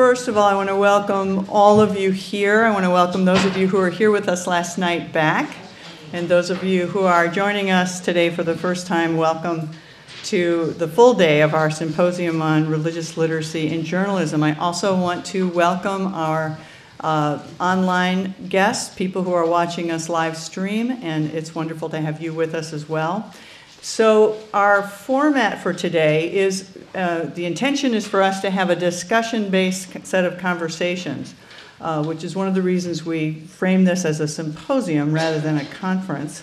[0.00, 2.64] First of all, I want to welcome all of you here.
[2.64, 5.54] I want to welcome those of you who were here with us last night back.
[6.14, 9.68] And those of you who are joining us today for the first time, welcome
[10.24, 14.42] to the full day of our symposium on religious literacy in journalism.
[14.42, 16.58] I also want to welcome our
[17.00, 22.22] uh, online guests, people who are watching us live stream, and it's wonderful to have
[22.22, 23.30] you with us as well.
[23.82, 28.76] So, our format for today is uh, the intention is for us to have a
[28.76, 31.34] discussion based set of conversations,
[31.80, 35.56] uh, which is one of the reasons we frame this as a symposium rather than
[35.56, 36.42] a conference.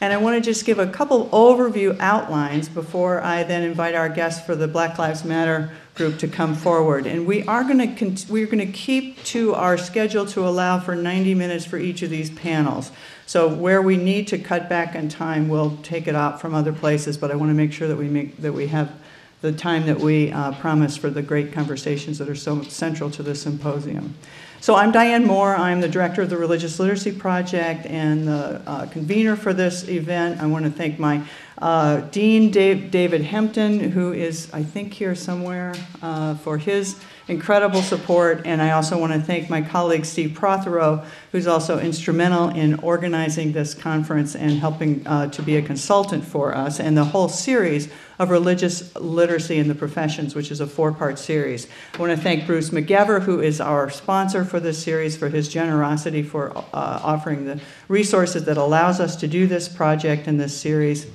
[0.00, 4.08] And I want to just give a couple overview outlines before I then invite our
[4.08, 7.06] guests for the Black Lives Matter group to come forward.
[7.06, 10.96] And we are going to we're going to keep to our schedule to allow for
[10.96, 12.90] 90 minutes for each of these panels.
[13.32, 16.70] So where we need to cut back in time, we'll take it out from other
[16.70, 17.16] places.
[17.16, 18.92] But I want to make sure that we make that we have
[19.40, 23.22] the time that we uh, promise for the great conversations that are so central to
[23.22, 24.14] this symposium.
[24.60, 25.56] So I'm Diane Moore.
[25.56, 30.42] I'm the director of the Religious Literacy Project and the uh, convener for this event.
[30.42, 35.14] I want to thank my uh, Dean Dave, David Hempton, who is, I think, here
[35.14, 38.42] somewhere, uh, for his incredible support.
[38.44, 43.52] And I also want to thank my colleague Steve Prothero, who's also instrumental in organizing
[43.52, 47.88] this conference and helping uh, to be a consultant for us and the whole series
[48.18, 51.66] of religious literacy in the professions, which is a four part series.
[51.94, 55.48] I want to thank Bruce McEver, who is our sponsor for this series, for his
[55.48, 60.56] generosity for uh, offering the resources that allows us to do this project and this
[60.56, 61.06] series.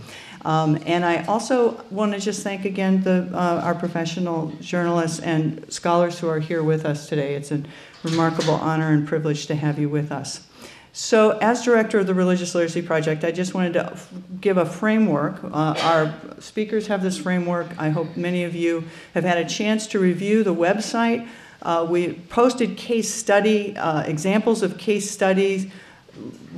[0.46, 5.66] Um, and I also want to just thank again the, uh, our professional journalists and
[5.72, 7.36] scholars who are here with us today.
[7.36, 7.64] It's a
[8.04, 10.48] remarkable honor and privilege to have you with us.
[10.94, 13.96] So, as director of the Religious Literacy Project, I just wanted to
[14.42, 15.44] give a framework.
[15.44, 17.68] Uh, our speakers have this framework.
[17.78, 21.28] I hope many of you have had a chance to review the website.
[21.62, 25.68] Uh, we posted case study, uh, examples of case studies,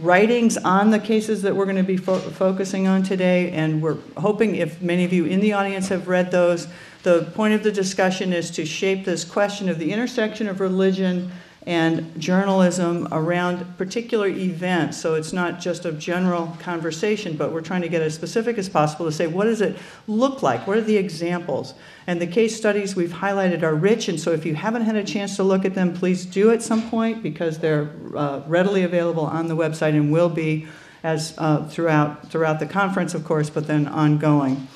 [0.02, 3.98] writings on the cases that we're going to be fo- focusing on today, and we're
[4.18, 6.68] hoping if many of you in the audience have read those,
[7.04, 11.32] the point of the discussion is to shape this question of the intersection of religion
[11.66, 14.97] and journalism around particular events.
[14.97, 18.70] So it's not just a general conversation, but we're trying to get as specific as
[18.70, 19.78] possible to say what does it
[20.08, 20.66] look like?
[20.66, 21.74] What are the examples?
[22.08, 25.03] And the case studies we've highlighted are rich, and so if you haven't had a
[25.03, 29.26] chance to look at them, please do at some point because they're uh, readily available
[29.26, 30.68] on the website and will be
[31.03, 34.68] as uh, throughout throughout the conference, of course, but then ongoing.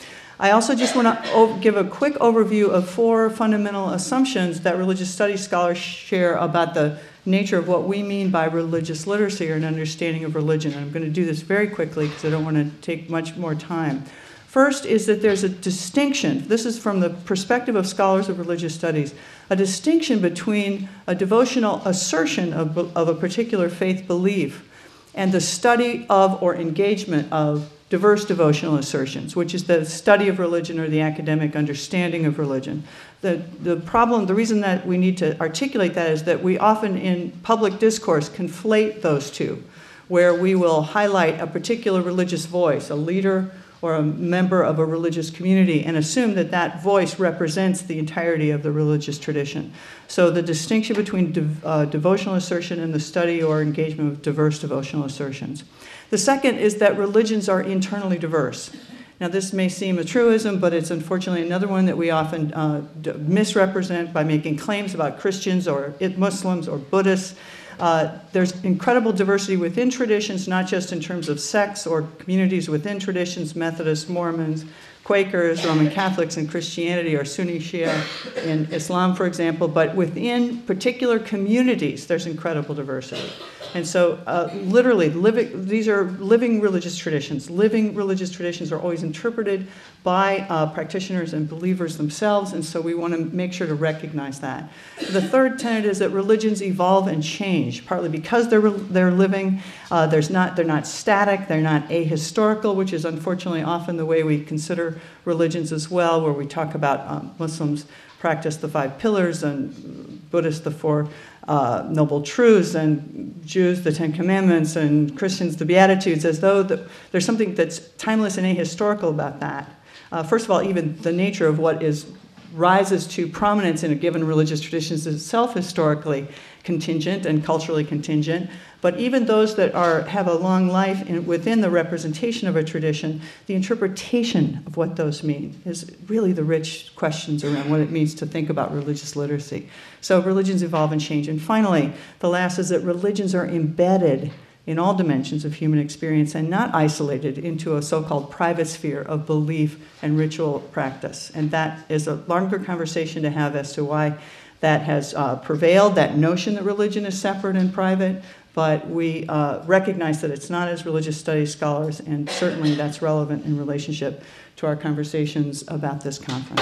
[0.43, 5.09] I also just want to give a quick overview of four fundamental assumptions that religious
[5.09, 9.63] studies scholars share about the nature of what we mean by religious literacy or an
[9.63, 10.73] understanding of religion.
[10.73, 13.37] And I'm going to do this very quickly because I don't want to take much
[13.37, 14.03] more time.
[14.45, 18.75] First is that there's a distinction, this is from the perspective of scholars of religious
[18.75, 19.15] studies,
[19.49, 24.69] a distinction between a devotional assertion of, of a particular faith belief
[25.13, 30.39] and the study of or engagement of diverse devotional assertions, which is the study of
[30.39, 32.83] religion or the academic understanding of religion.
[33.21, 36.97] The, the problem, the reason that we need to articulate that is that we often
[36.97, 39.63] in public discourse conflate those two,
[40.07, 43.51] where we will highlight a particular religious voice, a leader
[43.83, 48.49] or a member of a religious community and assume that that voice represents the entirety
[48.49, 49.73] of the religious tradition.
[50.07, 55.03] So the distinction between uh, devotional assertion and the study or engagement of diverse devotional
[55.03, 55.65] assertions.
[56.11, 58.71] The second is that religions are internally diverse.
[59.19, 62.85] Now, this may seem a truism, but it's unfortunately another one that we often uh,
[63.17, 67.35] misrepresent by making claims about Christians or Muslims or Buddhists.
[67.83, 72.97] Uh, there's incredible diversity within traditions, not just in terms of sects or communities within
[72.97, 74.63] traditions, Methodists, Mormons,
[75.03, 81.19] Quakers, Roman Catholics, and Christianity, or Sunni Shia in Islam, for example, but within particular
[81.19, 83.29] communities, there's incredible diversity.
[83.73, 87.49] And so, uh, literally, living, these are living religious traditions.
[87.49, 89.67] Living religious traditions are always interpreted
[90.03, 94.39] by uh, practitioners and believers themselves, and so we want to make sure to recognize
[94.41, 94.69] that.
[95.09, 99.61] The third tenet is that religions evolve and change, partly because they're, they're living.
[99.89, 104.23] Uh, there's not, they're not static, they're not ahistorical, which is unfortunately often the way
[104.23, 104.92] we consider
[105.25, 107.85] religions as well, where we talk about um, Muslims
[108.19, 111.09] practice the five pillars and Buddhists the four
[111.47, 116.87] uh, Noble Truths, and Jews the Ten Commandments, and Christians the Beatitudes, as though the,
[117.11, 119.69] there's something that's timeless and ahistorical about that.
[120.11, 122.05] Uh, first of all, even the nature of what is
[122.53, 126.27] rises to prominence in a given religious tradition is itself historically
[126.63, 128.49] contingent and culturally contingent,
[128.83, 132.65] but even those that are, have a long life in, within the representation of a
[132.65, 137.91] tradition, the interpretation of what those mean is really the rich questions around what it
[137.91, 139.69] means to think about religious literacy.
[140.01, 141.29] So religions evolve and change.
[141.29, 144.33] And finally, the last is that religions are embedded
[144.67, 149.01] in all dimensions of human experience and not isolated into a so called private sphere
[149.01, 151.31] of belief and ritual practice.
[151.33, 154.17] And that is a longer conversation to have as to why
[154.63, 159.63] that has uh, prevailed, that notion that religion is separate and private, but we uh,
[159.65, 164.23] recognize that it's not as religious studies scholars, and certainly that's relevant in relationship
[164.57, 166.61] to our conversations about this conference.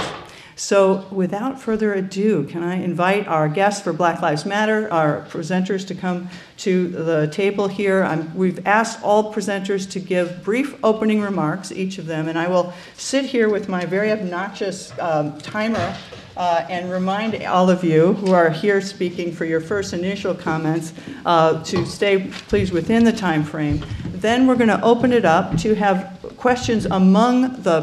[0.56, 5.88] So, without further ado, can I invite our guests for Black Lives Matter, our presenters,
[5.88, 6.30] to come
[6.62, 8.04] to the table here?
[8.04, 12.48] I'm, we've asked all presenters to give brief opening remarks, each of them, and I
[12.48, 15.96] will sit here with my very obnoxious um, timer
[16.38, 20.94] uh, and remind all of you who are here speaking for your first initial comments
[21.26, 23.84] uh, to stay, please, within the time frame.
[24.06, 27.82] Then we're going to open it up to have questions among the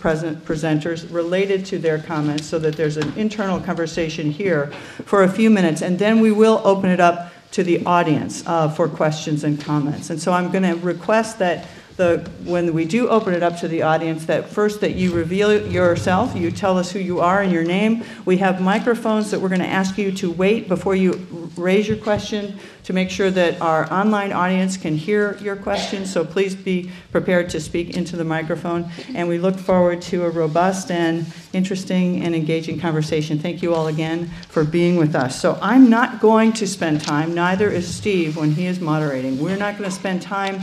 [0.00, 4.66] present presenters related to their comments so that there's an internal conversation here
[5.04, 5.82] for a few minutes.
[5.82, 10.10] And then we will open it up to the audience uh, for questions and comments.
[10.10, 11.66] And so I'm going to request that
[11.96, 15.66] the, when we do open it up to the audience, that first that you reveal
[15.66, 18.04] yourself, you tell us who you are and your name.
[18.24, 21.96] We have microphones that we're going to ask you to wait before you raise your
[21.96, 22.58] question
[22.88, 27.50] to make sure that our online audience can hear your questions, So please be prepared
[27.50, 28.90] to speak into the microphone.
[29.14, 33.38] And we look forward to a robust and interesting and engaging conversation.
[33.38, 35.38] Thank you all again for being with us.
[35.38, 39.38] So I'm not going to spend time, neither is Steve when he is moderating.
[39.38, 40.62] We're not going to spend time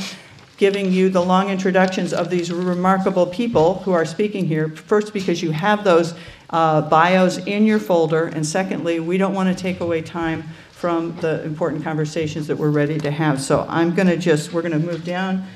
[0.57, 4.69] giving you the long introductions of these remarkable people who are speaking here.
[4.69, 6.16] First, because you have those
[6.50, 10.44] uh, bios in your folder, and secondly, we don't want to take away time
[10.75, 13.42] from the important conversations that we're ready to have.
[13.42, 15.48] So I'm going to just, we're going to move down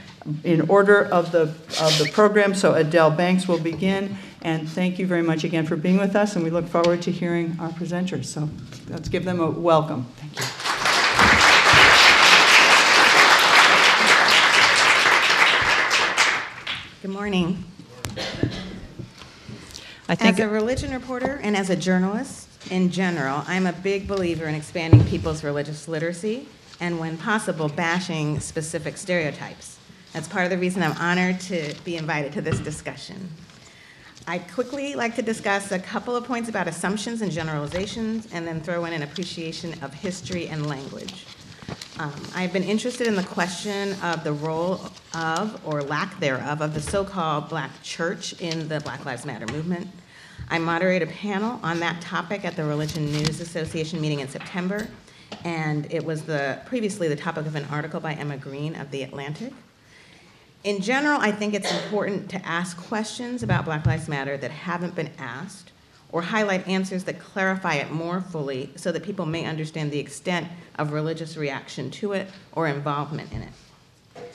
[0.45, 1.41] in order of the,
[1.81, 2.55] of the program.
[2.55, 4.17] So Adelle Banks will begin.
[4.41, 7.11] And thank you very much again for being with us, and we look forward to
[7.11, 8.25] hearing our presenters.
[8.25, 8.49] So
[8.87, 10.05] let's give them a welcome.
[10.15, 10.45] Thank you.
[17.01, 17.65] Good morning.
[20.07, 24.07] I think as a religion reporter and as a journalist in general, I'm a big
[24.07, 26.47] believer in expanding people's religious literacy
[26.79, 29.79] and, when possible, bashing specific stereotypes.
[30.13, 33.29] That's part of the reason I'm honored to be invited to this discussion.
[34.27, 38.61] I'd quickly like to discuss a couple of points about assumptions and generalizations, and then
[38.61, 41.25] throw in an appreciation of history and language.
[41.99, 44.79] Um, I've been interested in the question of the role
[45.13, 49.47] of, or lack thereof, of the so called black church in the Black Lives Matter
[49.51, 49.87] movement.
[50.51, 54.87] I moderate a panel on that topic at the Religion News Association meeting in September,
[55.43, 59.03] and it was the, previously the topic of an article by Emma Green of The
[59.03, 59.53] Atlantic.
[60.63, 64.95] In general, I think it's important to ask questions about Black Lives Matter that haven't
[64.95, 65.71] been asked
[66.11, 70.47] or highlight answers that clarify it more fully so that people may understand the extent
[70.79, 74.33] of religious reaction to it or involvement in it.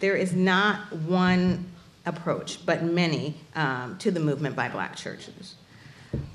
[0.00, 1.66] There is not one
[2.06, 5.56] approach, but many um, to the movement by black churches.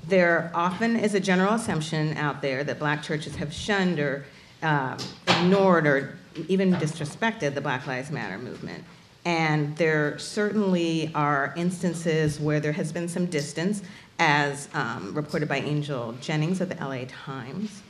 [0.06, 4.24] There often is a general assumption out there that black churches have shunned or
[4.62, 4.96] um,
[5.26, 8.84] ignored or even disrespected the Black Lives Matter movement.
[9.24, 13.82] And there certainly are instances where there has been some distance,
[14.18, 17.82] as um, reported by Angel Jennings of the LA Times.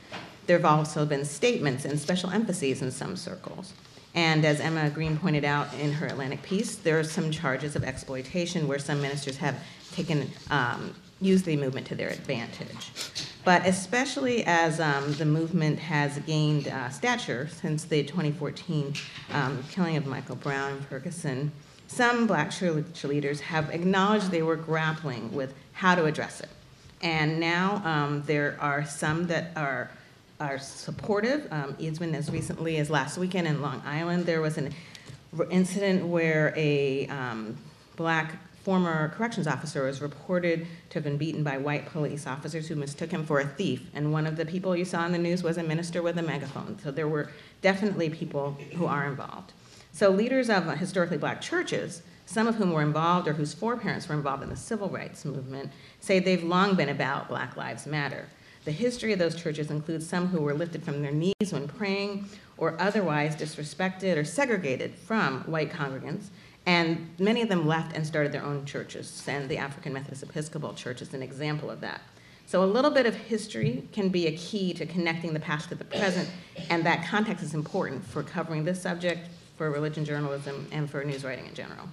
[0.45, 3.73] There have also been statements and special emphases in some circles.
[4.15, 7.83] And as Emma Green pointed out in her Atlantic piece, there are some charges of
[7.83, 9.55] exploitation where some ministers have
[9.91, 12.91] taken um, used the movement to their advantage.
[13.45, 18.93] But especially as um, the movement has gained uh, stature since the 2014
[19.31, 21.51] um, killing of Michael Brown in Ferguson,
[21.87, 26.49] some black cheerleaders have acknowledged they were grappling with how to address it.
[27.01, 29.91] And now um, there are some that are
[30.39, 31.47] are supportive.
[31.51, 34.73] Um, even as recently as last weekend in Long Island, there was an
[35.49, 37.57] incident where a um,
[37.95, 42.75] black former corrections officer was reported to have been beaten by white police officers who
[42.75, 43.81] mistook him for a thief.
[43.93, 46.21] And one of the people you saw in the news was a minister with a
[46.21, 46.79] megaphone.
[46.81, 47.29] So there were
[47.61, 49.51] definitely people who are involved.
[49.91, 54.15] So leaders of historically black churches, some of whom were involved or whose foreparents were
[54.15, 58.27] involved in the civil rights movement, say they've long been about Black Lives Matter.
[58.65, 62.29] The history of those churches includes some who were lifted from their knees when praying
[62.57, 66.27] or otherwise disrespected or segregated from white congregants,
[66.65, 70.73] and many of them left and started their own churches, and the African Methodist Episcopal
[70.73, 72.01] Church is an example of that.
[72.45, 75.75] So a little bit of history can be a key to connecting the past to
[75.75, 76.29] the present,
[76.69, 79.27] and that context is important for covering this subject,
[79.57, 81.89] for religion journalism, and for news writing in general.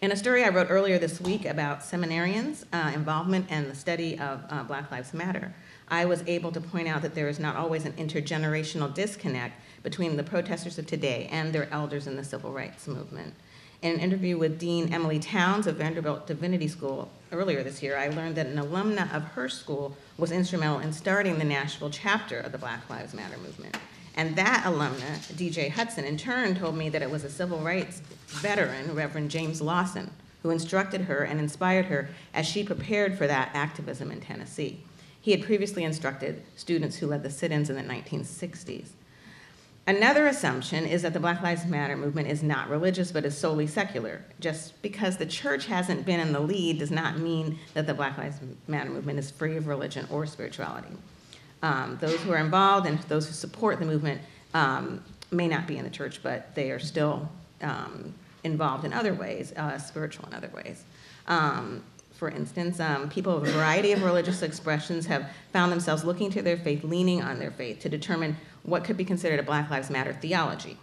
[0.00, 4.18] In a story I wrote earlier this week about seminarians' uh, involvement and the study
[4.18, 5.54] of uh, Black Lives Matter,
[5.88, 10.16] I was able to point out that there is not always an intergenerational disconnect between
[10.16, 13.34] the protesters of today and their elders in the civil rights movement.
[13.82, 18.08] In an interview with Dean Emilie Townes of Vanderbilt Divinity School earlier this year, I
[18.08, 22.50] learned that an alumna of her school was instrumental in starting the Nashville chapter of
[22.50, 23.76] the Black Lives Matter movement.
[24.16, 28.00] And that alumna, DJ Hudson, in turn told me that it was a civil rights
[28.28, 30.10] veteran, Reverend James Lawson,
[30.42, 34.80] who instructed her and inspired her as she prepared for that activism in Tennessee.
[35.20, 38.90] He had previously instructed students who led the sit ins in the 1960s.
[39.86, 43.66] Another assumption is that the Black Lives Matter movement is not religious but is solely
[43.66, 44.24] secular.
[44.40, 48.16] Just because the church hasn't been in the lead does not mean that the Black
[48.16, 50.96] Lives Matter movement is free of religion or spirituality.
[51.64, 54.20] Um, those who are involved and those who support the movement
[54.52, 57.26] um, may not be in the church, but they are still
[57.62, 58.12] um,
[58.44, 60.84] involved in other ways, uh, spiritual in other ways.
[61.26, 66.30] Um, for instance, um, people of a variety of religious expressions have found themselves looking
[66.32, 69.70] to their faith, leaning on their faith to determine what could be considered a Black
[69.70, 70.76] Lives Matter theology.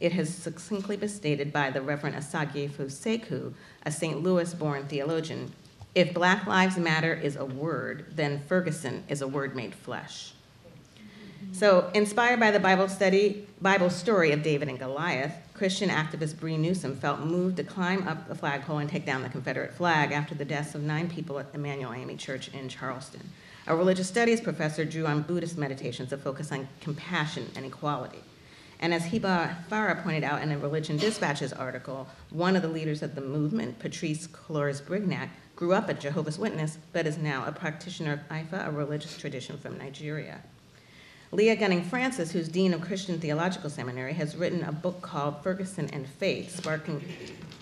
[0.00, 3.54] It has succinctly been stated by the Reverend Osagyefo Sekou,
[3.84, 4.20] a St.
[4.24, 5.52] Louis born theologian
[5.96, 10.34] if Black Lives Matter is a word, then Ferguson is a word made flesh.
[11.52, 16.58] So, inspired by the Bible study, Bible story of David and Goliath, Christian activist Bree
[16.58, 20.34] Newsom felt moved to climb up the flagpole and take down the Confederate flag after
[20.34, 23.30] the deaths of nine people at Emanuel AME Church in Charleston.
[23.66, 28.20] A religious studies professor drew on Buddhist meditations that focus on compassion and equality.
[28.80, 33.02] And as Hebah Farrag pointed out in a Religion Dispatches article, one of the leaders
[33.02, 37.50] of the movement, Patrisse Cullors Brignac, grew up a Jehovah's Witness, but is now a
[37.50, 40.42] practitioner of Ifa, a religious tradition from Nigeria.
[41.32, 45.88] Leah Gunning Francis, who's Dean of Christian Theological Seminary, has written a book called Ferguson
[45.92, 47.02] and Faith Sparking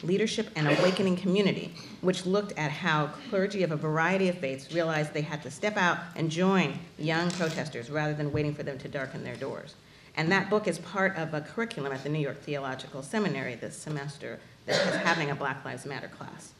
[0.02, 1.72] Leadership and Awakening Community,
[2.02, 5.76] which looked at how clergy of a variety of faiths realized they had to step
[5.76, 9.76] out and join young protesters rather than waiting for them to darken their doors.
[10.16, 13.76] And that book is part of a curriculum at the New York Theological Seminary this
[13.76, 16.52] semester that is having a Black Lives Matter class.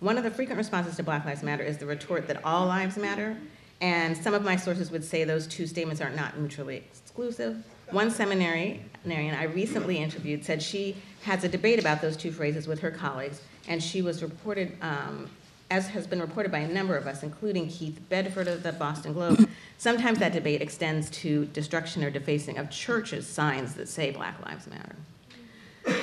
[0.00, 2.96] One of the frequent responses to Black Lives Matter is the retort that all lives
[2.96, 3.36] matter,
[3.80, 7.64] and some of my sources would say those two statements are not mutually exclusive.
[7.90, 12.78] One seminarian I recently interviewed said she has a debate about those two phrases with
[12.78, 15.28] her colleagues, and she was reported, um,
[15.68, 19.14] as has been reported by a number of us, including Keith Bedford of the Boston
[19.14, 24.40] Globe, sometimes that debate extends to destruction or defacing of churches' signs that say Black
[24.46, 24.94] Lives Matter.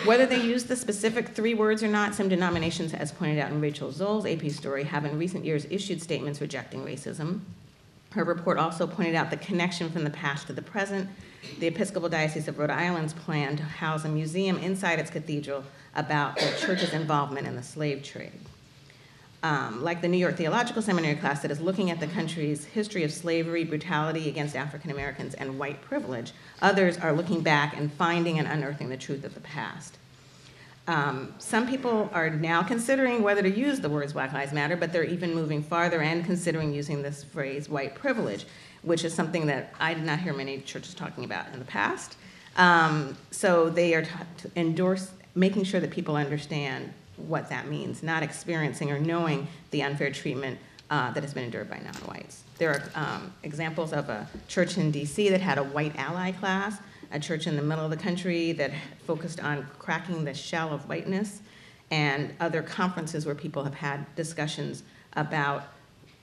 [0.05, 3.61] Whether they use the specific three words or not, some denominations, as pointed out in
[3.61, 7.41] Rachel Zoll's AP story, have in recent years issued statements rejecting racism.
[8.11, 11.09] Her report also pointed out the connection from the past to the present.
[11.59, 15.63] The Episcopal Diocese of Rhode Island's plan to house a museum inside its cathedral
[15.95, 18.31] about the church's involvement in the slave trade
[19.45, 23.03] um, like the New York Theological Seminary class that is looking at the country's history
[23.03, 26.31] of slavery, brutality against African Americans, and white privilege,
[26.63, 29.99] others are looking back and finding and unearthing the truth of the past.
[30.87, 34.91] Um, some people are now considering whether to use the words Black Lives Matter, but
[34.91, 38.47] they're even moving farther and considering using this phrase white privilege,
[38.81, 42.17] which is something that I did not hear many churches talking about in the past.
[42.57, 48.23] Um, so they are to endorse making sure that people understand what that means, not
[48.23, 52.43] experiencing or knowing the unfair treatment uh, that has been endured by non-whites.
[52.57, 56.77] There are um, examples of a church in DC that had a white ally class,
[57.11, 58.71] a church in the middle of the country that
[59.05, 61.41] focused on cracking the shell of whiteness,
[61.91, 65.63] and other conferences where people have had discussions about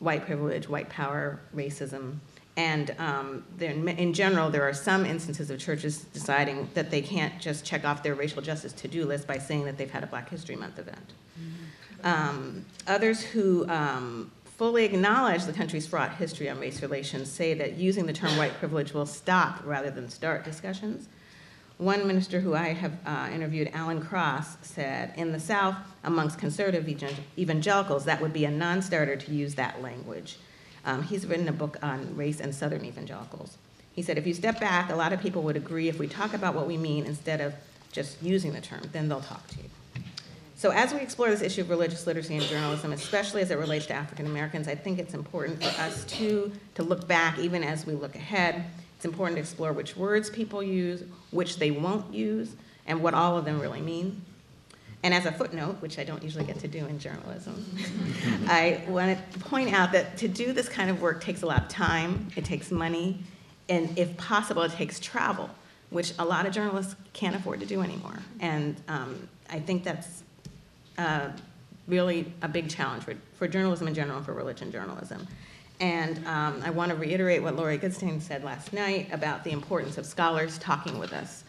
[0.01, 2.17] white privilege, white power, racism,
[2.57, 7.65] and um, in general, there are some instances of churches deciding that they can't just
[7.65, 10.57] check off their racial justice to-do list by saying that they've had a Black History
[10.57, 11.13] Month event.
[11.41, 12.07] Mm-hmm.
[12.07, 17.79] Um, others who um, fully acknowledge the country's fraught history on race relations say that
[17.79, 21.09] using the term white privilege will stop rather than start discussions.
[21.79, 26.87] One minister who I have uh, interviewed, Alan Cross, said, in the South, amongst conservative
[27.39, 30.37] evangelicals, that would be a non starter to use that language.
[30.85, 33.57] Um, he's written a book on race and Southern evangelicals.
[33.95, 36.35] He said, if you step back, a lot of people would agree if we talk
[36.35, 37.55] about what we mean instead of
[37.93, 39.69] just using the term, then they'll talk to you.
[40.57, 43.87] So as we explore this issue of religious literacy in journalism, especially as it relates
[43.87, 47.85] to African Americans, I think it's important for us too to look back even as
[47.85, 48.65] we look ahead.
[48.97, 52.55] It's important to explore which words people use, which they won't use,
[52.87, 54.23] and what all of them really mean.
[55.05, 57.65] And as a footnote, which I don't usually get to do in journalism,
[58.47, 61.63] I want to point out that to do this kind of work takes a lot
[61.63, 63.19] of time, it takes money,
[63.69, 65.51] and if possible, it takes travel,
[65.91, 68.19] which a lot of journalists can't afford to do anymore.
[68.41, 70.23] And um, I think that's
[70.99, 71.31] uh,
[71.89, 75.27] really a big challenge for, for journalism in general and for religion journalism.
[75.81, 79.99] And um, I want to reiterate what Laurie Goodstein said last night about the importance
[79.99, 81.43] of scholars talking with us.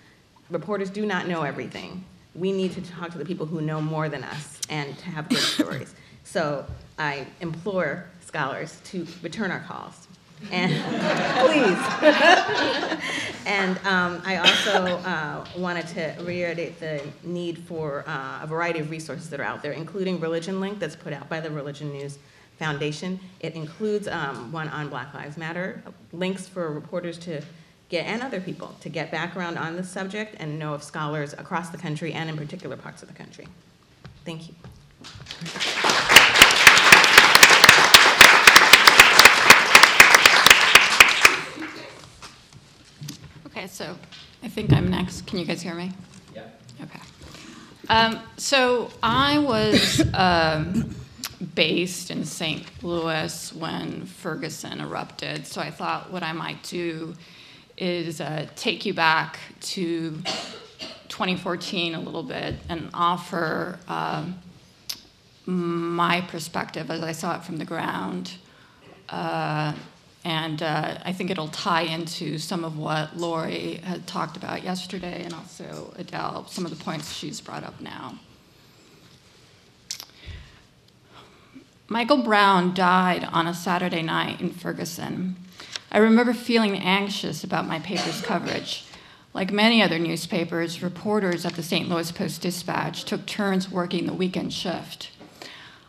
[0.49, 2.03] Reporters do not know everything.
[2.35, 5.29] We need to talk to the people who know more than us and to have
[5.29, 5.93] good stories.
[6.23, 6.65] So
[6.97, 10.07] I implore scholars to return our calls.
[10.51, 10.71] And
[11.39, 11.77] please.
[13.45, 18.89] and um, I also uh, wanted to reiterate the need for uh, a variety of
[18.89, 22.17] resources that are out there, including Religion Link that's put out by the Religion News
[22.59, 23.19] Foundation.
[23.39, 27.41] It includes um, one on Black Lives Matter, links for reporters to
[27.93, 31.69] get, and other people, to get background on the subject and know of scholars across
[31.69, 33.47] the country and in particular parts of the country.
[34.25, 34.55] Thank you.
[43.45, 43.95] Okay, so
[44.41, 45.27] I think I'm next.
[45.27, 45.91] Can you guys hear me?
[46.33, 46.45] Yeah.
[46.81, 46.99] Okay.
[47.89, 50.95] Um, so I was um,
[51.53, 52.65] based in St.
[52.83, 55.45] Louis when Ferguson erupted.
[55.45, 57.13] So I thought what I might do
[57.77, 60.11] is uh, take you back to
[61.09, 64.39] 2014 a little bit and offer um,
[65.45, 68.33] my perspective as I saw it from the ground.
[69.09, 69.73] Uh,
[70.25, 75.23] and uh, I think it'll tie into some of what Laurie had talked about yesterday
[75.23, 78.17] and also Adelle, some of the points she's brought up now.
[81.89, 85.35] Michael Brown died on a Saturday night in Ferguson.
[85.93, 88.83] I remember feeling anxious about my paper's coverage.
[89.31, 91.87] Like many other newspapers, reporters at the St.
[91.87, 95.11] Louis Post Dispatch took turns working the weekend shift.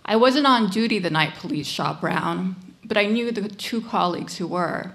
[0.05, 4.37] I wasn't on duty the night police shot Brown, but I knew the two colleagues
[4.37, 4.93] who were.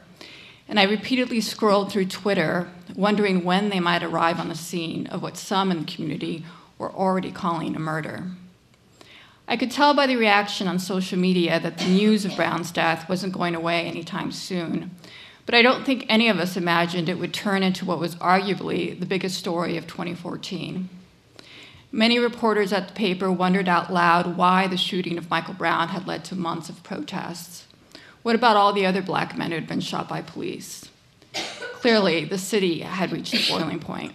[0.68, 5.24] And I repeatedly scrolled through Twitter, wondering when they might arrive on the scene of
[5.24, 6.46] what some in the community
[6.78, 8.28] were already calling a murder.
[9.50, 13.10] I could tell by the reaction on social media that the news of Brown's death
[13.10, 14.92] wasn't going away anytime soon.
[15.48, 18.98] But I don't think any of us imagined it would turn into what was arguably
[18.98, 20.88] the biggest story of 2014.
[21.92, 26.06] Many reporters at the paper wondered out loud why the shooting of Michael Brown had
[26.06, 27.66] led to months of protests.
[28.22, 30.88] What about all the other black men who had been shot by police?
[31.34, 34.14] Clearly, the city had reached a boiling point.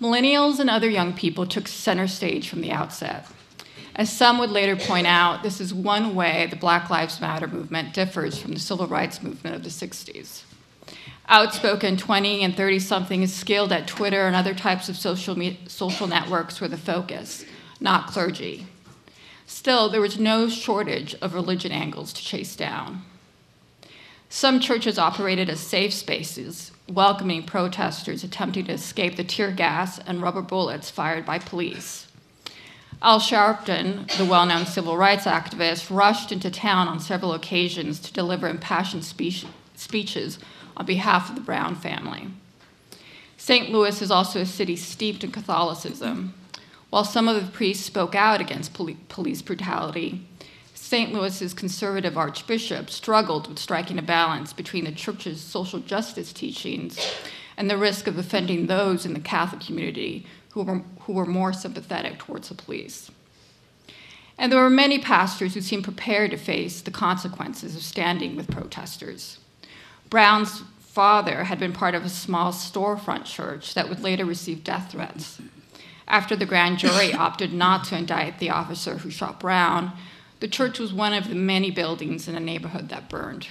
[0.00, 3.26] Millennials and other young people took center stage from the outset.
[3.94, 7.92] As some would later point out, this is one way the Black Lives Matter movement
[7.92, 10.44] differs from the civil rights movement of the 60s.
[11.28, 16.06] Outspoken 20 and 30 somethings skilled at Twitter and other types of social, me- social
[16.06, 17.44] networks were the focus,
[17.80, 18.66] not clergy.
[19.46, 23.02] Still, there was no shortage of religion angles to chase down.
[24.30, 30.22] Some churches operated as safe spaces, welcoming protesters attempting to escape the tear gas and
[30.22, 32.06] rubber bullets fired by police.
[33.02, 38.12] Al Sharpton, the well known civil rights activist, rushed into town on several occasions to
[38.12, 40.38] deliver impassioned speech, speeches
[40.76, 42.28] on behalf of the Brown family.
[43.36, 43.70] St.
[43.70, 46.32] Louis is also a city steeped in Catholicism.
[46.90, 50.24] While some of the priests spoke out against poli- police brutality,
[50.72, 51.12] St.
[51.12, 57.00] Louis's conservative archbishop struggled with striking a balance between the church's social justice teachings
[57.56, 61.52] and the risk of offending those in the Catholic community who were, who were more
[61.52, 63.10] sympathetic towards the police.
[64.38, 68.50] And there were many pastors who seemed prepared to face the consequences of standing with
[68.50, 69.38] protesters.
[70.08, 74.92] Brown's father had been part of a small storefront church that would later receive death
[74.92, 75.40] threats.
[76.06, 79.92] After the grand jury opted not to indict the officer who shot Brown,
[80.40, 83.46] the church was one of the many buildings in the neighborhood that burned.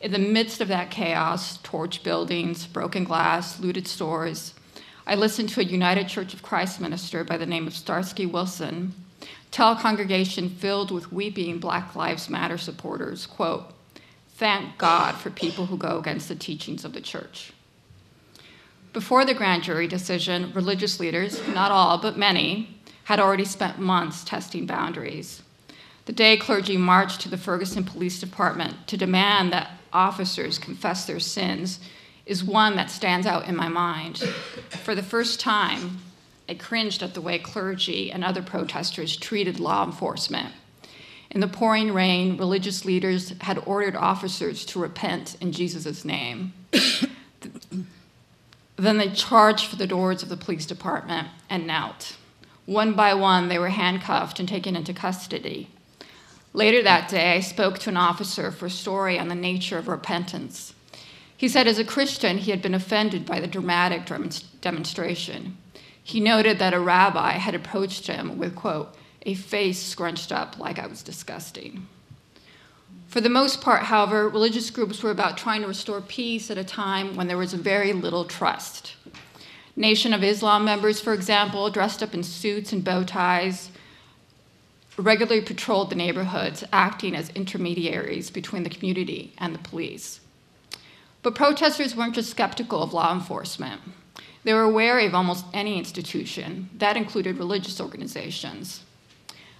[0.00, 4.54] In the midst of that chaos, torched buildings, broken glass, looted stores,
[5.06, 8.94] I listened to a United Church of Christ minister by the name of Starsky Wilson
[9.50, 13.72] tell a congregation filled with weeping Black Lives Matter supporters, quote,
[14.34, 17.52] thank God for people who go against the teachings of the church.
[18.92, 24.24] Before the grand jury decision, religious leaders, not all, but many, had already spent months
[24.24, 25.42] testing boundaries.
[26.06, 31.20] The day clergy marched to the Ferguson Police Department to demand that officers confess their
[31.20, 31.80] sins
[32.30, 34.18] is one that stands out in my mind.
[34.84, 35.98] For the first time,
[36.48, 40.54] I cringed at the way clergy and other protesters treated law enforcement.
[41.32, 46.52] In the pouring rain, religious leaders had ordered officers to repent in Jesus' name.
[48.76, 52.16] then they charged for the doors of the police department and knelt.
[52.64, 55.68] One by one, they were handcuffed and taken into custody.
[56.52, 59.88] Later that day, I spoke to an officer for a story on the nature of
[59.88, 60.74] repentance.
[61.40, 64.04] He said, as a Christian, he had been offended by the dramatic
[64.60, 65.56] demonstration.
[66.04, 70.78] He noted that a rabbi had approached him with, quote, a face scrunched up like
[70.78, 71.88] I was disgusting.
[73.06, 76.62] For the most part, however, religious groups were about trying to restore peace at a
[76.62, 78.96] time when there was very little trust.
[79.74, 83.70] Nation of Islam members, for example, dressed up in suits and bow ties,
[84.98, 90.20] regularly patrolled the neighborhoods, acting as intermediaries between the community and the police.
[91.22, 93.80] But protesters weren't just skeptical of law enforcement.
[94.42, 96.70] They were wary of almost any institution.
[96.78, 98.82] That included religious organizations.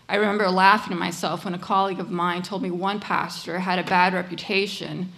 [0.08, 3.78] I remember laughing to myself when a colleague of mine told me one pastor had
[3.78, 5.12] a bad reputation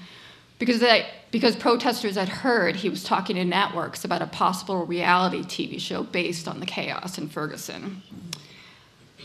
[0.58, 5.42] because, they, because protesters had heard he was talking to networks about a possible reality
[5.42, 8.02] TV show based on the chaos in Ferguson.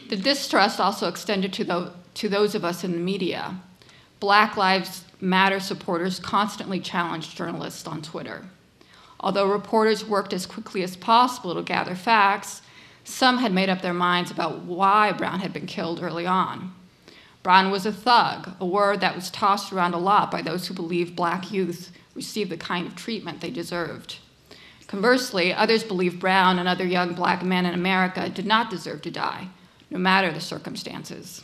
[0.10, 3.60] The distrust also extended to, the, to those of us in the media.
[4.20, 8.46] Black Lives Matter supporters constantly challenged journalists on Twitter.
[9.20, 12.62] Although reporters worked as quickly as possible to gather facts,
[13.04, 16.74] some had made up their minds about why Brown had been killed early on.
[17.42, 20.74] Brown was a thug, a word that was tossed around a lot by those who
[20.74, 24.18] believed black youth received the kind of treatment they deserved.
[24.88, 29.12] Conversely, others believed Brown and other young black men in America did not deserve to
[29.12, 29.48] die,
[29.90, 31.44] no matter the circumstances.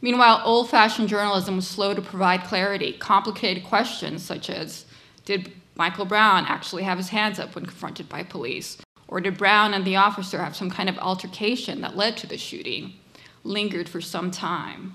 [0.00, 2.92] Meanwhile, old fashioned journalism was slow to provide clarity.
[2.92, 4.84] Complicated questions such as
[5.24, 8.78] Did Michael Brown actually have his hands up when confronted by police?
[9.08, 12.38] Or did Brown and the officer have some kind of altercation that led to the
[12.38, 12.94] shooting?
[13.42, 14.94] Lingered for some time.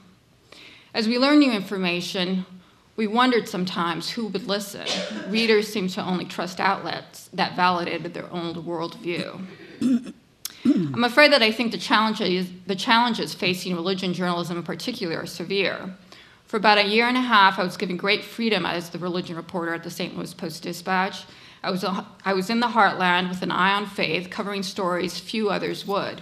[0.93, 2.45] As we learned new information,
[2.95, 4.85] we wondered sometimes who would listen.
[5.29, 10.13] Readers seemed to only trust outlets that validated their own worldview.
[10.65, 15.25] I'm afraid that I think the challenges, the challenges facing religion journalism in particular are
[15.25, 15.93] severe.
[16.45, 19.35] For about a year and a half, I was given great freedom as the religion
[19.35, 20.15] reporter at the St.
[20.15, 21.25] Louis Post Dispatch.
[21.63, 21.83] I was,
[22.23, 26.21] I was in the heartland with an eye on faith, covering stories few others would.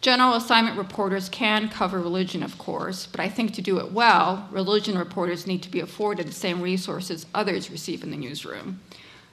[0.00, 4.46] General assignment reporters can cover religion, of course, but I think to do it well,
[4.50, 8.80] religion reporters need to be afforded the same resources others receive in the newsroom.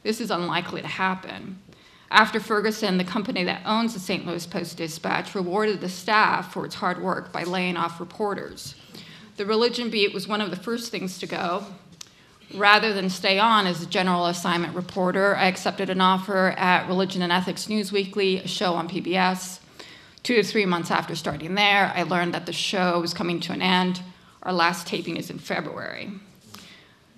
[0.02, 1.60] This is unlikely to happen.
[2.12, 4.28] After Ferguson, the company that owns the St.
[4.28, 8.76] Louis Post Dispatch rewarded the staff for its hard work by laying off reporters.
[9.38, 11.66] The religion beat was one of the first things to go,
[12.54, 17.22] Rather than stay on as a general assignment reporter, I accepted an offer at Religion
[17.22, 19.60] and Ethics News Weekly, a show on PBS.
[20.24, 23.54] Two to three months after starting there, I learned that the show was coming to
[23.54, 24.02] an end.
[24.44, 26.12] Our last taping is in February.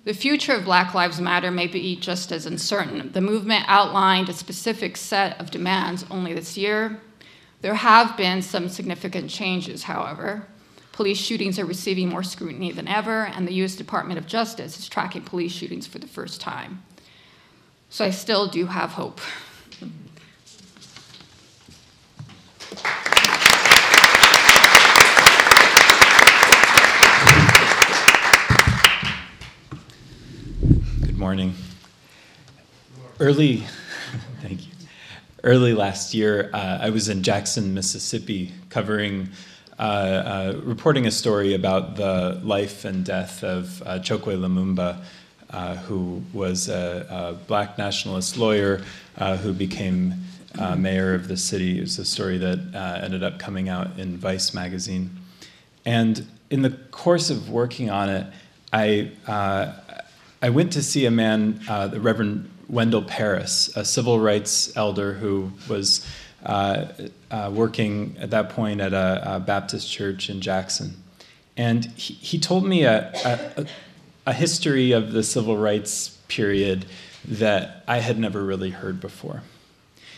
[0.04, 3.10] The future of Black Lives Matter may be just as uncertain.
[3.12, 7.00] The movement outlined a specific set of demands only this year.
[7.62, 10.46] There have been some significant changes, however.
[10.92, 14.90] Police shootings are receiving more scrutiny than ever, and the US Department of Justice is
[14.90, 16.82] tracking police shootings for the first time.
[17.88, 19.22] So I still do have hope.
[31.00, 31.54] Good morning.
[33.18, 33.56] Early,
[34.42, 34.72] thank you.
[35.42, 39.30] Early last year, uh, I was in Jackson, Mississippi, covering
[39.78, 45.02] uh, uh, reporting a story about the life and death of uh, Chokwe Lumumba,
[45.48, 48.84] uh, who was a, a, black nationalist lawyer
[49.16, 50.12] uh, who became
[50.76, 51.78] mayor of the city.
[51.78, 55.08] It was a story that ended up coming out in Vice magazine.
[55.86, 58.26] And in the course of working on it,
[58.74, 59.10] I,
[60.44, 65.50] I went to see a man, the Reverend Wendell Paris, a civil rights elder who
[65.70, 66.06] was
[66.44, 66.84] uh,
[67.30, 71.02] uh, working at that point at a, a, Baptist church in Jackson.
[71.56, 73.66] And he, he told me a, a,
[74.26, 76.84] a, history of the civil rights period
[77.26, 79.44] that I had never really heard before.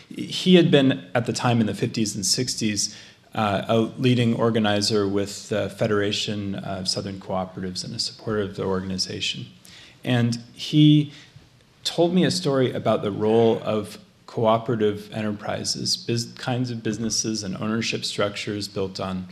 [0.09, 2.93] He had been, at the time in the 50s and 60s,
[3.33, 8.65] uh, a leading organizer with the Federation of Southern Cooperatives and a supporter of the
[8.65, 9.45] organization.
[10.03, 11.11] And he
[11.83, 17.55] told me a story about the role of cooperative enterprises, biz, kinds of businesses and
[17.57, 19.27] ownership structures built on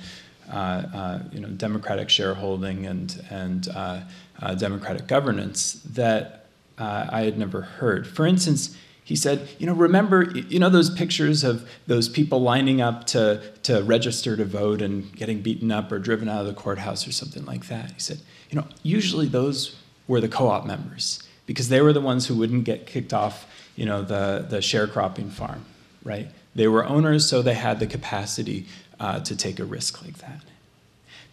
[0.50, 4.02] uh, uh, you know, democratic shareholding and, and uh,
[4.42, 6.46] uh democratic governance that
[6.78, 8.06] uh, I had never heard.
[8.08, 12.82] For instance, he said, you know, remember, you know those pictures of those people lining
[12.82, 16.54] up to, to register to vote and getting beaten up or driven out of the
[16.54, 17.92] courthouse or something like that?
[17.92, 19.76] He said, you know, usually those
[20.08, 23.86] were the co-op members because they were the ones who wouldn't get kicked off you
[23.86, 25.66] know, the, the sharecropping farm.
[26.04, 26.30] right?
[26.54, 28.66] They were owners, so they had the capacity
[29.00, 30.42] uh, to take a risk like that.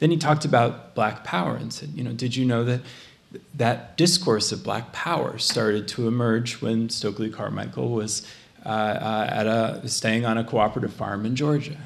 [0.01, 2.81] Then he talked about black power and said, you know, did you know that
[3.55, 8.27] that discourse of black power started to emerge when Stokely Carmichael was
[8.67, 11.79] uh, uh, at a, staying on a cooperative farm in Georgia?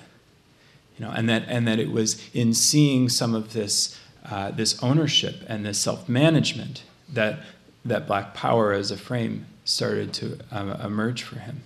[0.99, 4.83] You know, and that, and that it was in seeing some of this, uh, this
[4.83, 7.41] ownership and this self-management that,
[7.85, 11.62] that black power as a frame started to um, emerge for him.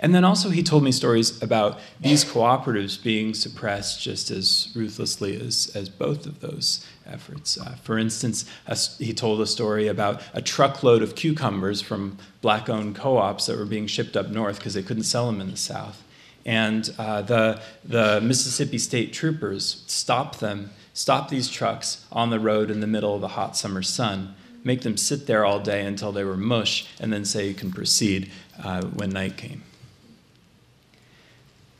[0.00, 5.40] And then also, he told me stories about these cooperatives being suppressed just as ruthlessly
[5.40, 7.58] as, as both of those efforts.
[7.58, 12.68] Uh, for instance, a, he told a story about a truckload of cucumbers from black
[12.68, 15.50] owned co ops that were being shipped up north because they couldn't sell them in
[15.50, 16.02] the South.
[16.44, 22.72] And uh, the, the Mississippi State Troopers stopped them, stopped these trucks on the road
[22.72, 24.34] in the middle of the hot summer sun
[24.64, 27.70] make them sit there all day until they were mush, and then say you can
[27.70, 28.28] proceed
[28.64, 29.62] uh, when night came.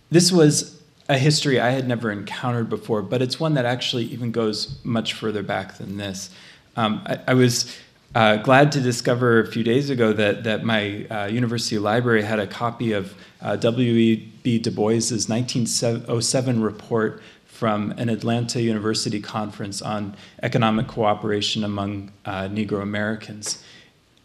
[0.08, 4.30] This was a history I had never encountered before, but it's one that actually even
[4.30, 6.30] goes much further back than this.
[6.76, 7.76] Um, I, I, was
[8.14, 12.38] uh, glad to discover a few days ago that, that my uh, university library had
[12.38, 14.60] a copy of uh, W.E.B.
[14.60, 17.20] Du Bois's 1907 report
[17.58, 23.64] from an Atlanta University conference on economic cooperation among uh, Negro Americans.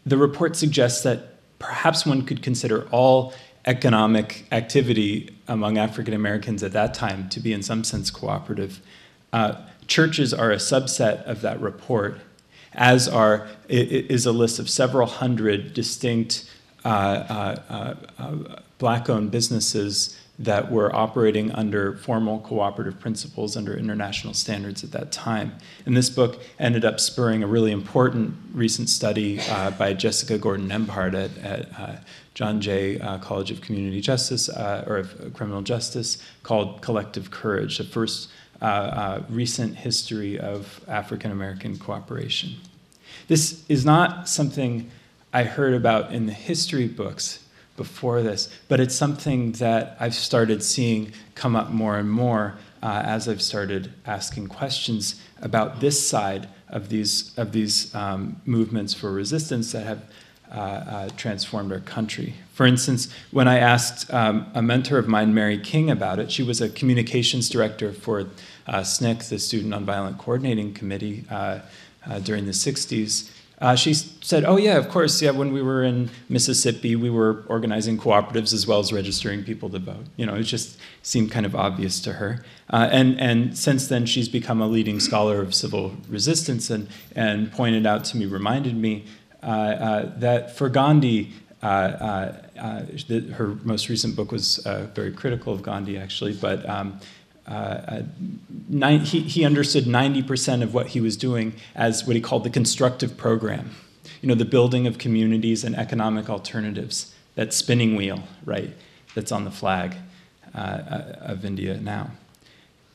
[0.06, 6.70] The report suggests that perhaps one could consider all economic activity among African Americans at
[6.74, 8.80] that time to be, in some sense, cooperative.
[9.32, 9.56] Uh,
[9.88, 12.20] churches are a subset of that report,
[12.72, 16.48] as are is a list of several hundred distinct
[16.84, 24.34] uh, uh, uh, uh black-owned businesses that were operating under formal cooperative principles under international
[24.34, 25.52] standards at that time.
[25.86, 30.68] And this book ended up spurring a really important recent study uh, by Jessica Gordon
[30.68, 31.96] Nembhard at, at uh,
[32.34, 37.78] John Jay uh, College of Community Justice uh, or of Criminal Justice called Collective Courage,
[37.78, 38.28] the first
[38.60, 42.56] uh, uh, recent history of African American cooperation.
[43.28, 44.90] This is not something
[45.32, 47.43] I heard about in the history books
[47.76, 53.02] before this, but it's something that I've started seeing come up more and more uh,
[53.04, 59.12] as I've started asking questions about this side of these of these um, movements for
[59.12, 60.02] resistance that have
[60.50, 62.34] uh, uh, transformed our country.
[62.52, 66.42] For instance, when I asked um, a mentor of mine, Mary King, about it, she
[66.42, 68.20] was a communications director for
[68.66, 71.60] uh, SNCC, the Student Nonviolent Coordinating Committee, uh,
[72.08, 73.30] uh, during the 60s.
[73.60, 75.22] Uh, she said, Oh, yeah, of course.
[75.22, 79.70] Yeah, when we were in Mississippi, we were organizing cooperatives as well as registering people
[79.70, 80.04] to vote.
[80.16, 82.44] You know, it just seemed kind of obvious to her.
[82.70, 87.52] Uh, and, and since then, she's become a leading scholar of civil resistance and, and
[87.52, 89.04] pointed out to me, reminded me
[89.42, 91.30] uh, uh that for Gandhi,
[91.62, 94.56] uh, uh, the, her most recent book was
[94.94, 96.98] very critical of Gandhi, actually, but um,
[97.46, 98.02] uh,
[98.68, 102.50] nine, he, he understood 90% of what he was doing as what he called the
[102.50, 103.74] constructive program.
[104.22, 108.70] You know, the building of communities and economic alternatives, that spinning wheel, right,
[109.14, 109.96] that's on the flag
[110.54, 112.12] uh, uh of India now.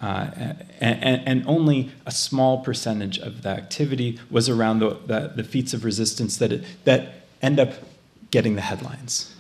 [0.02, 5.44] Uh, and, and, only a small percentage of the activity was around the, the, the
[5.44, 7.74] feats of resistance that, it, that end up
[8.32, 9.36] getting the headlines,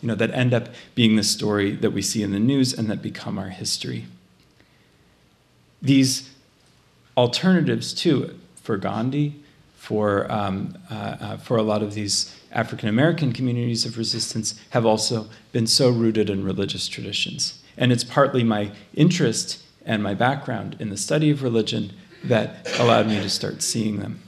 [0.00, 2.88] you know, that end up being the story that we see in the news and
[2.88, 4.04] that become our history
[5.84, 6.30] these
[7.16, 9.36] alternatives too for Gandhi,
[9.76, 14.86] for, um, uh, uh, for a lot of these African American communities of resistance have
[14.86, 17.62] also been so rooted in religious traditions.
[17.76, 21.92] And it's partly my interest and my background in the study of religion
[22.24, 24.22] that allowed me to start seeing them.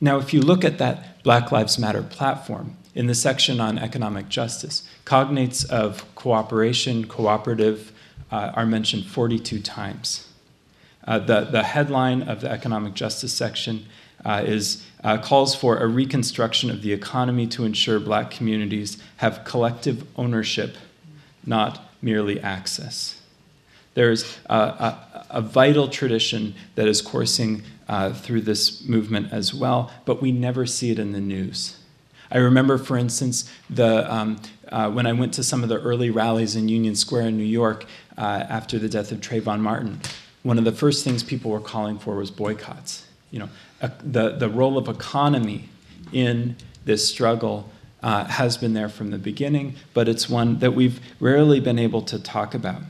[0.00, 4.28] Now, if you look at that Black Lives Matter platform, in the section on economic
[4.28, 7.92] justice, cognates of cooperation, cooperative,
[8.34, 10.28] uh, are mentioned 42 times.
[11.06, 13.86] Uh, the, the headline of the economic justice section
[14.24, 19.44] uh, is uh, calls for a reconstruction of the economy to ensure black communities have
[19.44, 20.74] collective ownership,
[21.46, 23.20] not merely access.
[23.92, 29.92] There's a, a, a vital tradition that is coursing uh, through this movement as well,
[30.04, 31.78] but we never see it in the news.
[32.32, 36.10] I remember, for instance, the, um, uh, when I went to some of the early
[36.10, 37.84] rallies in Union Square in New York,
[38.16, 40.00] uh, after the death of Trayvon Martin,
[40.42, 43.06] one of the first things people were calling for was boycotts.
[43.30, 43.48] You know,
[43.80, 45.68] uh, the, the role of economy
[46.12, 47.70] in this struggle
[48.02, 52.02] uh, has been there from the beginning, but it's one that we've rarely been able
[52.02, 52.82] to talk about.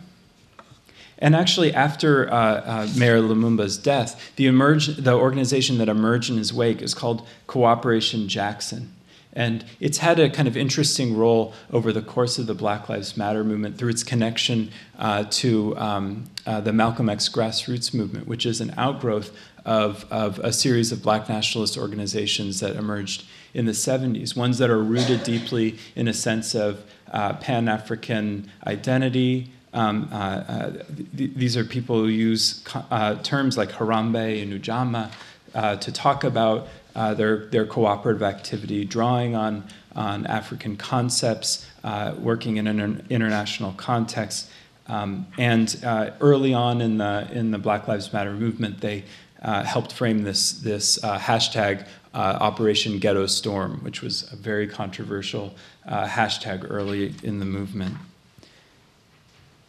[1.19, 6.37] And actually, after uh, uh, Mayor Lumumba's death, the, emerge, the organization that emerged in
[6.37, 8.94] his wake is called Cooperation Jackson.
[9.35, 13.17] And it's had a kind of interesting role over the course of the Black Lives
[13.17, 18.47] Matter movement through its connection uh, to um, uh, the Malcolm X grassroots movement, which
[18.47, 23.73] is an outgrowth of, of a series of black nationalist organizations that emerged in the
[23.73, 29.51] 70s, ones that are rooted deeply in a sense of uh, Pan African identity.
[29.73, 30.71] Um, uh, uh,
[31.17, 35.11] th- these are people who use uh, terms like Harambee and Ujamaa
[35.55, 41.67] uh, to talk about uh, their, their cooperative activity, drawing on, on African concepts,
[42.19, 44.51] working in an international context.
[44.87, 45.77] Um, and
[46.21, 49.05] early on in the, in the Black Lives Matter movement, they
[49.45, 54.67] uh, helped frame this, this uh, hashtag uh, Operation Ghetto Storm, which was a very
[54.67, 55.55] controversial
[55.87, 57.97] uh, hashtag early in the movement.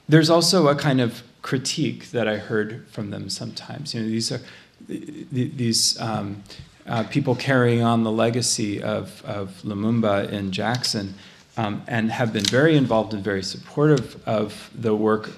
[0.07, 3.93] There's also a kind of critique that I heard from them sometimes.
[3.93, 4.39] You know, these are
[4.87, 6.43] these um,
[6.87, 11.15] uh, people carrying on the legacy of, of Lumumba in Jackson
[11.57, 15.31] um, and have been very involved and very supportive of the work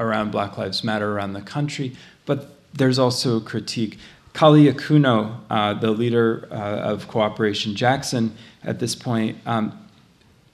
[0.00, 3.98] around Black Lives Matter around the country, but there's also critique.
[4.32, 9.76] Kali Akuno, uh, the leader uh, of Cooperation Jackson, at this point, um,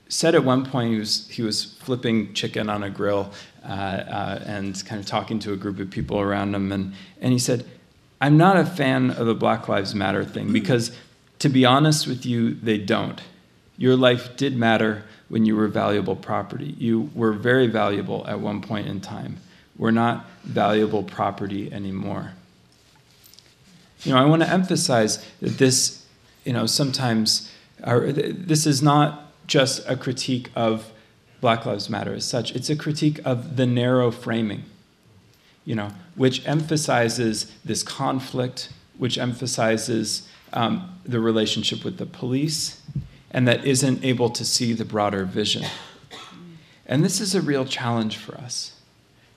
[0.09, 3.33] said at one point he was, he was flipping chicken on a grill
[3.64, 6.72] uh, uh, and kind of talking to a group of people around him.
[6.72, 7.64] And, and he said,
[8.25, 10.97] I'm not a fan of the Black Lives Matter thing because,
[11.41, 13.21] to be honest with you, they don't.
[13.77, 16.75] Your life did matter when you were valuable property.
[16.79, 19.37] You were very valuable at one point in time.
[19.77, 22.33] We're not valuable property anymore.
[24.05, 26.07] You know, I want to emphasize that this,
[26.47, 30.91] you know, sometimes our, this is not just a critique of
[31.43, 32.57] Black Lives Matter as such.
[32.57, 34.65] It's a critique of the narrow framing,
[35.64, 42.83] you know, which emphasizes this conflict, which emphasizes um, the relationship with the police,
[43.31, 45.64] and that isn't able to see the broader vision.
[46.87, 48.81] And this is a real challenge for us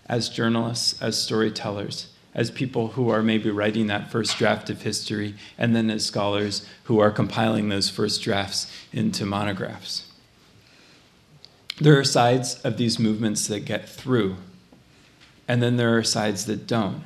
[0.07, 5.33] as journalists, as storytellers, as people who are maybe writing that first draft of history,
[5.57, 10.11] and then as scholars who are compiling those first drafts into monographs.
[11.81, 14.37] There are sides of these movements that get through,
[15.47, 17.03] and then there are sides that don't,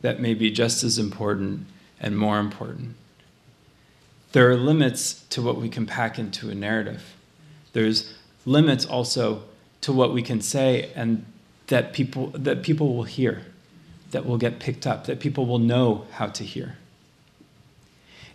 [0.00, 1.66] that may be just as important
[2.00, 2.94] and more important.
[4.32, 7.14] There are limits to what we can pack into a narrative.
[7.72, 9.42] There's limits also
[9.82, 11.24] to what we can say and
[11.68, 13.42] that people, that people will hear,
[14.10, 16.76] that will get picked up, that people will know how to hear.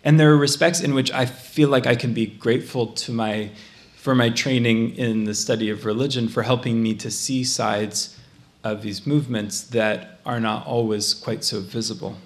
[0.03, 3.51] And there are respects in which I feel like I can be grateful to my,
[3.95, 8.17] for my training in the study of religion for helping me to see sides
[8.63, 12.17] of these movements that are not always quite so visible.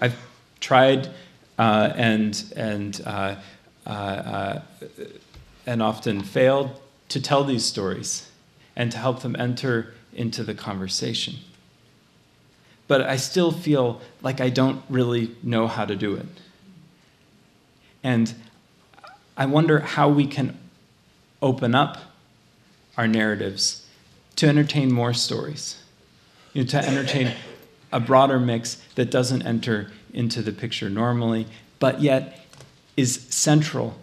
[0.00, 0.16] I've
[0.60, 1.08] tried
[1.58, 3.36] uh, and, and, uh,
[3.86, 4.60] uh, uh
[5.66, 8.30] and often failed to tell these stories
[8.74, 11.36] and to help them enter into the conversation.
[12.88, 16.26] But I still feel like I don't really know how to do it.
[18.02, 18.34] And
[19.36, 20.58] I wonder how we can
[21.42, 21.98] open up
[22.96, 23.86] our narratives
[24.36, 25.82] to entertain more stories,
[26.52, 27.34] you know, to entertain
[27.92, 31.46] a broader mix that doesn't enter into the picture normally,
[31.78, 32.40] but yet
[32.96, 33.96] is central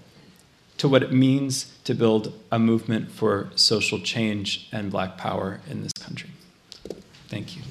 [0.77, 5.83] to what it means to build a movement for social change and black power in
[5.83, 6.29] this country.
[7.29, 7.63] Thank you.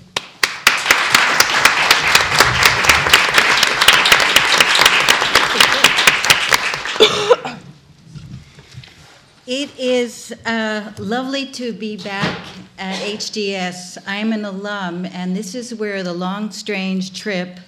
[9.47, 12.37] It is uh, lovely to be back
[12.81, 13.97] at HDS.
[14.05, 17.61] I'm an alum, and this is where the long, strange trip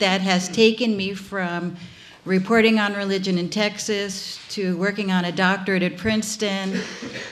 [0.00, 1.78] that has taken me from
[2.26, 6.78] reporting on religion in Texas, to working on a doctorate at Princeton,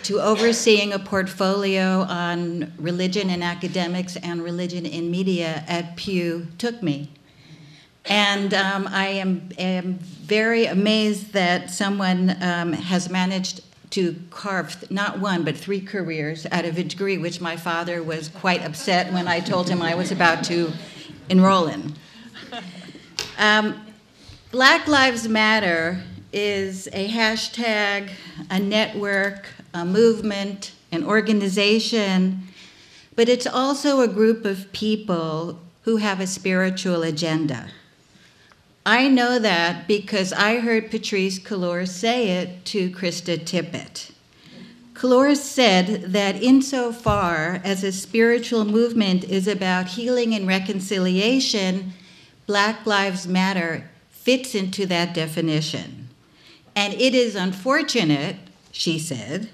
[0.05, 6.83] to overseeing a portfolio on religion and academics and religion in media at Pew took
[6.83, 7.11] me.
[8.09, 15.21] And um, I am, am, very amazed that someone um, has managed to carve not
[15.21, 19.29] one but three careers out of a degree which my father was quite upset when
[19.29, 20.73] I told him I was about to
[21.29, 21.95] enroll in.
[23.39, 23.87] Um,
[24.51, 26.03] Black Lives Matter
[26.33, 28.11] is a hashtag,
[28.51, 32.49] a network, a movement, an organization,
[33.15, 37.69] but it's also a group of people who have a spiritual agenda.
[38.89, 44.13] I know that because I heard Patrisse Cullors say it to Krista Tippett.
[44.95, 51.95] Cullors said that insofar as a spiritual movement is about healing and reconciliation,
[52.47, 56.09] Black Lives Matter fits into that definition.
[56.77, 58.37] And it is unfortunate,
[58.71, 59.51] she said,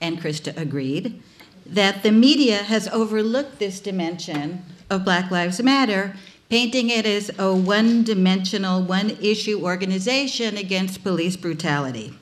[0.00, 1.22] and Krista agreed,
[1.64, 6.16] that the media has overlooked this dimension of Black Lives Matter,
[6.52, 12.12] painting it as a one dimensional, one issue organization against police brutality.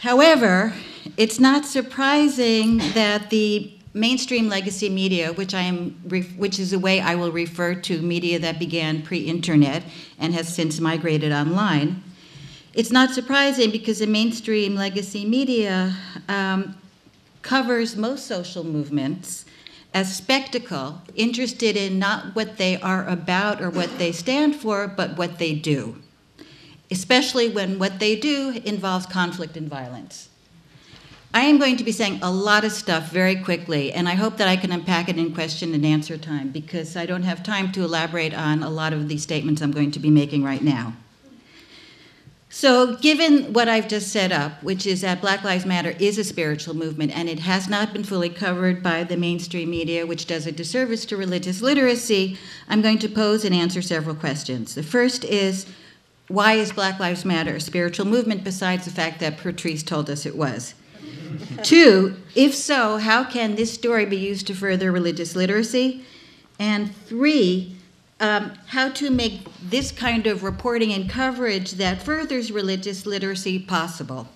[0.00, 0.74] However,
[1.16, 5.90] it's not surprising that the mainstream legacy media, which I am,
[6.36, 9.84] which is a way I will refer to media that began pre-internet
[10.18, 12.02] and has since migrated online.
[12.74, 15.94] It's not surprising because the mainstream legacy media
[16.28, 16.76] um,
[17.42, 19.45] covers most social movements
[19.96, 25.16] as spectacle, interested in not what they are about or what they stand for, but
[25.16, 25.96] what they do,
[26.90, 30.28] especially when what they do involves conflict and violence.
[31.32, 34.36] I am going to be saying a lot of stuff very quickly, and I hope
[34.36, 37.72] that I can unpack it in question and answer time because I don't have time
[37.72, 40.92] to elaborate on a lot of these statements I'm going to be making right now.
[42.58, 46.24] So, given what I've just set up, which is that Black Lives Matter is a
[46.24, 50.46] spiritual movement and it has not been fully covered by the mainstream media, which does
[50.46, 54.74] a disservice to religious literacy, I'm going to pose and answer several questions.
[54.74, 55.66] The first is
[56.28, 60.24] why is Black Lives Matter a spiritual movement besides the fact that Patrisse told us
[60.24, 60.72] it was?
[61.62, 66.06] Two, if so, how can this story be used to further religious literacy?
[66.58, 67.75] And three,
[68.20, 74.28] um, how to make this kind of reporting and coverage that furthers religious literacy possible.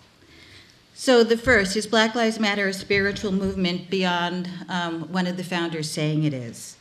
[0.94, 5.44] So, the first is Black Lives Matter a spiritual movement beyond um, one of the
[5.44, 6.76] founders saying it is?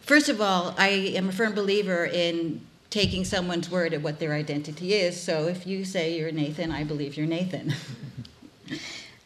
[0.00, 4.32] First of all, I am a firm believer in taking someone's word at what their
[4.32, 5.20] identity is.
[5.20, 7.74] So, if you say you're Nathan, I believe you're Nathan.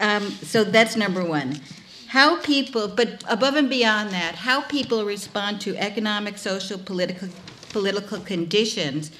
[0.00, 1.60] Um, so that's number one.
[2.08, 7.28] How people, but above and beyond that, how people respond to economic, social, political,
[7.70, 9.10] political conditions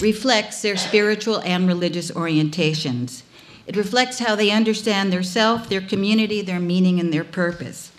[0.00, 3.22] reflects their spiritual and religious orientations.
[3.66, 7.92] It reflects how they understand their self, their community, their meaning, and their purpose.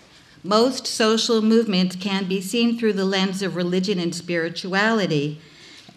[0.44, 5.40] Most social movements can be seen through the lens of religion and spirituality,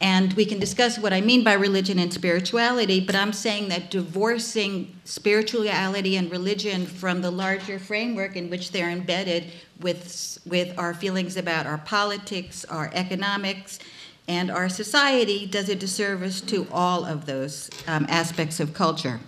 [0.02, 3.91] and we can discuss what I mean by religion and spirituality, but I'm saying that
[3.91, 9.45] divorcing spirituality and religion from the larger framework in which they're embedded
[9.82, 13.80] with, with our feelings about our politics, our economics,
[14.30, 19.20] and our society does a disservice to all of those um, aspects of culture.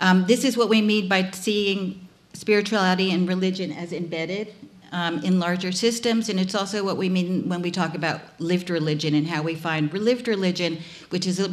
[0.00, 4.52] Um, this is what we mean by seeing spirituality and religion as embedded
[4.92, 8.70] um, in larger systems, and it's also what we mean when we talk about lived
[8.70, 10.78] religion and how we find lived religion,
[11.10, 11.48] which is a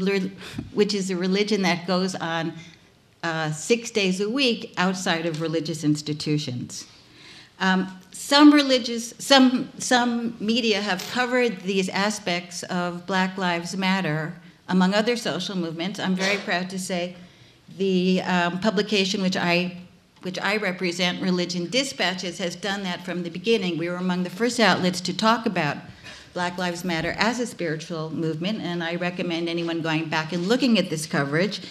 [0.73, 2.53] which is a religion that goes on
[3.23, 6.85] uh, six days a week outside of religious institutions.
[7.59, 14.33] Um, some religious, some some media have covered these aspects of Black Lives Matter,
[14.67, 15.99] among other social movements.
[15.99, 17.15] I'm very proud to say
[17.77, 19.82] the um, publication which I
[20.23, 23.77] which I represent, Religion Dispatches, has done that from the beginning.
[23.77, 25.77] We were among the first outlets to talk about
[26.33, 30.79] Black Lives Matter as a spiritual movement, and I recommend anyone going back and looking
[30.79, 31.61] at this coverage.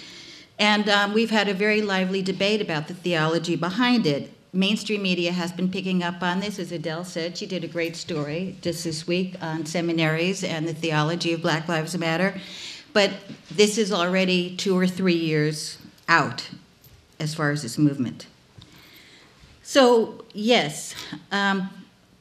[0.58, 4.32] And um, we've had a very lively debate about the theology behind it.
[4.52, 7.38] Mainstream media has been picking up on this, as Adelle said.
[7.38, 11.68] She did a great story just this week on seminaries and the theology of Black
[11.68, 12.38] Lives Matter.
[12.92, 13.12] But
[13.50, 16.50] this is already two or three years out
[17.18, 18.26] as far as this movement.
[19.72, 20.94] So, yes,
[21.30, 21.70] um,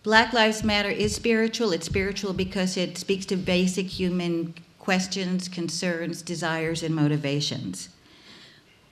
[0.03, 1.73] Black Lives Matter is spiritual.
[1.73, 7.89] It's spiritual because it speaks to basic human questions, concerns, desires, and motivations.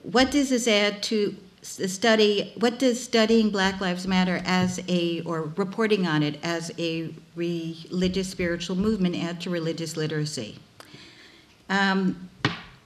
[0.02, 1.36] What does this add to
[1.78, 2.52] the study?
[2.58, 8.28] What does studying Black Lives Matter as a, or reporting on it as a religious
[8.28, 10.58] spiritual movement add to religious literacy?
[11.70, 12.28] Um,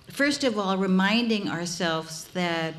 [0.09, 2.75] first of all, reminding ourselves that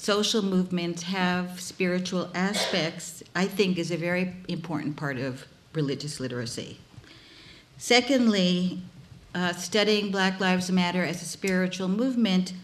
[0.00, 6.78] social movements have spiritual aspects, I think is a very important part of religious literacy.
[7.76, 8.80] Secondly,
[9.34, 12.54] uh, studying Black Lives Matter as a spiritual movement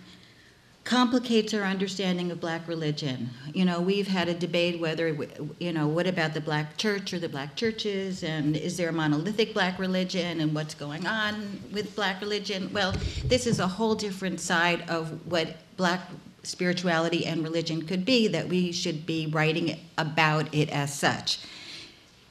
[0.84, 3.28] complicates our understanding of black religion.
[3.52, 5.14] You know, we've had a debate whether,
[5.58, 8.92] you know, what about the black church or the black churches, and is there a
[8.92, 12.72] monolithic black religion, and what's going on with black religion?
[12.72, 16.00] Well, this is a whole different side of what black
[16.46, 21.40] spirituality and religion could be, that we should be writing about it as such.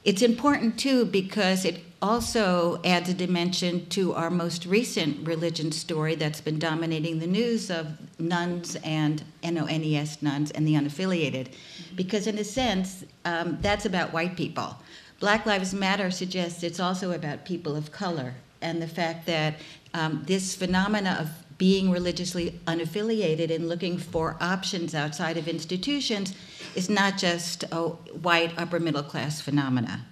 [0.04, 6.14] It's important too because it also adds a dimension to our most recent religion story
[6.14, 7.86] that's been dominating the news of
[8.20, 11.48] nones and NONES nuns and the unaffiliated.
[11.96, 14.76] Because, in a sense, um, that's about white people.
[15.18, 19.54] Black Lives Matter suggests it's also about people of color and the fact that
[19.94, 26.34] um, this phenomena of being religiously unaffiliated and looking for options outside of institutions
[26.74, 27.88] is not just a
[28.22, 30.04] white upper middle class phenomena.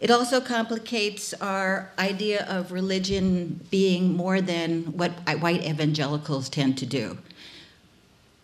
[0.00, 6.86] It also complicates our idea of religion being more than what white evangelicals tend to
[6.86, 7.18] do.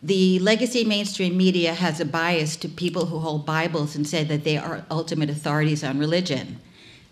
[0.01, 4.45] The legacy mainstream media has a bias to people who hold Bibles and say that
[4.45, 6.61] they are ultimate authorities on religion.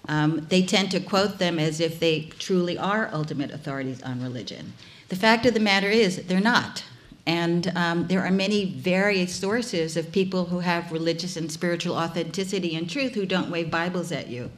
[0.07, 4.75] Um, they tend to quote them as if they truly are ultimate authorities on religion.
[5.09, 6.85] The fact of the matter is, they're not.
[7.27, 12.77] And um, there are many various sources of people who have religious and spiritual authenticity
[12.77, 14.51] and truth who don't wave Bibles at you.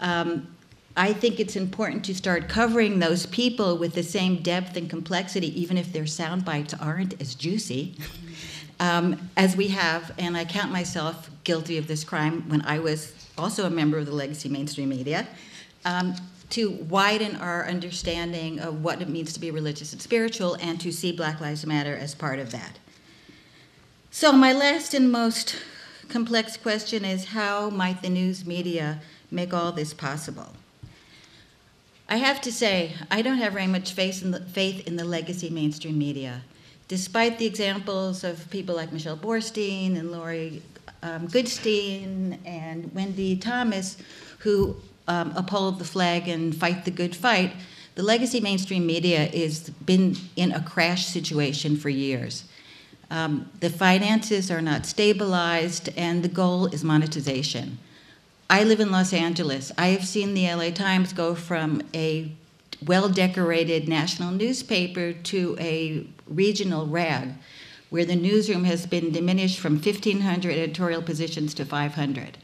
[0.00, 0.48] Um,
[0.96, 5.60] I think it's important to start covering those people with the same depth and complexity,
[5.60, 7.96] even if their sound bites aren't as juicy,
[8.80, 10.12] um, as we have.
[10.18, 14.06] And I count myself guilty of this crime when I was also a member of
[14.06, 15.28] the legacy mainstream media.
[15.84, 16.16] Um,
[16.50, 20.92] to widen our understanding of what it means to be religious and spiritual and to
[20.92, 22.78] see Black Lives Matter as part of that.
[24.10, 25.56] So, my last and most
[26.08, 30.52] complex question is how might the news media make all this possible?
[32.08, 35.04] I have to say, I don't have very much faith in the, faith in the
[35.04, 36.42] legacy mainstream media.
[36.86, 40.62] Despite the examples of people like Michelle Boorstein and Laurie
[41.02, 43.96] um, Goodstein and Wendi Thomas,
[44.38, 44.76] who
[45.08, 47.52] um, uphold the flag and fight the good fight,
[47.94, 52.44] the legacy mainstream media has been in a crash situation for years.
[53.10, 57.78] Um, the finances are not stabilized, and the goal is monetization.
[58.50, 59.72] I live in Los Angeles.
[59.78, 62.32] I have seen the LA Times go from a
[62.84, 67.30] well decorated national newspaper to a regional rag,
[67.90, 72.38] where the newsroom has been diminished from 1,500 editorial positions to 500.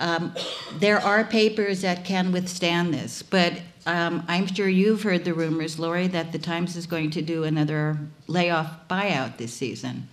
[0.00, 0.34] Um,
[0.78, 5.78] there are papers that can withstand this, but um, I'm sure you've heard the rumors,
[5.78, 10.08] Laurie, that the Times is going to do another layoff buyout this season.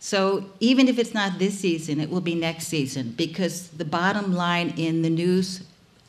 [0.00, 4.34] So even if it's not this season, it will be next season because the bottom
[4.34, 5.62] line in the news,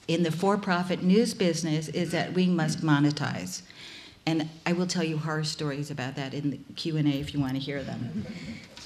[0.07, 3.61] in the for-profit news business, is that we must monetize.
[4.26, 7.34] And I will tell you horror stories about that in the Q and A if
[7.34, 8.26] you want to hear them.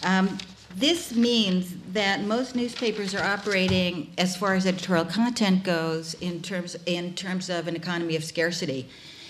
[0.04, 0.38] Um,
[0.76, 6.76] this means that most newspapers are operating, as far as editorial content goes, in terms,
[6.86, 8.88] in terms of an economy of scarcity.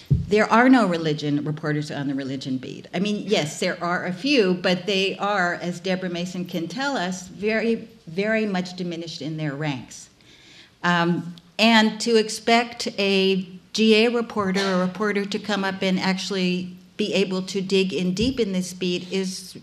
[0.09, 2.87] There are no religion reporters on the religion beat.
[2.93, 6.95] I mean, yes, there are a few, but they are, as Deborah Mason can tell
[6.95, 10.09] us, very, very much diminished in their ranks.
[10.83, 17.13] Um, and to expect a GA reporter a reporter to come up and actually be
[17.13, 19.57] able to dig in deep in this beat is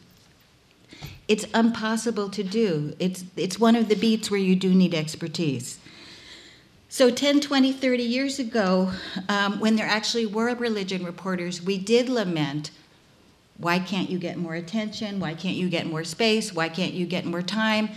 [1.27, 2.95] it's impossible to do.
[2.99, 5.79] It's, it's one of the beats where you do need expertise.
[6.89, 8.93] So 10, 20, 30 years ago,
[9.29, 12.71] um, when there actually were religion reporters, we did lament,
[13.57, 15.19] why can't you get more attention?
[15.19, 16.53] Why can't you get more space?
[16.53, 17.89] Why can't you get more time?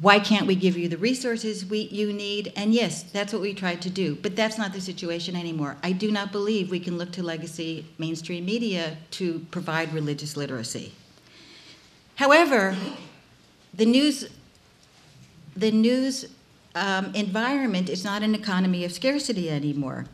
[0.00, 2.52] Why can't we give you the resources we, you need?
[2.56, 5.78] And yes, that's what we tried to do, but that's not the situation anymore.
[5.82, 10.92] I do not believe we can look to legacy mainstream media to provide religious literacy.
[12.16, 12.76] However,
[13.72, 14.28] the news,
[15.54, 16.26] the news
[16.74, 20.06] um, environment is not an economy of scarcity anymore.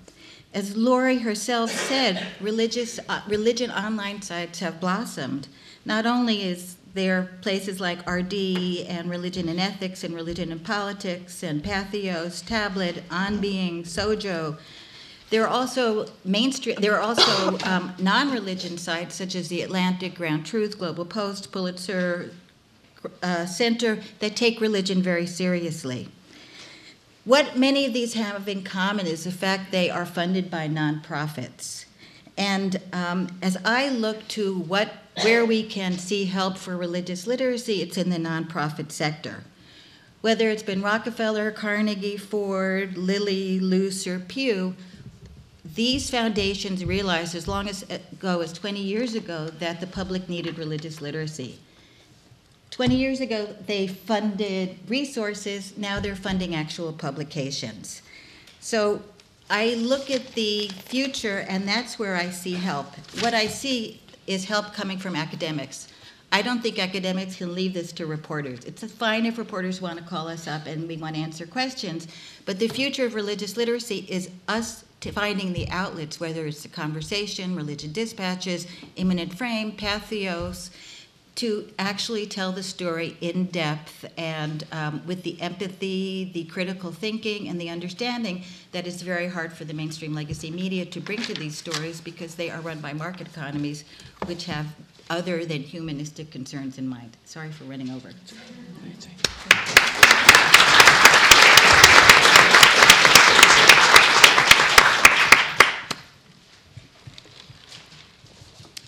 [0.55, 5.48] As Laurie herself said, religious, uh, religion online sites have blossomed.
[5.84, 8.34] Not only is there places like RD
[8.86, 14.59] and Religion and Ethics and Religion and Politics and Patheos, Tablet, On Being, Sojo,
[15.32, 16.76] there are also mainstream.
[16.78, 22.32] There are also um, non-religion sites such as the Atlantic, Ground Truth, Global Post, Pulitzer
[23.22, 26.08] uh, Center that take religion very seriously.
[27.24, 31.86] What many of these have in common is the fact they are funded by nonprofits.
[32.36, 37.80] And um, as I look to what where we can see help for religious literacy,
[37.80, 39.44] it's in the nonprofit sector.
[40.20, 44.74] Whether it's been Rockefeller, Carnegie, Ford, Lilly, Luce, or Pew,
[45.64, 51.00] these foundations realized as long ago as 20 years ago that the public needed religious
[51.00, 51.58] literacy.
[52.70, 58.02] 20 years ago, they funded resources, now they're funding actual publications.
[58.60, 59.02] So
[59.50, 62.86] I look at the future, and that's where I see help.
[63.20, 65.88] What I see is help coming from academics.
[66.32, 68.64] I don't think academics can leave this to reporters.
[68.64, 72.08] It's fine if reporters want to call us up and we want to answer questions,
[72.46, 77.57] but the future of religious literacy is us finding the outlets, whether it's the conversation,
[77.57, 80.70] religion dispatches, immanent frame, Patheos,
[81.34, 87.48] to actually tell the story in depth and um, with the empathy, the critical thinking,
[87.48, 91.34] and the understanding that it's very hard for the mainstream legacy media to bring to
[91.34, 93.84] these stories because they are run by market economies
[94.26, 94.66] which have
[95.09, 97.16] other than humanistic concerns in mind.
[97.24, 98.11] Sorry for running over.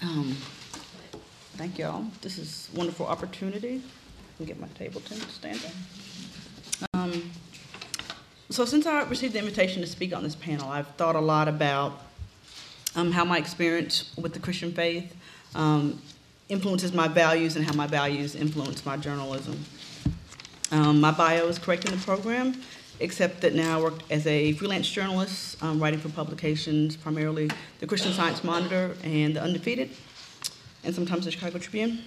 [0.05, 0.37] Um,
[1.57, 2.05] Thank y'all.
[2.21, 3.81] This is a wonderful opportunity.
[3.81, 6.91] I Can get my table to stand up.
[6.93, 7.31] Um,
[8.51, 11.49] So since I received the invitation to speak on this panel, I've thought a lot
[11.49, 12.03] about
[12.95, 15.17] um, how my experience with the Christian faith
[15.55, 16.03] um,
[16.51, 19.65] influences my values and how my values influence my journalism.
[20.71, 22.61] Um, my bio is correct in the program,
[23.01, 27.87] except that now I work as a freelance journalist, um, writing for publications, primarily the
[27.87, 29.91] Christian Science Monitor and the Undefeated,
[30.85, 32.01] and sometimes the Chicago Tribune.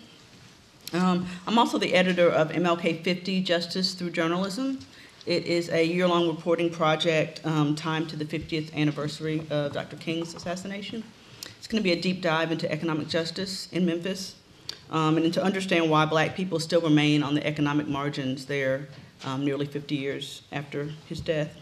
[0.93, 4.79] Um, I'm also the editor of MLK 50 Justice Through Journalism.
[5.25, 9.97] It is a year long reporting project um, timed to the 50th anniversary of Dr.
[9.97, 11.03] King's assassination.
[11.57, 14.35] It's going to be a deep dive into economic justice in Memphis
[14.89, 18.87] um, and to understand why black people still remain on the economic margins there
[19.25, 21.55] um, nearly 50 years after his death.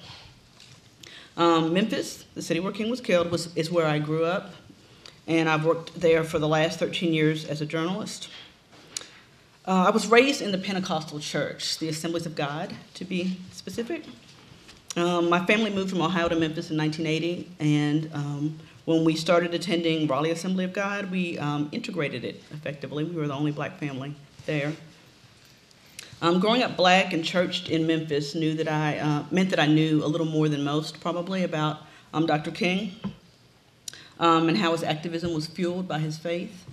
[1.38, 4.54] Um, Memphis, the city where King was killed, was, is where I grew up,
[5.28, 8.30] and I've worked there for the last 13 years as a journalist.
[9.68, 14.06] Uh, I was raised in the Pentecostal church, the Assemblies of God, to be specific.
[14.96, 19.54] Um, my family moved from Ohio to Memphis in 1980, and um, when we started
[19.54, 23.04] attending Raleigh Assembly of God, we um, integrated it effectively.
[23.04, 24.72] We were the only black family there.
[26.22, 29.68] Um, growing up black and churched in Memphis knew that I uh, meant that I
[29.68, 31.80] knew a little more than most, probably, about
[32.14, 32.52] um, Dr.
[32.52, 32.94] King
[34.20, 36.66] um, and how his activism was fueled by his faith.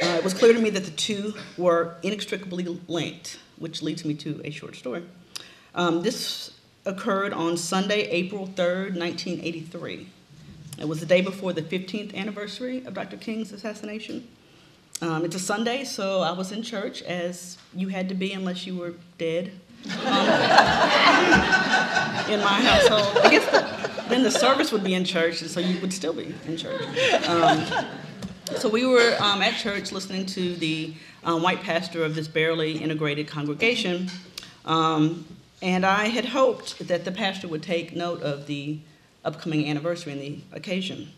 [0.00, 4.14] Uh, it was clear to me that the two were inextricably linked, which leads me
[4.14, 5.02] to a short story.
[5.74, 6.52] Um, this
[6.84, 10.06] occurred on Sunday, April 3rd, 1983.
[10.78, 13.16] It was the day before the 15th anniversary of Dr.
[13.16, 14.28] King's assassination.
[15.02, 18.66] Um, it's a Sunday, so I was in church as you had to be unless
[18.66, 19.52] you were dead
[19.84, 19.92] um,
[22.30, 23.18] in my household.
[23.22, 26.14] I guess the, then the service would be in church, and so you would still
[26.14, 26.80] be in church.
[27.28, 27.62] Um,
[28.56, 30.94] so we were um, at church listening to the
[31.24, 34.10] um, white pastor of this barely integrated congregation,
[34.64, 35.26] um,
[35.60, 38.78] and I had hoped that the pastor would take note of the
[39.26, 41.10] upcoming anniversary and the occasion.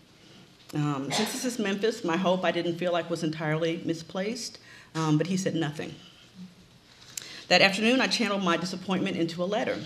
[0.75, 4.59] Um, since this is Memphis, my hope I didn't feel like was entirely misplaced,
[4.95, 5.95] um, but he said nothing.
[7.49, 9.79] That afternoon, I channeled my disappointment into a letter.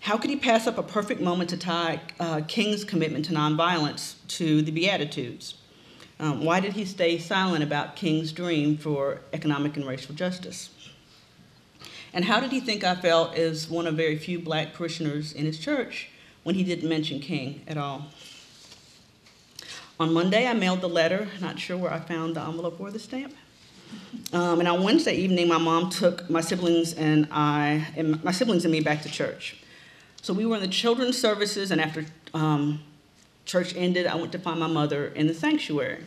[0.00, 4.14] How could he pass up a perfect moment to tie uh, King's commitment to nonviolence
[4.28, 5.54] to the Beatitudes?
[6.18, 10.70] Um, why did he stay silent about King's dream for economic and racial justice?
[12.14, 15.44] And how did he think I felt as one of very few black parishioners in
[15.44, 16.08] his church
[16.42, 18.06] when he didn't mention King at all?
[20.00, 23.00] On Monday, I mailed the letter, not sure where I found the envelope or the
[23.00, 23.34] stamp.
[24.32, 28.64] Um, and on Wednesday evening, my mom took my siblings and I, and my siblings
[28.64, 29.56] and me back to church.
[30.22, 32.80] So we were in the children's services, and after um,
[33.44, 36.04] church ended, I went to find my mother in the sanctuary.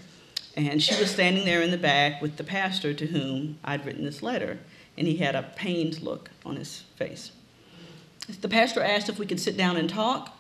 [0.56, 4.06] And she was standing there in the back with the pastor to whom I'd written
[4.06, 4.60] this letter,
[4.98, 7.32] and he had a pained look on his face.
[8.39, 10.38] The pastor asked if we could sit down and talk,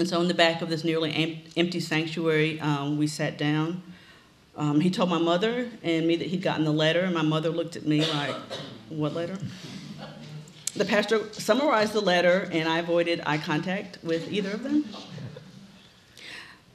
[0.00, 3.82] and so in the back of this nearly em- empty sanctuary, um, we sat down.
[4.56, 7.50] Um, he told my mother and me that he'd gotten the letter, and my mother
[7.50, 8.34] looked at me like,
[8.88, 9.36] What letter?
[10.74, 14.86] The pastor summarized the letter, and I avoided eye contact with either of them.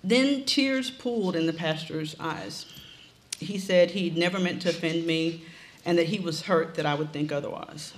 [0.04, 2.68] Then tears pooled in the pastor's eyes.
[3.40, 5.44] He said he'd never meant to offend me
[5.84, 7.94] and that he was hurt that I would think otherwise.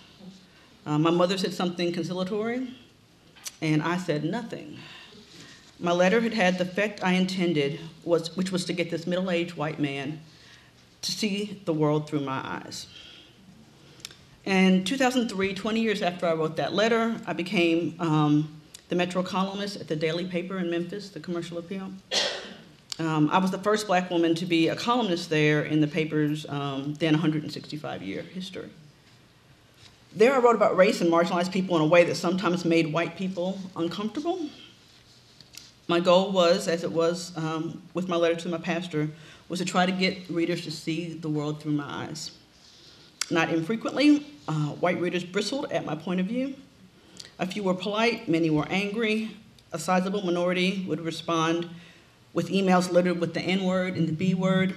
[0.85, 2.73] Uh, my mother said something conciliatory,
[3.61, 4.77] and I said nothing.
[5.79, 9.29] My letter had had the effect I intended, was, which was to get this middle
[9.29, 10.21] aged white man
[11.03, 12.87] to see the world through my eyes.
[14.45, 19.79] In 2003, 20 years after I wrote that letter, I became um, the Metro columnist
[19.79, 21.91] at the daily paper in Memphis, the Commercial Appeal.
[22.99, 26.47] Um, I was the first black woman to be a columnist there in the paper's
[26.49, 28.69] um, then 165 year history.
[30.15, 33.15] There, I wrote about race and marginalized people in a way that sometimes made white
[33.15, 34.49] people uncomfortable.
[35.89, 39.09] My goal was, as it was um, with my letter to my pastor,
[39.47, 42.31] was to try to get readers to see the world through my eyes.
[43.31, 46.55] Not infrequently, uh, white readers bristled at my point of view.
[47.39, 49.31] A few were polite, many were angry.
[49.71, 51.69] A sizable minority would respond
[52.33, 54.75] with emails littered with the N word and the B word.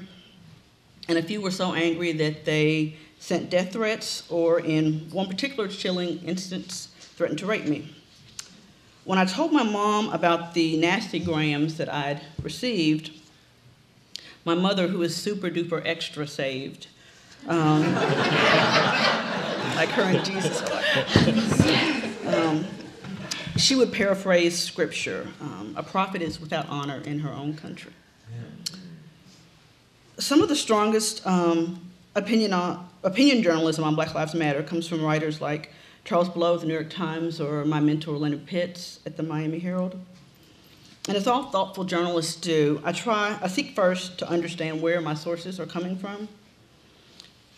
[1.08, 5.68] and a few were so angry that they sent death threats, or in one particular
[5.68, 7.92] chilling instance, threatened to rape me.
[9.04, 13.12] When I told my mom about the nasty grams that I'd received,
[14.44, 16.86] my mother, who is super duper extra saved,
[17.48, 17.94] um,
[19.74, 20.60] like her and Jesus
[22.26, 22.66] um,
[23.56, 27.92] she would paraphrase scripture um, A prophet is without honor in her own country.
[30.18, 31.80] Some of the strongest um,
[32.14, 35.72] opinion, on, opinion journalism on Black Lives Matter comes from writers like
[36.04, 39.58] Charles Blow of the New York Times or my mentor Leonard Pitts at the Miami
[39.58, 39.98] Herald.
[41.08, 45.14] And as all thoughtful journalists do, I try, I seek first to understand where my
[45.14, 46.28] sources are coming from.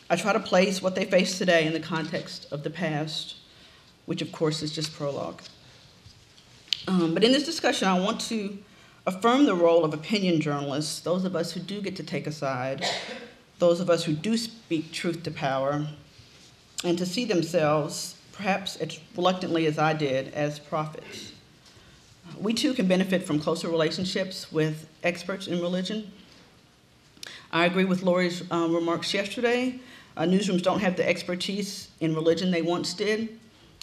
[0.09, 3.37] I try to place what they face today in the context of the past,
[4.07, 5.41] which of course is just prologue.
[6.87, 8.59] Um, but in this discussion, I want to
[9.07, 12.33] affirm the role of opinion journalists, those of us who do get to take a
[12.33, 12.85] side,
[13.59, 15.87] those of us who do speak truth to power,
[16.85, 21.33] and to see themselves, perhaps as reluctantly as I did, as prophets.
[22.39, 26.11] We too can benefit from closer relationships with experts in religion.
[27.53, 29.79] I agree with Laurie's um, remarks yesterday.
[30.17, 33.39] Uh, newsrooms don't have the expertise in religion they once did,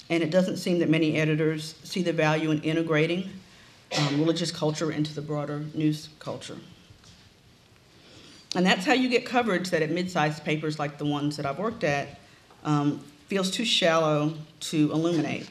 [0.09, 3.29] and it doesn't seem that many editors see the value in integrating
[3.97, 6.57] um, religious culture into the broader news culture.
[8.55, 11.59] And that's how you get coverage that at mid-sized papers like the ones that I've
[11.59, 12.19] worked at
[12.63, 15.47] um, feels too shallow to illuminate.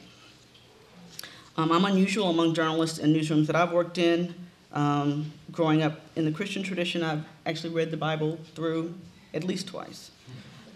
[1.55, 4.35] Um, I'm unusual among journalists and newsrooms that I've worked in.
[4.73, 8.93] Um, growing up in the Christian tradition, I've actually read the Bible through
[9.33, 10.11] at least twice.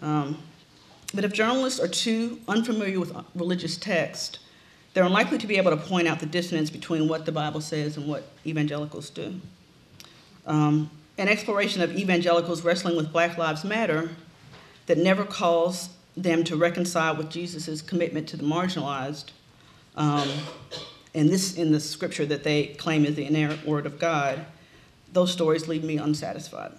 [0.00, 0.42] Um,
[1.12, 4.38] but if journalists are too unfamiliar with religious text,
[4.94, 7.98] they're unlikely to be able to point out the dissonance between what the Bible says
[7.98, 9.40] and what evangelicals do.
[10.46, 14.10] Um, an exploration of evangelicals wrestling with Black Lives Matter
[14.86, 19.30] that never calls them to reconcile with Jesus' commitment to the marginalized,
[19.96, 20.28] um,
[21.14, 24.44] and this in the scripture that they claim is the inerrant word of God,
[25.12, 26.72] those stories leave me unsatisfied.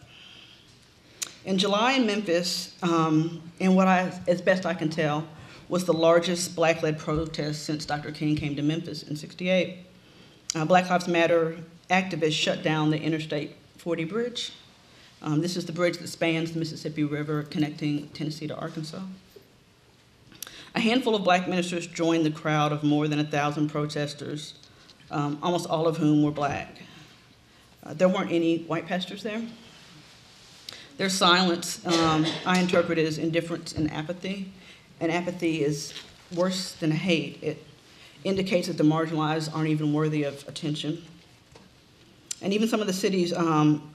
[1.45, 5.25] In July in Memphis, um, what I, as best I can tell,
[5.69, 8.11] was the largest black led protest since Dr.
[8.11, 9.77] King came to Memphis in 68.
[10.53, 11.57] Uh, black Lives Matter
[11.89, 14.53] activists shut down the Interstate 40 bridge.
[15.21, 19.01] Um, this is the bridge that spans the Mississippi River connecting Tennessee to Arkansas.
[20.75, 24.55] A handful of black ministers joined the crowd of more than a thousand protesters,
[25.09, 26.75] um, almost all of whom were black.
[27.81, 29.41] Uh, there weren't any white pastors there.
[30.97, 34.51] Their silence um, I interpret as indifference and apathy
[34.99, 35.93] and apathy is
[36.33, 37.39] worse than hate.
[37.41, 37.63] It
[38.25, 41.03] indicates that the marginalized aren't even worthy of attention.
[42.41, 43.93] And even some of the city's um,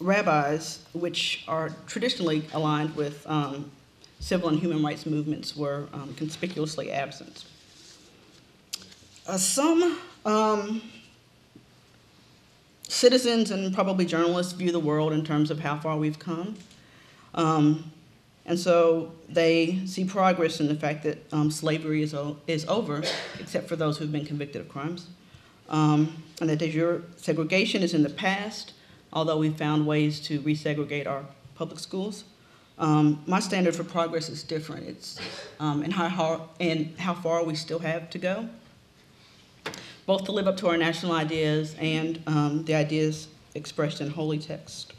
[0.00, 3.70] rabbis, which are traditionally aligned with um,
[4.20, 7.44] civil and human rights movements, were um, conspicuously absent.
[9.26, 10.82] Uh, some um,
[12.86, 16.56] citizens and probably journalists view the world in terms of how far we've come.
[17.34, 17.90] Um,
[18.46, 22.14] and so they see progress in the fact that um, slavery is,
[22.46, 23.02] is over,
[23.38, 25.06] except for those who've been convicted of crimes.
[25.68, 28.72] Um, and that de jure segregation is in the past,
[29.12, 32.24] although we've found ways to resegregate our public schools.
[32.80, 34.88] Um, my standard for progress is different.
[34.88, 35.20] It's
[35.60, 38.48] um, and how, and how far we still have to go,
[40.06, 44.38] both to live up to our national ideas and um, the ideas expressed in holy
[44.38, 44.94] text.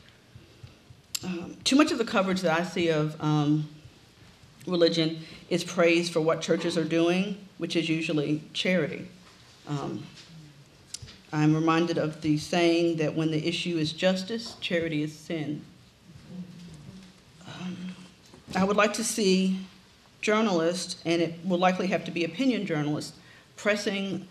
[1.23, 3.67] Um, too much of the coverage that I see of um,
[4.67, 5.19] religion
[5.49, 9.07] is praise for what churches are doing, which is usually charity.
[9.67, 10.03] Um,
[11.33, 15.63] I'm reminded of the saying that when the issue is justice, charity is sin.
[18.55, 19.59] I would like to see
[20.21, 23.13] journalists, and it will likely have to be opinion journalists,
[23.55, 24.27] pressing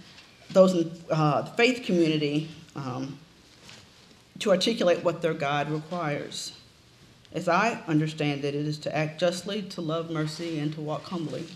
[0.51, 3.19] those in uh, the faith community um,
[4.41, 6.53] to articulate what their God requires.
[7.33, 11.05] As I understand it, it is to act justly, to love mercy, and to walk
[11.05, 11.47] humbly.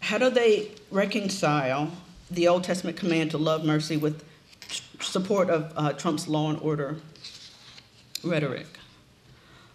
[0.00, 1.92] How do they reconcile
[2.30, 4.24] the Old Testament command to love mercy with
[5.00, 6.96] support of uh, Trump's law and order
[8.24, 8.79] rhetoric?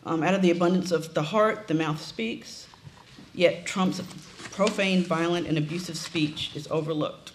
[0.05, 2.67] Um, out of the abundance of the heart, the mouth speaks,
[3.33, 4.01] yet Trump's
[4.51, 7.31] profane, violent, and abusive speech is overlooked.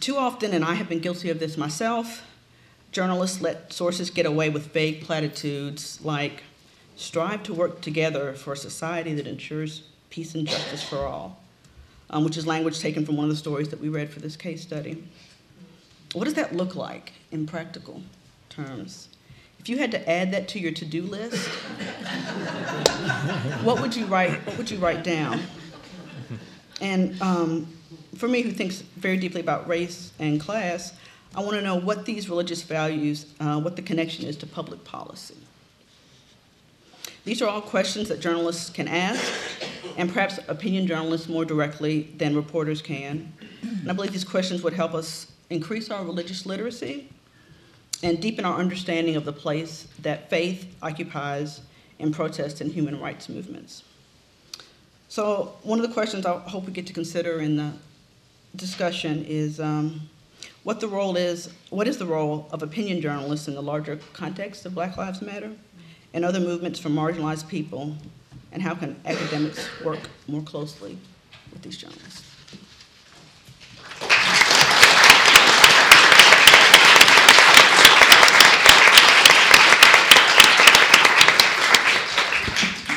[0.00, 2.24] Too often, and I have been guilty of this myself,
[2.92, 6.42] Journalists let sources get away with vague platitudes like
[6.96, 11.38] strive to work together for a society that ensures peace and justice for all,
[12.10, 14.36] um, which is language taken from one of the stories that we read for this
[14.36, 15.04] case study.
[16.14, 18.02] What does that look like in practical
[18.48, 19.09] terms?
[19.60, 21.46] If you had to add that to your to-do list,
[23.62, 24.32] what would you write?
[24.46, 25.42] What would you write down?
[26.80, 27.68] And um,
[28.16, 30.94] for me, who thinks very deeply about race and class,
[31.34, 34.82] I want to know what these religious values, uh, what the connection is to public
[34.84, 35.36] policy.
[37.26, 39.22] These are all questions that journalists can ask,
[39.98, 43.30] and perhaps opinion journalists more directly than reporters can.
[43.60, 47.10] And I believe these questions would help us increase our religious literacy
[48.02, 51.60] and deepen our understanding of the place that faith occupies
[51.98, 53.82] in protest and human rights movements.
[55.08, 57.72] So, one of the questions I hope we get to consider in the
[58.56, 60.08] discussion is um,
[60.62, 64.64] what the role is, what is the role of opinion journalists in the larger context
[64.66, 65.52] of Black Lives Matter
[66.14, 67.96] and other movements for marginalized people,
[68.52, 70.98] and how can academics work more closely
[71.52, 72.39] with these journalists?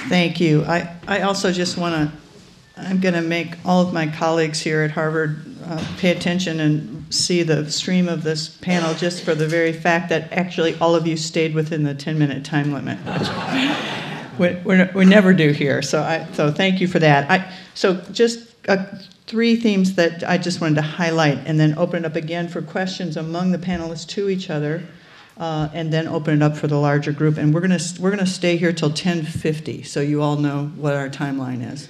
[0.09, 0.63] Thank you.
[0.65, 2.17] I, I also just want to,
[2.77, 7.13] I'm going to make all of my colleagues here at Harvard uh, pay attention and
[7.13, 11.07] see the stream of this panel just for the very fact that actually all of
[11.07, 12.97] you stayed within the 10 minute time limit,
[14.39, 15.81] we, we, we never do here.
[15.81, 17.29] So, I, so thank you for that.
[17.31, 18.85] I, so, just uh,
[19.25, 22.61] three themes that I just wanted to highlight and then open it up again for
[22.61, 24.83] questions among the panelists to each other
[25.37, 27.37] uh, and then open it up for the larger group.
[27.37, 31.09] And we're gonna we're gonna stay here till 10:50, so you all know what our
[31.09, 31.89] timeline is.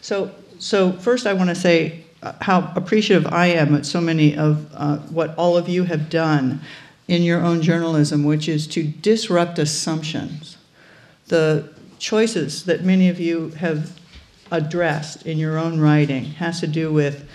[0.00, 4.36] So so first, I want to say uh, how appreciative I am at so many
[4.36, 6.60] of uh, what all of you have done
[7.06, 10.56] in your own journalism, which is to disrupt assumptions.
[11.26, 11.68] The
[11.98, 13.98] choices that many of you have
[14.50, 17.28] addressed in your own writing has to do with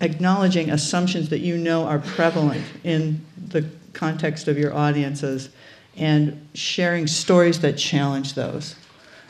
[0.00, 5.50] acknowledging assumptions that you know are prevalent in the context of your audiences
[5.96, 8.76] and sharing stories that challenge those.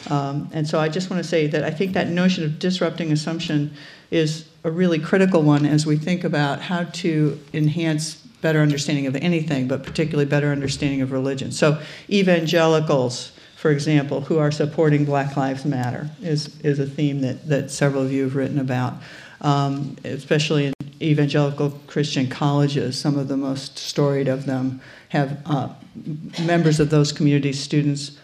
[0.08, 3.12] Um, and so I just want to say that I think that notion of disrupting
[3.12, 3.72] assumption
[4.11, 9.16] is a really critical one as we think about how to enhance better understanding of
[9.16, 11.52] anything, but particularly better understanding of religion.
[11.52, 17.46] So evangelicals, for example, who are supporting Black Lives Matter is, is a theme that,
[17.48, 18.94] that several of you have written about,
[19.42, 20.72] um, especially in
[21.03, 24.80] evangelical Christian colleges, some of the most storied of them,
[25.11, 25.70] have uh,
[26.42, 28.18] members of those communities, students,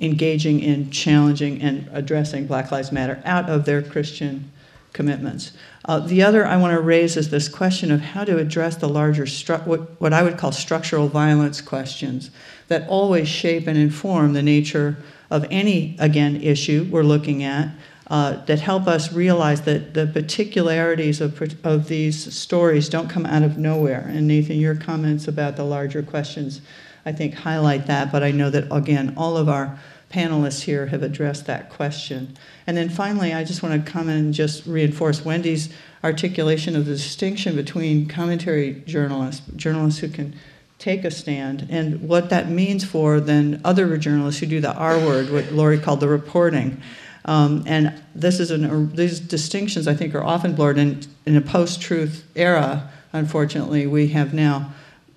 [0.00, 4.50] engaging in challenging and addressing Black Lives Matter out of their Christian
[4.92, 5.52] commitments.
[5.84, 8.88] Uh, the other I want to raise is this question of how to address the
[8.88, 12.30] larger, stru- what, what I would call structural violence questions
[12.68, 14.96] that always shape and inform the nature
[15.30, 17.70] of any, again, issue we're looking at,
[18.12, 23.42] uh, that help us realize that the particularities of, of these stories don't come out
[23.42, 24.04] of nowhere.
[24.06, 26.60] And Nathan, your comments about the larger questions,
[27.06, 28.12] I think, highlight that.
[28.12, 29.78] But I know that, again, all of our
[30.10, 32.36] panelists here have addressed that question.
[32.66, 35.70] And then finally, I just want to comment and just reinforce Wendi's
[36.04, 40.34] articulation of the distinction between commentary journalists, journalists who can
[40.78, 44.98] take a stand, and what that means for then other journalists who do the R
[44.98, 46.82] word, what Laurie called the reporting.
[47.24, 50.78] Um, and this is an, uh, these distinctions, I think, are often blurred.
[50.78, 54.72] In, in a post truth era, unfortunately, we have now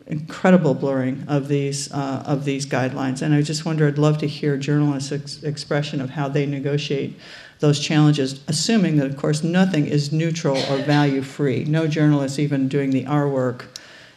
[0.08, 3.22] incredible blurring of these, uh, of these guidelines.
[3.22, 7.20] And I just wonder, I'd love to hear journalists' ex- expression of how they negotiate
[7.60, 11.64] those challenges, assuming that, of course, nothing is neutral or value free.
[11.64, 13.68] No journalist, even doing the R work,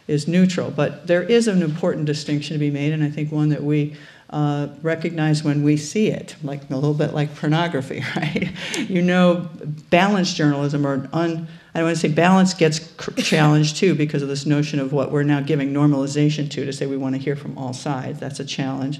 [0.07, 0.69] is neutral.
[0.69, 3.95] But there is an important distinction to be made, and I think one that we
[4.29, 8.51] uh, recognize when we see it, like a little bit like pornography, right?
[8.77, 9.49] you know,
[9.89, 14.27] balanced journalism or un, I don't want to say balance gets challenged too because of
[14.27, 17.35] this notion of what we're now giving normalization to to say we want to hear
[17.35, 18.19] from all sides.
[18.19, 18.99] That's a challenge.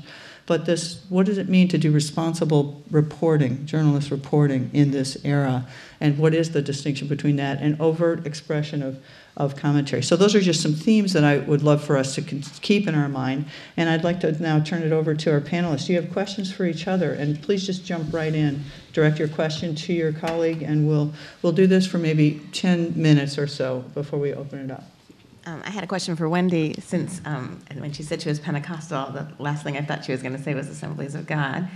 [0.50, 5.68] But this, what does it mean to do responsible reporting, journalist reporting in this era?
[6.02, 9.00] And what is the distinction between that and overt expression of
[9.38, 10.04] of commentary.
[10.04, 12.96] So those are just some themes that I would love for us to keep in
[12.96, 13.46] our mind.
[13.78, 15.88] And I'd like to now turn it over to our panelists.
[15.88, 17.14] You have questions for each other?
[17.14, 18.66] And please just jump right in.
[18.92, 23.38] Direct your question to your colleague, and we'll we'll do this for maybe 10 minutes
[23.38, 24.84] or so before we open it up.
[25.50, 26.80] Um, I had a question for Wendi.
[26.80, 30.22] Since um, when she said she was Pentecostal, the last thing I thought she was
[30.22, 31.68] going to say was Assemblies of God.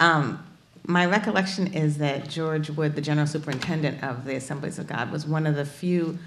[0.00, 0.44] Um,
[0.84, 5.26] my recollection is that George Wood, the general superintendent of the Assemblies of God, was
[5.26, 6.18] one of the few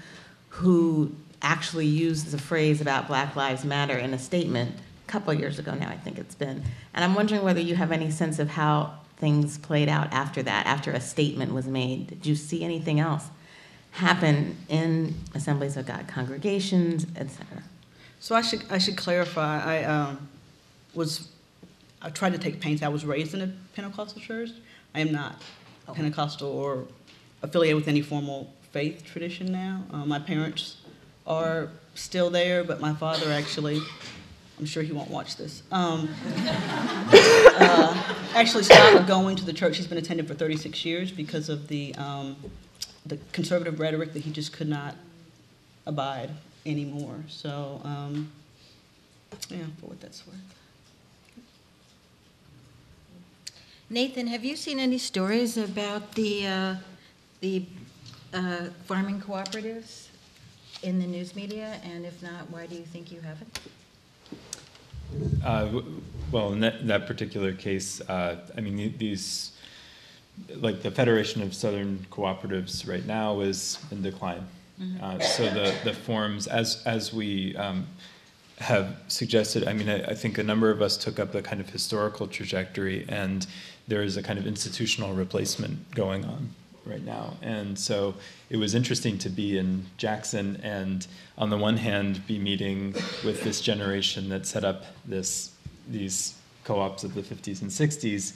[0.48, 4.74] who actually used the phrase about Black Lives Matter in a statement
[5.06, 6.62] a couple years ago now, I think it's been.
[6.94, 10.64] And I'm wondering whether you have any sense of how things played out after that,
[10.64, 12.06] after a statement was made.
[12.06, 13.26] Did you see anything else
[13.94, 17.62] happen in Assemblies of God congregations, etc.
[18.20, 19.80] So I should I should clarify.
[19.80, 20.28] I um,
[20.94, 21.28] was,
[22.02, 22.82] I tried to take pains.
[22.82, 24.50] I was raised in a Pentecostal church.
[24.94, 25.42] I am not
[25.92, 26.86] Pentecostal or
[27.42, 29.84] affiliated with any formal faith tradition now.
[29.92, 30.78] Uh, my parents
[31.26, 33.80] are still there, but my father actually,
[34.58, 39.86] I'm sure he won't watch this, um, uh, actually stopped going to the church he's
[39.86, 42.36] been attending for 36 years because of the, um,
[43.06, 44.96] the conservative rhetoric that he just could not
[45.86, 46.30] abide
[46.64, 47.16] anymore.
[47.28, 48.32] So, um,
[49.48, 50.36] yeah, for what that's worth.
[53.90, 56.74] Nathan, have you seen any stories about the, uh,
[57.40, 57.64] the
[58.32, 60.08] uh, farming cooperatives
[60.82, 61.78] in the news media?
[61.84, 63.60] And if not, why do you think you haven't?
[65.44, 65.82] Uh,
[66.32, 69.52] Well, in that, that particular case, uh, I mean, these,
[70.56, 74.46] like the Federation of Southern Cooperatives right now is in decline.
[75.00, 77.86] Uh, So the, the forms, as, as we um,
[78.58, 81.60] have suggested, I mean, I, I think a number of us took up the kind
[81.60, 83.46] of historical trajectory, and
[83.86, 86.50] there is a kind of institutional replacement going on
[86.84, 87.34] right now.
[87.40, 88.14] And so
[88.50, 91.06] it was interesting to be in Jackson and,
[91.38, 95.52] on the one hand, be meeting with this generation that set up this
[95.88, 98.32] these co-ops of the 50s and 60s,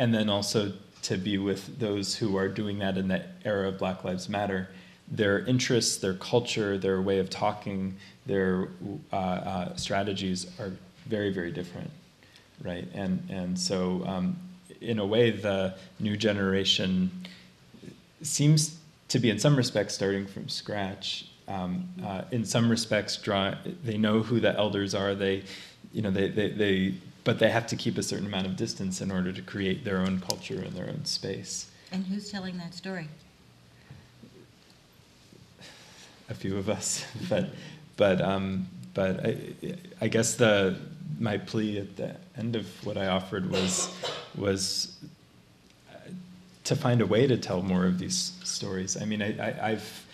[0.00, 0.72] and then also
[1.02, 4.68] to be with those who are doing that in the era of Black Lives Matter.
[5.10, 7.96] Their interests, their culture, their way of talking,
[8.26, 8.68] their
[9.12, 10.72] uh, uh, strategies are
[11.06, 11.90] very, very different,
[12.62, 12.86] right?
[12.92, 14.36] And and so, um,
[14.80, 17.10] in a way, the new generation
[18.22, 18.78] seems
[19.08, 21.26] to be, in some respects, starting from scratch.
[21.46, 25.14] Um, uh, in some respects, draw, they know who the elders are.
[25.14, 25.44] They,
[25.94, 26.94] you know, they, they, they,
[27.28, 29.98] but they have to keep a certain amount of distance in order to create their
[29.98, 31.70] own culture and their own space.
[31.92, 33.06] And who's telling that story?
[36.30, 37.50] A few of us, but,
[37.98, 39.36] but, um, but I,
[40.00, 40.78] I guess the
[41.20, 43.94] my plea at the end of what I offered was
[44.34, 44.96] was
[46.64, 48.96] to find a way to tell more of these stories.
[48.96, 50.06] I mean, I, I, I've,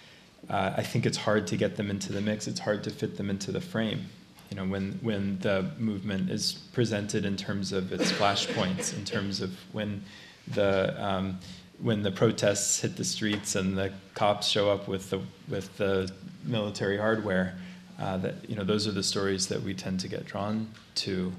[0.50, 2.48] uh, I think it's hard to get them into the mix.
[2.48, 4.06] It's hard to fit them into the frame.
[4.50, 9.40] You know, when when the movement is presented in terms of its flashpoints, in terms
[9.40, 10.04] of when
[10.48, 11.38] the um,
[11.80, 16.10] when the protests hit the streets and the cops show up with the with the
[16.44, 17.56] military hardware,
[17.98, 21.32] uh, that you know those are the stories that we tend to get drawn to,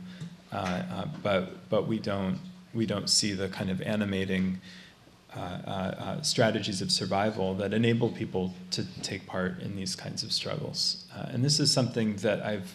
[0.51, 2.39] uh, uh, but but we don't
[2.73, 4.59] we don't see the kind of animating
[5.35, 10.23] uh, uh, uh, strategies of survival that enable people to take part in these kinds
[10.23, 11.05] of struggles.
[11.13, 12.73] Uh, and this is something that I've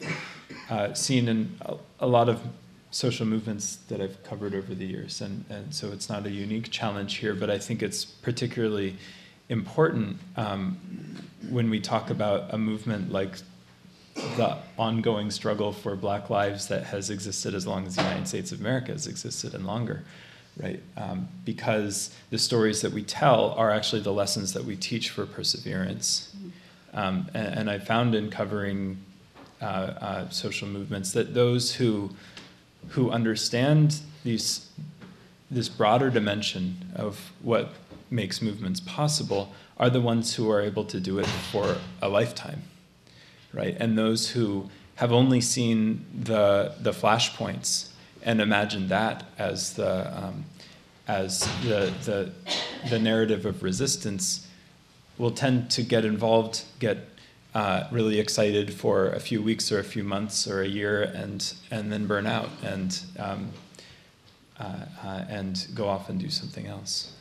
[0.69, 1.59] uh, seen in
[2.01, 2.43] a, lot of
[2.91, 5.23] social movements that I've covered over the years.
[5.23, 8.97] And, and so it's not a unique challenge here, but I think it's particularly
[9.49, 10.77] important um,
[11.49, 13.39] when we talk about a movement like
[14.15, 18.53] the ongoing struggle for black lives that has existed as long as the United States
[18.53, 20.05] of America has existed and longer
[20.61, 20.83] right?
[20.97, 25.27] Um, because the stories that we tell are actually the lessons that we teach for
[25.27, 26.35] perseverance.
[26.93, 28.99] Um, and, and, I found in covering
[29.63, 32.11] uh, uh, social movements that those who
[32.89, 34.69] who understand these
[35.51, 37.75] this broader dimension of what
[38.11, 42.63] makes movements possible are the ones who are able to do it for a lifetime,
[43.53, 43.77] right?
[43.79, 47.89] And those who have only seen the the flashpoints
[48.23, 50.45] and imagine that as the um,
[51.09, 52.33] as the, the
[52.89, 54.47] the narrative of resistance
[55.18, 56.99] will tend to get involved, get
[57.55, 61.55] uh, really excited for a few weeks or a few months or a year, and
[61.71, 63.51] and then burn out and um,
[64.59, 67.12] uh, uh, and go off and do something else.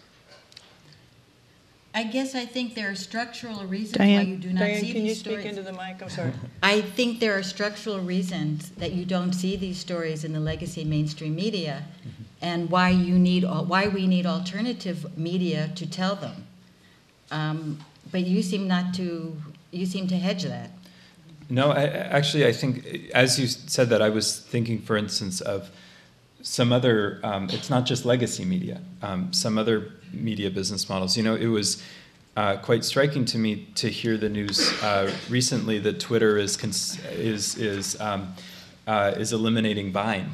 [1.94, 4.92] I guess I think there are structural reasons Diane, why you do not Diane, see
[4.94, 5.46] can you these speak stories.
[5.58, 6.02] into the mic?
[6.02, 6.32] I'm sorry.
[6.64, 10.84] I think there are structural reasons that you don't see these stories in the legacy
[10.84, 12.24] mainstream media, Mm-hmm.
[12.42, 16.46] and why you need why we need alternative media to tell them.
[17.32, 17.80] Um,
[18.12, 19.36] but you seem not to
[19.72, 20.72] you seem to hedge that.
[21.50, 21.86] No, I, I-
[22.18, 22.86] actually, I think
[23.16, 25.70] as you said that, I was thinking, for instance, of
[26.44, 27.20] some other.
[27.24, 28.80] Um, it's not just legacy media.
[29.02, 31.18] Um, some other media business models.
[31.18, 31.82] You know, it was
[32.36, 37.00] uh, quite striking to me to hear the news uh, recently that Twitter is cons-
[37.12, 38.34] is is um,
[38.88, 40.30] uh, is eliminating Vine,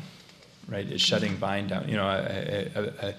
[0.67, 0.89] right?
[0.89, 1.89] Is shutting Vine down.
[1.89, 3.13] You know, a, a, a,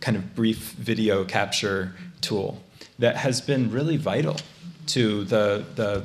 [0.00, 2.62] kind of brief video capture tool
[2.98, 4.36] that has been really vital
[4.88, 6.04] to the the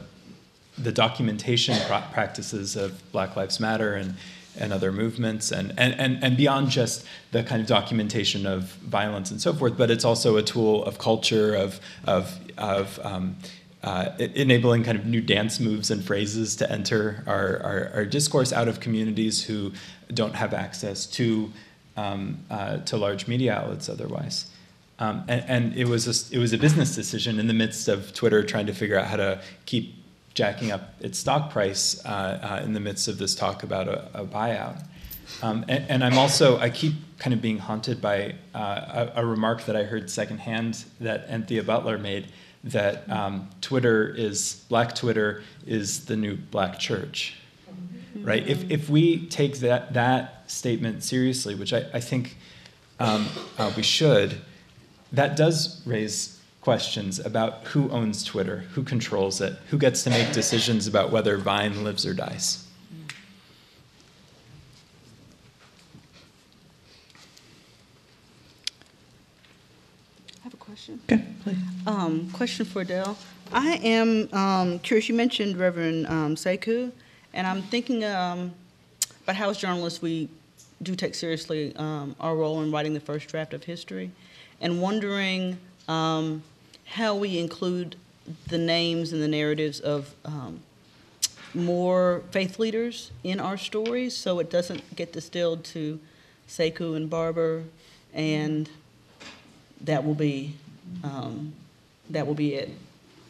[0.77, 4.15] the documentation pra- practices of Black Lives Matter and,
[4.59, 9.31] and other movements, and, and, and, and beyond just the kind of documentation of violence
[9.31, 13.35] and so forth, but it's also a tool of culture, of, of, of um,
[13.83, 18.53] uh, enabling kind of new dance moves and phrases to enter our, our, our discourse
[18.53, 19.71] out of communities who
[20.13, 21.51] don't have access to
[21.95, 24.49] um, uh, to large media outlets otherwise.
[24.99, 28.13] Um, and, and it was a, it was a business decision in the midst of
[28.13, 29.95] Twitter trying to figure out how to keep
[30.33, 34.21] jacking up its stock price uh, uh, in the midst of this talk about a,
[34.21, 34.83] a buyout.
[35.41, 39.25] Um, and, and, I'm also, I keep kind of being haunted by uh, a, a,
[39.25, 42.27] remark that I heard secondhand that Anthea Butler made
[42.65, 47.35] that um, Twitter is, black Twitter is the new black church,
[48.21, 48.45] right?
[48.47, 52.37] If, if we take that, that statement seriously, which I, I think
[52.99, 53.27] um,
[53.57, 54.41] uh, we should,
[55.13, 60.31] that does raise questions about who owns Twitter, who controls it, who gets to make
[60.31, 62.65] decisions about whether Vine lives or dies.
[70.39, 71.01] I have a question.
[71.11, 71.57] Okay, please.
[71.85, 73.17] Um, question for Dell.
[73.51, 75.09] I am um, curious.
[75.09, 76.93] You mentioned Reverend um, Sekou,
[77.33, 78.53] and I'm thinking um,
[79.23, 80.29] about how, as journalists, we
[80.81, 84.11] do take seriously um, our role in writing the first draft of history,
[84.61, 85.57] and wondering
[85.89, 86.41] um,
[86.85, 87.95] how we include
[88.47, 90.61] the names and the narratives of um,
[91.53, 95.99] more faith leaders in our stories, so it doesn't get distilled to
[96.47, 97.63] Sekou and Barber,
[98.13, 98.69] and
[99.81, 100.55] that will be
[101.03, 101.53] um,
[102.09, 102.69] that will be it.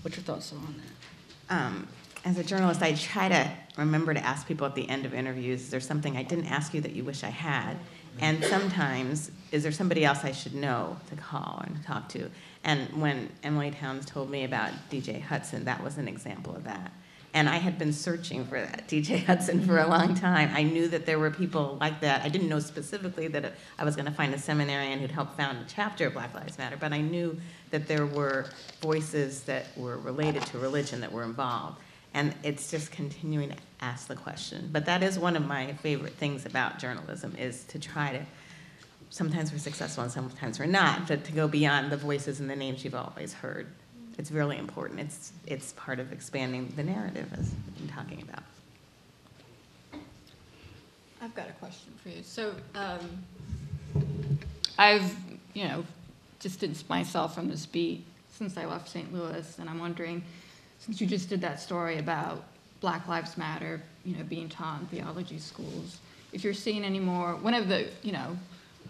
[0.02, 1.56] What's your thoughts on that?
[1.56, 1.88] Um,
[2.26, 5.62] as a journalist, I try to remember to ask people at the end of interviews,
[5.62, 7.78] is there something I didn't ask you that you wish I had?
[8.20, 12.30] And sometimes, is there somebody else I should know to call and talk to?
[12.64, 16.94] And when Emilie Townes told me about DJ Hudson, that was an example of that.
[17.36, 20.52] And I had been searching for that DJ Hudson for a long time.
[20.54, 22.22] I knew that there were people like that.
[22.22, 25.58] I didn't know specifically that I was going to find a seminarian who'd help found
[25.58, 27.36] a chapter of Black Lives Matter, but I knew
[27.72, 28.46] that there were
[28.82, 31.80] voices that were related to religion that were involved.
[32.14, 34.70] And it's just continuing to ask the question.
[34.72, 38.26] But that is one of my favorite things about journalism is to try to,
[39.14, 42.56] sometimes we're successful and sometimes we're not, but to go beyond the voices and the
[42.56, 43.68] names you've always heard.
[44.18, 45.00] It's really important.
[45.00, 48.42] It's, it's part of expanding the narrative as I'm talking about.
[51.22, 52.24] I've got a question for you.
[52.24, 53.24] So um,
[54.80, 55.16] I've,
[55.54, 55.86] you know,
[56.40, 59.14] distanced myself from this beat since I left St.
[59.14, 60.24] Louis, and I'm wondering,
[60.80, 62.44] since you just did that story about
[62.82, 66.00] Black Lives Matter, you know, being taught in theology schools,
[66.32, 68.36] if you're seeing any more, one of the, you know,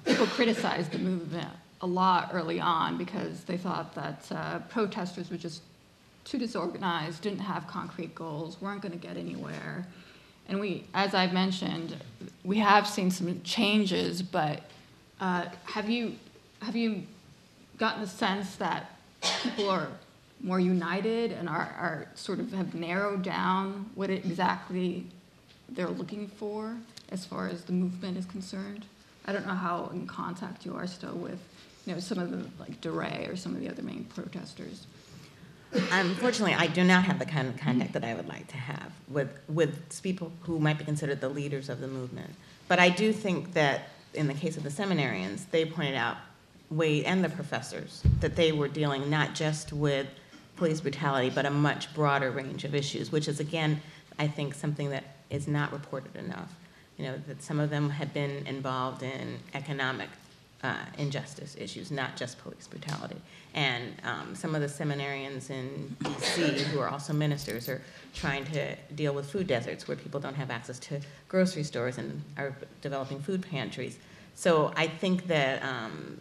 [0.06, 1.50] people criticized the movement
[1.82, 5.62] a lot early on because they thought that uh, protesters were just
[6.24, 9.86] too disorganized, didn't have concrete goals, weren't going to get anywhere.
[10.48, 11.98] And we, as I've mentioned,
[12.44, 14.62] we have seen some changes, but
[15.20, 16.16] uh, have you
[16.62, 17.04] have you
[17.78, 18.92] gotten the sense that
[19.42, 19.90] people are
[20.42, 25.06] more united and are, are sort of have narrowed down what exactly
[25.70, 26.76] they're looking for
[27.10, 28.86] as far as the movement is concerned?
[29.26, 31.40] I don't know how in contact you are still with,
[31.86, 34.88] you know, some of the like DeRay or some of the other main protesters.
[35.92, 38.92] Unfortunately, I do not have the kind of contact that I would like to have
[39.08, 42.30] with, with people who might be considered the leaders of the movement.
[42.68, 46.18] But I do think that in the case of the seminarians, they pointed out,
[46.70, 50.08] Wade and the professors, that they were dealing not just with
[50.58, 53.82] police brutality, but a much broader range of issues, which is, again,
[54.20, 56.54] I think something that is not reported enough.
[56.98, 60.10] You know, that some of them had been involved in economic
[60.64, 63.18] uh, injustice issues, not just police brutality.
[63.54, 67.82] And um, some of the seminarians in DC, who are also ministers, are
[68.16, 72.22] trying to deal with food deserts where people don't have access to grocery stores and
[72.38, 73.98] are developing food pantries.
[74.36, 76.20] So I think that um,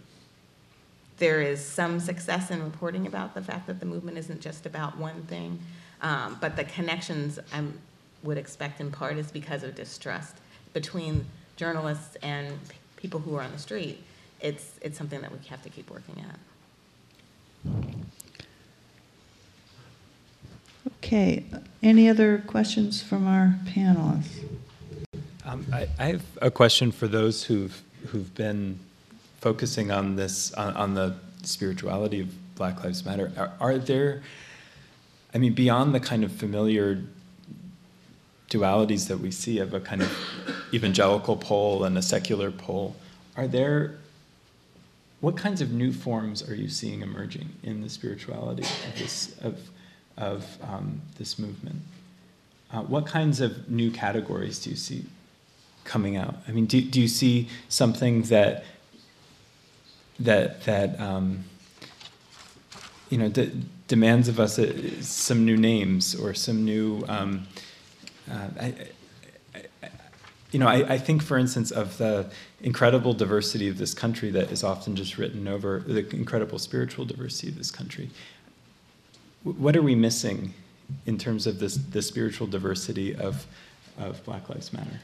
[1.19, 4.99] there is some success in reporting about the fact that the movement isn't just about
[4.99, 5.61] one thing.
[6.03, 7.63] Um, but the connections I
[8.25, 10.37] would expect in part is because of distrust
[10.73, 11.27] between
[11.57, 12.59] journalists and
[12.97, 14.03] people who are on the street
[14.43, 16.39] it's, it's something that we have to keep working at.
[20.99, 21.45] Okay,
[21.83, 24.45] any other questions from our panelists?
[25.45, 28.79] Um, I, I, have a question for those who've who've been
[29.41, 33.33] focusing on this on, on the spirituality of Black Lives Matter.
[33.37, 34.23] Are, are, there,
[35.35, 37.03] I mean, beyond the kind of familiar
[38.51, 40.13] dualities that we see of a kind of
[40.73, 42.97] evangelical pole and a secular pole,
[43.37, 43.99] are there
[45.21, 49.71] what kinds of new forms are you seeing emerging in the spirituality of this of
[50.17, 51.81] of um, this movement?
[52.73, 55.05] Uh, what kinds of new categories do you see
[55.85, 56.37] coming out?
[56.49, 58.65] I mean, do, do you see something that
[60.19, 61.45] that that um,
[63.13, 63.53] you know, de-
[63.89, 64.73] demands of us uh,
[65.03, 67.05] some new names or some new.
[67.09, 67.47] Um,
[68.31, 68.75] uh, I,
[70.53, 72.31] you know, I, I think, for instance, of the
[72.61, 77.49] incredible diversity of this country that is often just written over the incredible spiritual diversity
[77.49, 78.11] of this country.
[79.43, 80.53] What are we missing
[81.07, 83.47] in terms of this the spiritual diversity of
[83.99, 85.01] of Black Lives Matter?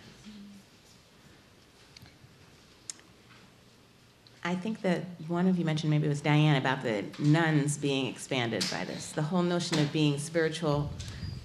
[4.45, 8.07] I think that one of you mentioned, maybe it was Diane, about the nones being
[8.07, 9.13] expanded by this.
[9.13, 10.91] The whole notion of being spiritual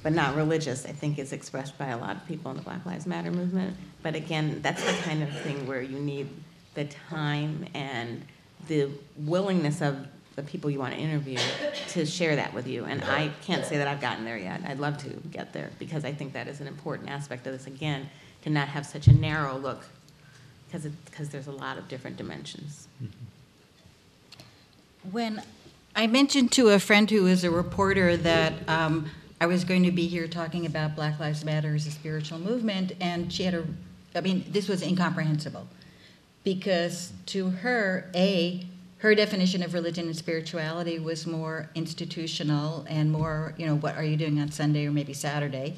[0.04, 2.86] but not religious, I think, is expressed by a lot of people in the Black
[2.86, 3.78] Lives Matter movement.
[4.04, 6.30] But again, that's the kind of thing where you need
[6.76, 8.24] the time and
[8.68, 11.38] the willingness of the people you want to interview
[11.90, 12.86] to share that with you.
[12.86, 14.62] And I can't say that I've gotten there yet.
[14.68, 17.68] I'd love to get there because I think that is an important aspect of this,
[17.68, 18.10] again,
[18.44, 19.86] to not have such a narrow look
[20.74, 22.88] because because there's a lot of different dimensions.
[25.12, 25.42] When
[25.96, 29.92] I mentioned to a friend who is a reporter that um, I was going to
[29.92, 33.66] be here talking about Black Lives Matter as a spiritual movement, and she had a,
[34.16, 35.68] I mean, this was incomprehensible.
[36.44, 38.66] Because to her, A,
[38.98, 44.04] her definition of religion and spirituality was more institutional and more, you know, what are
[44.04, 45.76] you doing on Sunday or maybe Saturday?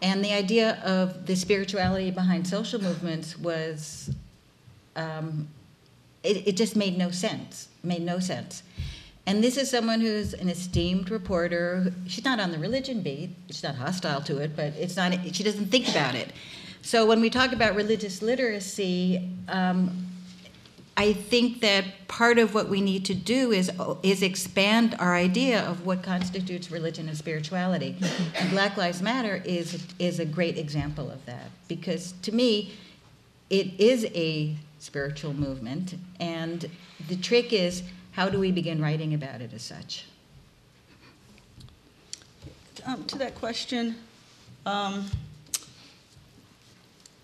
[0.00, 4.10] And the idea of the spirituality behind social movements was
[4.94, 5.48] um,
[6.22, 7.68] it, it just made no sense.
[7.82, 8.62] Made no sense.
[9.26, 11.92] And this is someone who's an esteemed reporter.
[12.06, 13.30] She's not on the religion beat.
[13.48, 15.12] She's not hostile to it, but it's not.
[15.32, 16.32] She doesn't think about it.
[16.82, 20.08] So when we talk about religious literacy, um,
[20.96, 23.70] I think that part of what we need to do is
[24.02, 27.96] is expand our idea of what constitutes religion and spirituality.
[28.36, 32.72] And Black Lives Matter is is a great example of that because to me,
[33.48, 36.68] it is a spiritual movement, and
[37.08, 40.04] the trick is how do we begin writing about it as such?
[42.84, 43.94] Um, to that question,
[44.66, 45.08] um,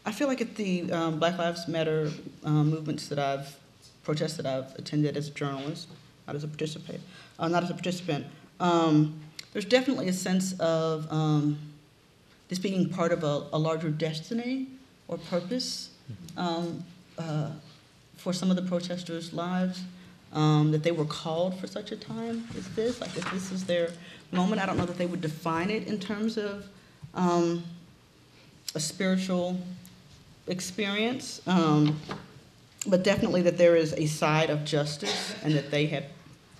[0.06, 2.10] I feel like at the um, Black Lives Matter
[2.44, 3.56] um, movements that I've
[4.02, 5.89] protests that I've attended as a journalist,
[6.26, 7.01] not as a participant,
[7.39, 8.26] uh, not as a participant,
[8.60, 9.18] um,
[9.52, 11.59] there's definitely a sense of um,
[12.48, 14.66] this being part of a, a larger destiny
[15.09, 15.90] or purpose
[16.36, 16.85] um,
[17.18, 17.51] uh,
[18.16, 19.82] for some of the protesters' lives.
[20.32, 23.62] Um, that they were called for such a time as this, like if this is
[23.66, 23.90] their
[24.32, 24.60] moment.
[24.60, 26.66] I don't know that they would define it in terms of
[27.14, 27.62] um,
[28.74, 29.60] a spiritual
[30.47, 31.99] experience, um,
[32.87, 36.05] but definitely that there is a side of justice and that they have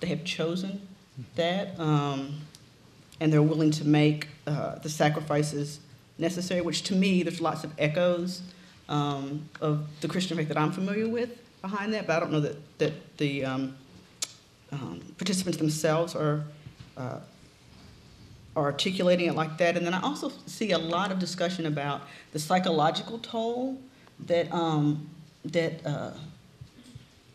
[0.01, 0.85] they have chosen
[1.35, 2.41] that, um,
[3.19, 5.79] and they're willing to make uh, the sacrifices
[6.17, 6.61] necessary.
[6.61, 8.41] Which to me, there's lots of echoes
[8.89, 11.29] um, of the Christian faith that I'm familiar with
[11.61, 13.77] behind that, but I don't know that that the um,
[14.71, 16.43] um, participants themselves are.
[16.97, 17.19] Uh,
[18.63, 19.75] articulating it like that.
[19.75, 22.01] And then I also see a lot of discussion about
[22.31, 23.77] the psychological toll
[24.27, 25.09] that um,
[25.43, 26.11] that uh,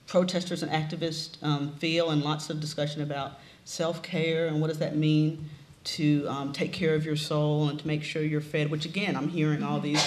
[0.06, 4.78] protesters and activists um, feel, and lots of discussion about self care and what does
[4.78, 5.48] that mean
[5.82, 8.70] to um, take care of your soul and to make sure you're fed.
[8.70, 10.05] Which again, I'm hearing all these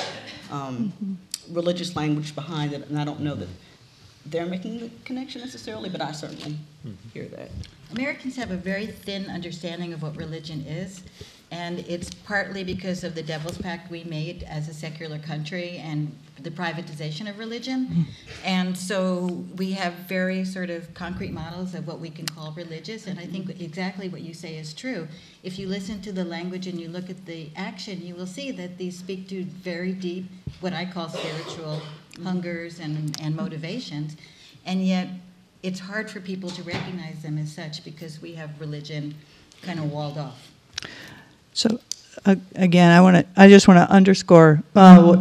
[0.52, 1.18] um,
[1.50, 3.50] religious language behind it, and I don't know that
[4.26, 6.58] they're making the connection necessarily, but I certainly
[7.14, 7.50] hear that.
[7.94, 11.04] Americans have a very thin understanding of what religion is,
[11.52, 16.12] and it's partly because of the Devil's Pact we made as a secular country and
[16.42, 17.86] the privatization of religion.
[17.86, 18.06] Mm.
[18.44, 23.06] And so we have very sort of concrete models of what we can call religious,
[23.06, 25.08] and I think exactly what you say is true.
[25.44, 28.50] If you listen to the language and you look at the action, you will see
[28.50, 30.26] that these speak to very deep,
[30.62, 31.80] what I call spiritual
[32.14, 32.24] mm.
[32.24, 34.18] hungers and, and motivations,
[34.66, 35.10] and yet
[35.64, 39.16] it's hard for people to recognize them as such because we have religion
[39.62, 40.52] kind of walled off.
[41.54, 41.80] So,
[42.26, 45.20] uh, again, I want to, I just want to underscore uh, what,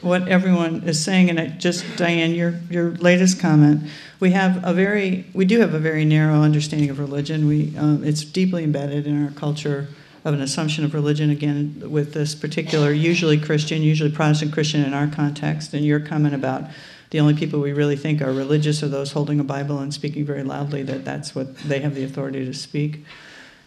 [0.00, 3.90] what everyone is saying, and I, just, Diane, your, your latest comment.
[4.18, 7.46] We have a very, we do have a very narrow understanding of religion.
[7.46, 9.88] We, um, it's deeply embedded in our culture
[10.24, 14.94] of an assumption of religion, again, with this particular, usually Christian, usually Protestant Christian in
[14.94, 16.64] our context, and your comment about
[17.10, 20.24] the only people we really think are religious are those holding a Bible and speaking
[20.24, 23.04] very loudly that that's what they have the authority to speak.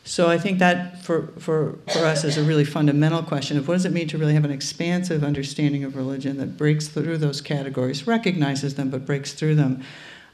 [0.03, 3.75] So I think that for, for, for us is a really fundamental question of what
[3.75, 7.39] does it mean to really have an expansive understanding of religion that breaks through those
[7.39, 9.83] categories, recognizes them, but breaks through them.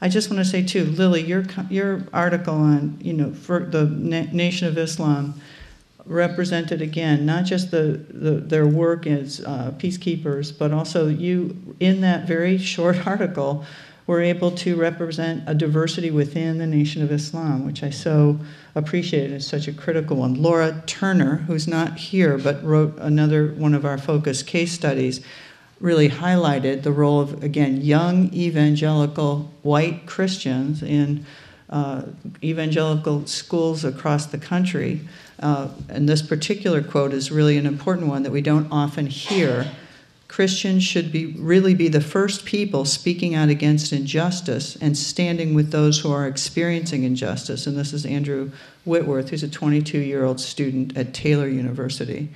[0.00, 4.32] I just want to say too, Lily, your your article on you know the Na-
[4.32, 5.34] Nation of Islam
[6.08, 12.00] represented again not just the, the their work as uh, peacekeepers, but also you in
[12.00, 13.64] that very short article
[14.08, 18.40] we're able to represent a diversity within the Nation of Islam, which I so
[18.74, 20.42] appreciated It's such a critical one.
[20.42, 25.20] Laura Turner, who's not here but wrote another one of our focus case studies,
[25.78, 31.26] really highlighted the role of, again, young evangelical white Christians in
[31.68, 32.04] uh,
[32.42, 35.02] evangelical schools across the country.
[35.40, 39.70] Uh, and this particular quote is really an important one that we don't often hear.
[40.26, 45.70] Christians should be really be the first people speaking out against injustice and standing with
[45.70, 47.66] those who are experiencing injustice.
[47.66, 48.50] And this is Andrew
[48.84, 52.28] Whitworth, who's a 22 year old student at Taylor University.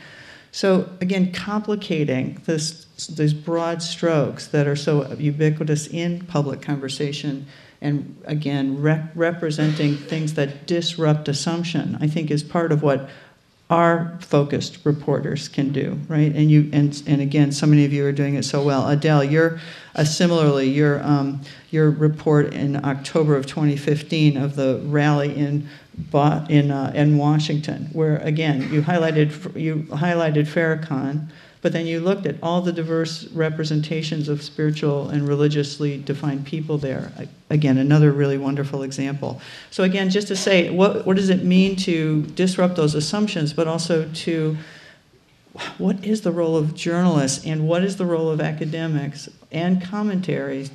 [0.52, 7.46] So again, complicating this, these broad strokes that are so ubiquitous in public conversation
[7.82, 13.10] and again, rep- representing things that disrupt assumption, I think is part of what
[13.68, 16.34] our focused reporters can do, right?
[16.34, 18.82] And you, and, and again, so many of you are doing it so well.
[18.82, 19.60] Adelle, you're
[19.96, 21.40] uh, similarly your um,
[21.70, 25.68] your report in October of 2015 of the rally in
[26.48, 31.28] in uh, in Washington, where again you highlighted you highlighted Farrakhan
[31.62, 36.76] but then you looked at all the diverse representations of spiritual and religiously defined people
[36.76, 37.12] there.
[37.50, 39.40] Again, another really wonderful example.
[39.70, 43.68] So, again, just to say, what, what does it mean to disrupt those assumptions, but
[43.68, 44.56] also to
[45.78, 50.70] what is the role of journalists and what is the role of academics and commentators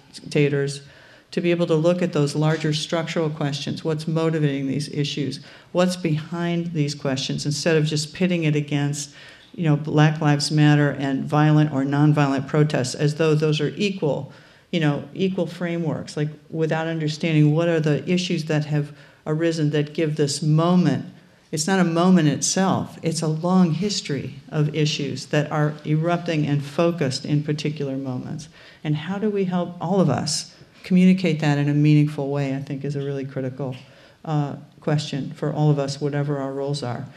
[1.32, 5.40] to be able to look at those larger structural questions what's motivating these issues
[5.72, 9.10] what's behind these questions instead of just pitting it against
[9.58, 14.32] you know, Black Lives Matter and violent or nonviolent protests as though those are equal,
[14.72, 19.96] you know, equal frameworks, like without understanding what are the issues that have arisen that
[19.96, 21.08] give this moment.
[21.52, 26.64] It's not a moment itself, it's a long history of issues that are erupting and
[26.64, 28.50] focused in particular moments.
[28.84, 32.62] And how do we help all of us communicate that in a meaningful way, I
[32.62, 33.76] think is a really critical
[34.24, 37.08] uh, question for all of us, whatever our roles are.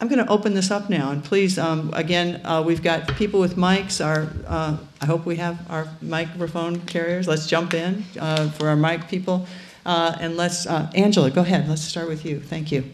[0.00, 3.38] I'm going to open this up now, and please, um, again, uh, we've got people
[3.40, 4.04] with mics.
[4.04, 7.28] Our, uh, I hope we have our microphone carriers.
[7.28, 9.46] Let's jump in uh, for our mic people,
[9.86, 11.68] uh, and let's, uh, Angela, go ahead.
[11.68, 12.40] Let's start with you.
[12.40, 12.84] Thank you.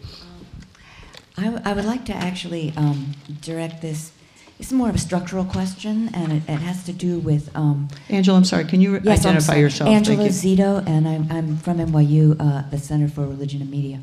[1.37, 4.11] I, would like to actually um, direct this.
[4.59, 7.49] It's more of a structural question, and it, it has to do with.
[7.55, 8.65] Um, Angela, I'm sorry.
[8.65, 9.89] Can you yes, identify yourself?
[9.89, 14.01] Angela Zito, and I'm, I'm from NYU, uh, the Center for Religion and Media.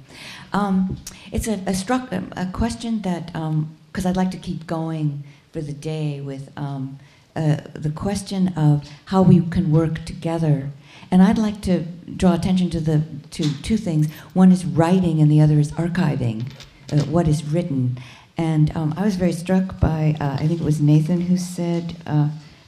[0.52, 0.98] Um,
[1.32, 5.60] it's a, a, struck, a question that, because um, I'd like to keep going for
[5.60, 6.98] the day with um,
[7.36, 10.70] uh, the question of how we can work together.
[11.10, 11.80] And I'd like to
[12.16, 14.10] draw attention to the to two things.
[14.34, 16.52] One is writing, and the other is archiving
[16.92, 17.98] uh, what is written.
[18.36, 21.96] And um, I was very struck by, uh, I think it was Nathan who said,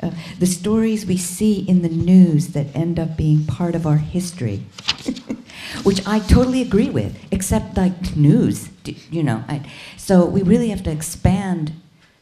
[0.03, 3.99] uh, the stories we see in the news that end up being part of our
[3.99, 4.65] history.
[5.83, 8.71] which I totally agree with, except like news,
[9.11, 9.45] you know.
[9.49, 9.63] I,
[9.97, 11.73] so we really have to expand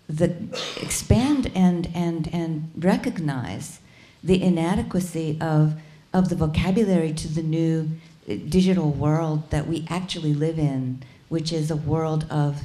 [0.08, 0.34] the
[0.80, 3.80] expand and and and recognize
[4.22, 5.74] the inadequacy of
[6.12, 7.90] of the vocabulary to the new
[8.28, 12.62] uh, digital world that we actually live in, which is a world of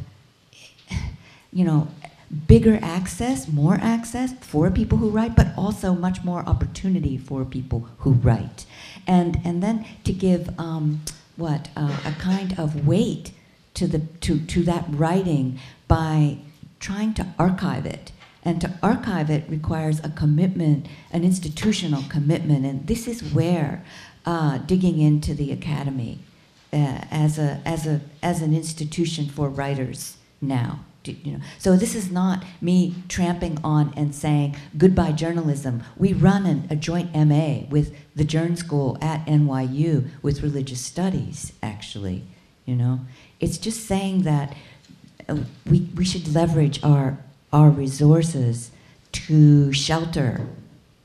[1.51, 1.87] you know
[2.33, 7.87] bigger access, more access for people who write, but also much more opportunity for people
[7.99, 8.65] who write.
[9.07, 11.01] And and then to give um,
[11.35, 13.31] what uh, a kind of weight
[13.75, 16.37] to the to to that writing by
[16.79, 18.11] trying to archive it.
[18.45, 23.85] And to archive it requires a commitment, an institutional commitment, and this is where
[24.25, 26.19] uh, digging into the academy
[26.73, 31.39] uh, as a as a as an institution for writers now you know.
[31.57, 35.83] So this is not me tramping on and saying goodbye journalism.
[35.97, 41.53] We run an, a joint MA with the Journ School at NYU with religious studies.
[41.61, 42.23] Actually,
[42.65, 43.01] you know,
[43.39, 44.55] it's just saying that
[45.27, 45.37] uh,
[45.69, 47.17] we we should leverage our
[47.51, 48.71] our resources
[49.11, 50.47] to shelter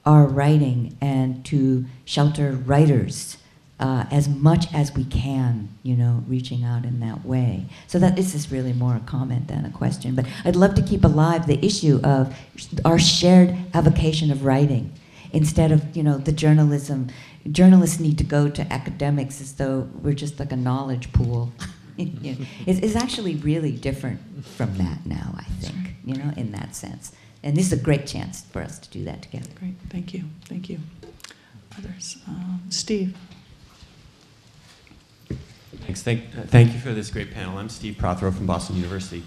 [0.06, 3.36] our writing and to shelter writers
[3.80, 7.66] uh, as much as we can, you know, reaching out in that way.
[7.86, 10.14] So that this is really more a comment than a question.
[10.14, 12.36] But I'd love to keep alive the issue of
[12.84, 14.92] our shared avocation of writing,
[15.32, 17.08] instead of you know the journalism.
[17.50, 21.52] Journalists need to go to academics as though we're just like a knowledge pool.
[21.96, 25.34] you know, it's, it's actually really different from that now.
[25.36, 27.12] I think you know in that sense.
[27.44, 29.48] And this is a great chance for us to do that together.
[29.60, 30.80] Great, thank you, thank you.
[31.78, 33.16] Others, um, Steve.
[35.76, 36.02] Thanks.
[36.02, 37.58] Thank, thank you for this great panel.
[37.58, 39.22] I'm Steve Prothero from Boston University.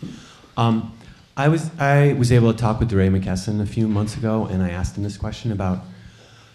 [0.57, 0.97] Um,
[1.37, 4.63] I was I was able to talk with DeRay McKesson a few months ago, and
[4.63, 5.85] I asked him this question about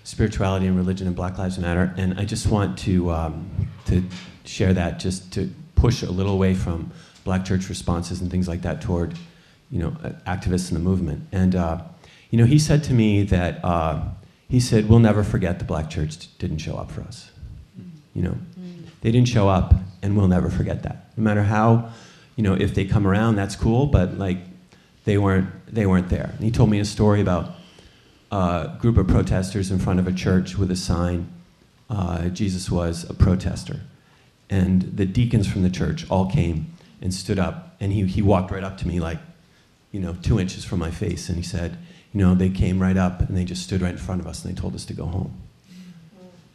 [0.03, 4.03] spirituality and religion and Black Lives Matter, and I just want to um, to
[4.45, 6.91] share that just to push a little away from
[7.23, 9.15] Black church responses and things like that toward
[9.71, 9.91] you know
[10.27, 11.29] activists in the movement.
[11.31, 11.83] And uh,
[12.31, 14.03] you know, he said to me that uh,
[14.49, 17.31] he said, "We'll never forget the Black church didn't show up for us."
[18.15, 18.37] You know,
[19.01, 21.11] they didn't show up, and we'll never forget that.
[21.17, 21.91] No matter how,
[22.37, 24.39] you know, if they come around, that's cool, but like
[25.05, 26.31] they weren't they weren't there.
[26.35, 27.53] And he told me a story about
[28.31, 31.33] a group of protesters in front of a church with a sign,
[31.89, 33.81] uh, Jesus was a protester.
[34.49, 38.51] And the deacons from the church all came and stood up, and he, he walked
[38.51, 39.19] right up to me, like,
[39.93, 41.77] you know, two inches from my face, and he said,
[42.13, 44.43] you know, they came right up and they just stood right in front of us
[44.43, 45.35] and they told us to go home.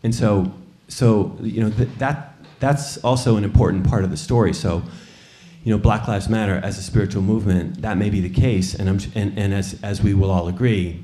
[0.02, 0.52] And so,
[0.88, 2.31] so you know, th- that,
[2.62, 4.54] that's also an important part of the story.
[4.54, 4.84] So,
[5.64, 8.88] you know, Black Lives Matter as a spiritual movement, that may be the case, and,
[8.88, 11.04] I'm, and, and as, as we will all agree,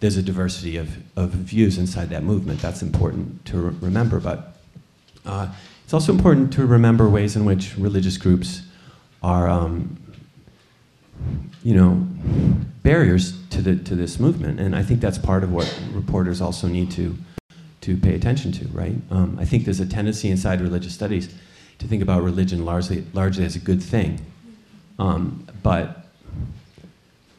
[0.00, 2.60] there's a diversity of, of views inside that movement.
[2.60, 4.20] That's important to re- remember.
[4.20, 4.56] But
[5.26, 5.48] uh,
[5.84, 8.62] it's also important to remember ways in which religious groups
[9.22, 9.96] are, um,
[11.64, 12.06] you know,
[12.82, 14.60] barriers to, the, to this movement.
[14.60, 17.16] And I think that's part of what reporters also need to,
[17.88, 18.96] to pay attention to, right?
[19.10, 21.34] Um, I think there's a tendency inside religious studies
[21.78, 24.20] to think about religion largely, largely as a good thing.
[24.98, 26.04] Um, but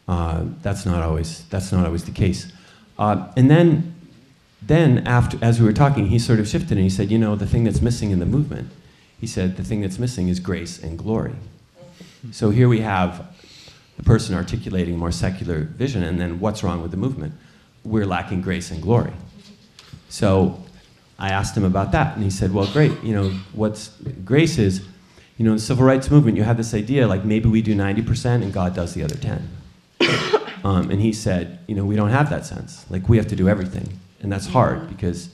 [0.07, 2.51] uh, that's not always that's not always the case.
[2.97, 3.93] Uh, and then
[4.63, 7.35] then after as we were talking, he sort of shifted and he said, you know,
[7.35, 8.71] the thing that's missing in the movement,
[9.21, 11.35] he said, the thing that's missing is grace and glory.
[12.31, 13.27] So here we have
[13.97, 17.33] the person articulating more secular vision, and then what's wrong with the movement?
[17.83, 19.13] We're lacking grace and glory.
[20.09, 20.61] So
[21.17, 23.01] I asked him about that, and he said, well, great.
[23.03, 23.89] You know, what's
[24.25, 24.85] grace is,
[25.37, 27.75] you know, in the civil rights movement, you have this idea like maybe we do
[27.75, 29.47] 90% and God does the other 10.
[30.61, 32.85] Um, and he said, you know, we don't have that sense.
[32.89, 35.29] Like we have to do everything, and that's hard because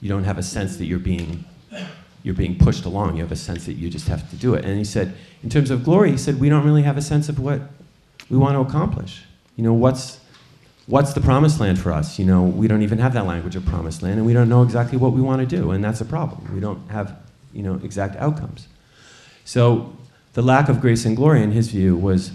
[0.00, 1.44] you don't have a sense that you're being
[2.22, 3.16] you're being pushed along.
[3.16, 4.64] You have a sense that you just have to do it.
[4.64, 7.28] And he said, in terms of glory, he said we don't really have a sense
[7.28, 7.60] of what
[8.30, 9.24] we want to accomplish.
[9.56, 10.20] You know, what's
[10.92, 12.18] what's the promised land for us?
[12.18, 14.62] You know, we don't even have that language of promised land, and we don't know
[14.62, 16.54] exactly what we want to do, and that's a problem.
[16.54, 17.16] We don't have
[17.54, 18.68] you know exact outcomes.
[19.46, 19.96] So
[20.34, 22.32] the lack of grace and glory, in his view, was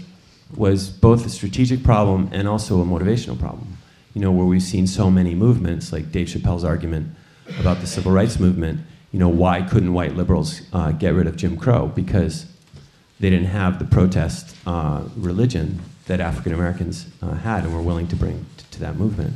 [0.56, 3.78] was both a strategic problem and also a motivational problem.
[4.14, 7.14] You know, where we've seen so many movements, like Dave Chappelle's argument
[7.60, 8.80] about the civil rights movement.
[9.12, 11.86] You know, why couldn't white liberals uh, get rid of Jim Crow?
[11.86, 12.46] Because
[13.20, 18.08] they didn't have the protest uh, religion that African Americans uh, had and were willing
[18.08, 19.34] to bring t- to that movement.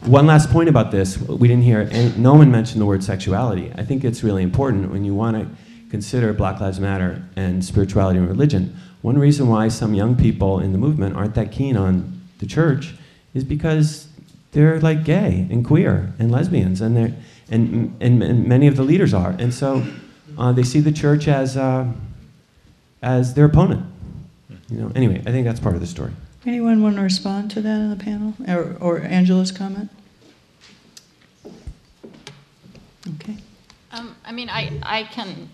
[0.00, 1.84] One last point about this we didn't hear,
[2.16, 3.72] no one mentioned the word sexuality.
[3.76, 5.46] I think it's really important when you want to
[5.90, 8.76] consider Black Lives Matter and spirituality and religion.
[9.02, 12.94] One reason why some young people in the movement aren't that keen on the church
[13.34, 14.08] is because
[14.52, 17.14] they're like gay and queer and lesbians, and they're
[17.50, 19.86] and, and, and many of the leaders are, and so
[20.38, 21.86] uh, they see the church as uh,
[23.02, 23.91] as their opponent.
[24.72, 24.92] You know.
[24.94, 26.12] Anyway, I think that's part of the story.
[26.46, 29.90] Anyone want to respond to that in the panel, or, or Angela's comment?
[33.16, 33.36] Okay.
[33.92, 35.50] Um, I mean, I, I can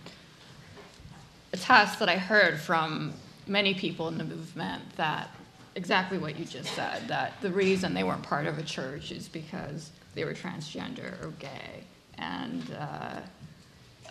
[1.53, 3.12] attest that I heard from
[3.49, 5.31] many people in the movement that
[5.74, 9.28] exactly what you just said, that the reason they weren't part of a church is
[9.28, 11.85] because they were transgender or gay.
[12.19, 13.20] And uh,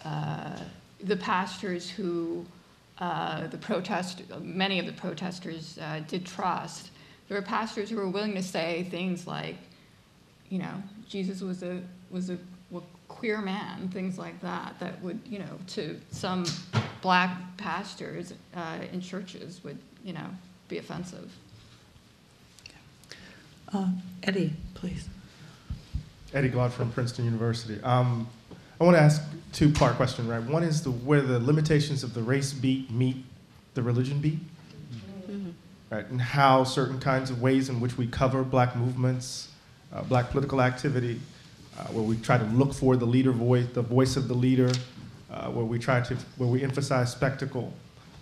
[0.05, 0.59] uh,
[1.01, 2.45] the pastors who
[2.99, 6.91] uh, the protest, many of the protesters uh, did trust,
[7.27, 9.57] there were pastors who were willing to say things like,
[10.49, 12.37] you know, Jesus was a was a
[13.07, 16.45] queer man, things like that, that would, you know, to some
[17.01, 20.27] black pastors uh, in churches would, you know,
[20.67, 21.31] be offensive.
[23.73, 23.87] Uh,
[24.23, 25.09] Eddie, please.
[26.33, 27.81] Eddie Glaude from Princeton University.
[27.83, 28.27] Um,
[28.79, 29.21] I want to ask
[29.53, 30.43] two-part question, right?
[30.43, 33.17] One is the, where the limitations of the race beat meet
[33.73, 34.39] the religion beat,
[35.29, 35.49] mm-hmm.
[35.89, 36.05] right?
[36.07, 39.49] And how certain kinds of ways in which we cover black movements,
[39.93, 41.19] uh, black political activity,
[41.77, 44.71] uh, where we try to look for the leader voice, the voice of the leader,
[45.31, 47.73] uh, where we try to, where we emphasize spectacle,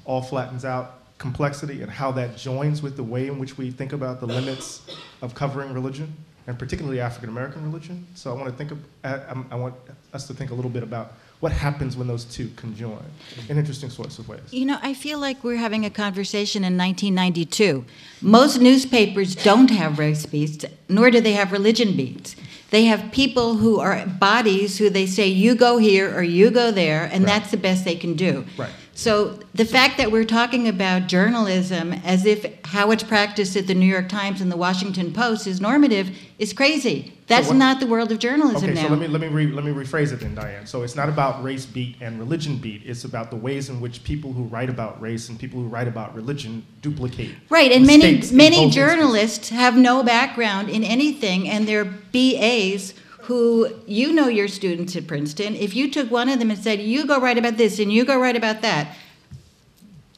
[0.06, 3.94] all flattens out complexity and how that joins with the way in which we think
[3.94, 4.82] about the limits
[5.22, 6.14] of covering religion
[6.48, 8.06] and particularly African American religion.
[8.16, 9.76] So I want to think of, I, I, want
[10.14, 13.04] us to think a little bit about what happens when those two conjoin
[13.50, 14.42] in interesting sorts of ways.
[14.52, 17.86] You know, I feel like we're having a conversation in 1992.
[18.22, 22.36] Most newspapers don't have race beats, nor do they have religion beats.
[22.72, 26.72] They have people who are bodies who they say, you go here or you go
[26.72, 27.34] there, and right.
[27.34, 28.46] that's the best they can do.
[28.58, 28.72] Right.
[28.98, 33.74] So the fact that we're talking about journalism as if how it's practiced at the
[33.76, 37.12] New York Times and the Washington Post is normative is crazy.
[37.28, 38.84] That's what- not the world of journalism Okay, now.
[38.88, 40.66] so let me let me re, let me rephrase it then, Diane.
[40.66, 42.84] So it's not about race beat and religion beat.
[42.86, 45.90] It's about the ways in which people who write about race and people who write
[45.90, 47.32] about religion duplicate.
[47.50, 52.94] Right, and many many journalists have no background in anything, and they're BAs
[53.26, 55.56] who you know your students at Princeton.
[55.56, 58.06] If you took one of them and said, "You go write about this and you
[58.06, 58.96] go write about that,"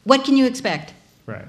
[0.04, 0.94] what can you expect?
[1.26, 1.48] Right.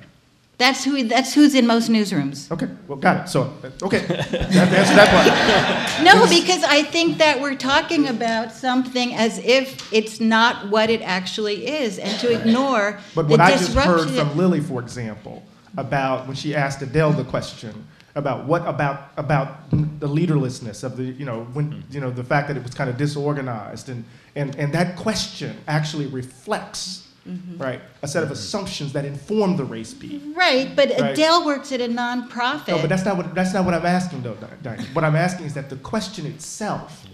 [0.58, 2.50] That's who that's who's in most newsrooms.
[2.50, 2.68] Okay.
[2.88, 3.28] Well, got it.
[3.28, 6.04] So okay, that answer that part.
[6.04, 11.02] No, because I think that we're talking about something as if it's not what it
[11.02, 15.44] actually is, and to ignore But what I just heard from Lily, for example,
[15.76, 17.86] about when she asked Adelle the question
[18.18, 21.80] about what about about the leaderlessness of the you know when hmm.
[21.90, 24.04] you know the fact that it was kind of disorganized and
[24.34, 27.62] and and that question actually reflects mm-hmm.
[27.62, 28.34] right a set of mm-hmm.
[28.34, 30.20] assumptions that inform the race beat.
[30.34, 31.16] Right, but Right.
[31.16, 32.68] Adelle works at a nonprofit.
[32.68, 34.84] No, but that's not what that's not what I'm asking though, Diane.
[34.92, 37.06] What I'm asking is that the question itself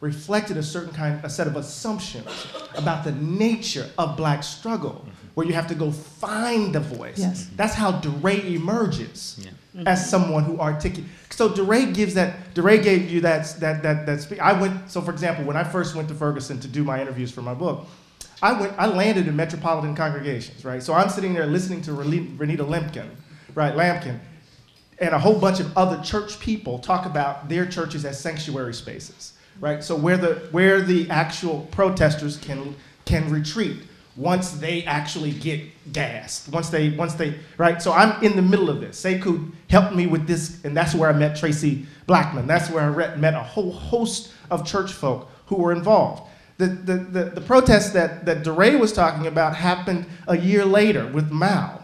[0.00, 2.28] reflected a certain kind, a set of assumptions
[2.76, 5.10] about the nature of black struggle, mm-hmm.
[5.34, 7.18] where you have to go find the voice.
[7.18, 7.48] Yes.
[7.56, 10.08] That's how DeRay emerges as mm-hmm.
[10.08, 11.10] someone who articulates.
[11.30, 12.54] So DeRay gives that.
[12.54, 14.40] DeRay gave you that that that that.
[14.40, 14.90] I went.
[14.90, 17.54] So for example, when I first went to Ferguson to do my interviews for my
[17.54, 17.86] book.
[18.42, 20.82] I went, I landed in metropolitan congregations, right?
[20.82, 23.08] So I'm sitting there listening to Renita Lamkin,
[23.54, 24.18] right, Lamkin,
[24.98, 29.34] and a whole bunch of other church people talk about their churches as sanctuary spaces,
[29.60, 29.82] right?
[29.82, 32.74] So where the where the actual protesters can
[33.04, 33.84] can retreat
[34.16, 35.60] once they actually get
[35.92, 37.80] gassed, once they once they right.
[37.80, 39.02] So I'm in the middle of this.
[39.02, 42.46] Sekou helped me with this, and that's where I met Tracy Blackman.
[42.46, 46.28] That's where I met a whole host of church folk who were involved.
[46.58, 51.06] The, the, the, the protest that, that DeRay was talking about happened a year later
[51.06, 51.82] with MAU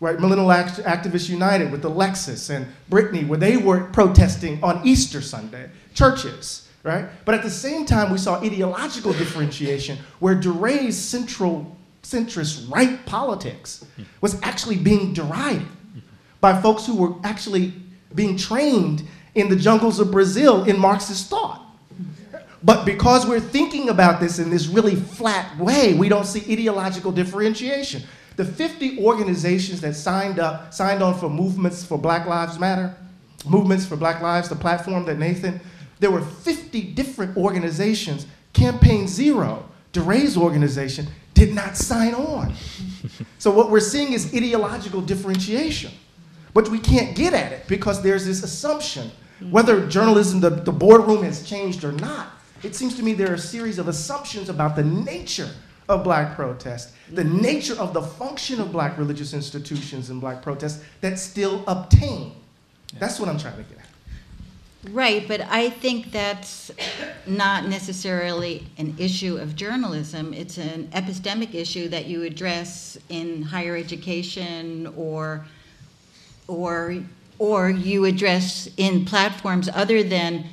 [0.00, 0.18] right?
[0.18, 5.70] Millennial Act- Activists United with Alexis and Brittany, where they were protesting on Easter Sunday,
[5.94, 7.06] churches, right?
[7.24, 13.84] But at the same time, we saw ideological differentiation where DeRay's central, centrist right politics
[14.20, 15.66] was actually being derided
[16.40, 17.72] by folks who were actually
[18.14, 21.66] being trained in the jungles of Brazil in Marxist thought.
[22.62, 27.10] But because we're thinking about this in this really flat way, we don't see ideological
[27.12, 28.02] differentiation.
[28.36, 32.94] The 50 organizations that signed up, signed on for movements for Black Lives Matter,
[33.46, 35.60] movements for Black Lives, the platform that Nathan,
[36.00, 38.26] there were 50 different organizations.
[38.52, 42.54] Campaign Zero, DeRay's organization, did not sign on.
[43.38, 45.92] So what we're seeing is ideological differentiation.
[46.52, 49.10] But we can't get at it because there's this assumption.
[49.50, 52.28] Whether journalism, the, the boardroom has changed or not,
[52.62, 55.48] it seems to me there are a series of assumptions about the nature
[55.88, 60.84] of black protest, the nature of the function of black religious institutions and black protests
[61.00, 62.32] that still obtain.
[62.98, 63.79] That's what I'm trying to get at.
[64.88, 66.70] Right, but I think that's
[67.26, 70.32] not necessarily an issue of journalism.
[70.32, 75.44] It's an epistemic issue that you address in higher education or,
[76.48, 76.96] or,
[77.38, 80.46] or you address in platforms other than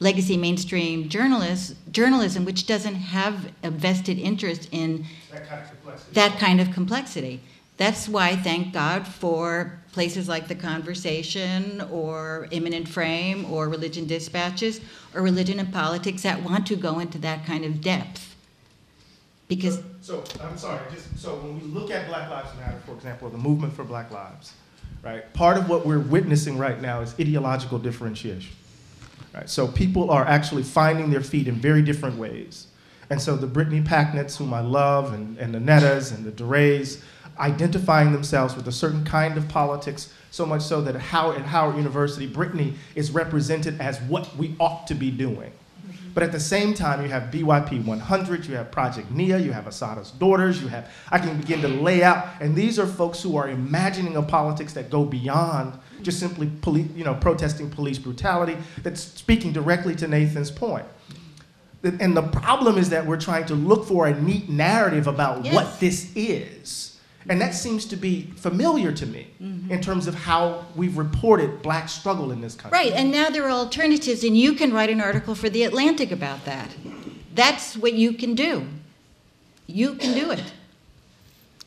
[0.00, 6.14] legacy mainstream journalists, journalism, which doesn't have a vested interest in That kind of complexity.
[6.14, 7.40] that kind of complexity.
[7.78, 14.80] That's why, thank God, for places like The Conversation or Immanent Frame or Religion Dispatches
[15.14, 18.34] or Religion and Politics that want to go into that kind of depth.
[19.48, 22.94] Because, So, so, I'm sorry, just, so when we look at Black Lives Matter, for
[22.94, 24.54] example, the movement for Black Lives,
[25.02, 28.56] right, part of what we're witnessing right now is ideological differentiation.
[29.34, 32.66] Right, so people are actually finding their feet in very different ways.
[33.08, 37.02] And so the Brittany Packnetts, whom I love, and, and the Nettas and the DeRays,
[37.38, 41.76] identifying themselves with a certain kind of politics, so much so that Howard, at Howard
[41.76, 45.52] University, Brittany is represented as what we ought to be doing.
[45.86, 46.10] Mm-hmm.
[46.14, 49.66] But at the same time, you have BYP 100, you have Project NIA, you have
[49.66, 53.36] Assata's Daughters, you have, I can begin to lay out, and these are folks who
[53.36, 58.56] are imagining a politics that go beyond just simply poli- you know, protesting police brutality,
[58.82, 60.84] that's speaking directly to Nathan's point.
[61.84, 65.54] And the problem is that we're trying to look for a neat narrative about Yes.
[65.54, 66.91] what this is.
[67.28, 71.88] And that seems to be familiar to me in terms of how we've reported black
[71.88, 72.78] struggle in this country.
[72.78, 76.10] right, and now there are alternatives, and you can write an article for The Atlantic
[76.10, 76.68] about that.
[77.34, 78.66] That's what you can do.
[79.66, 80.42] You can do it.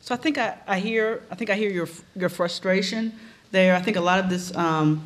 [0.00, 3.12] So I think I, I hear, I think I hear your, your frustration
[3.50, 3.74] there.
[3.74, 5.02] I think a lot of this, um,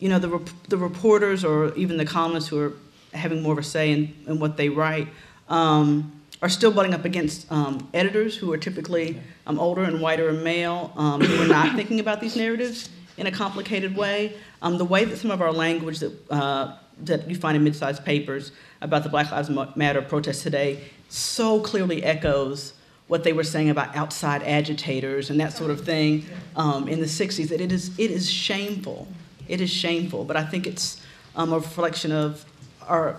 [0.00, 2.72] you know, the, rep- the reporters or even the columnists who are
[3.14, 5.08] having more of a say in, in what they write,
[5.48, 6.15] um,
[6.46, 10.44] are still butting up against um, editors who are typically um, older and whiter and
[10.44, 14.32] male, um, who are not thinking about these narratives in a complicated way.
[14.62, 18.04] Um, the way that some of our language that, uh, that you find in mid-sized
[18.04, 22.74] papers about the Black Lives Matter protests today so clearly echoes
[23.08, 27.06] what they were saying about outside agitators and that sort of thing um, in the
[27.06, 29.08] 60s, that it is, it is shameful.
[29.48, 31.02] It is shameful, but I think it's
[31.34, 32.44] um, a reflection of
[32.86, 33.16] our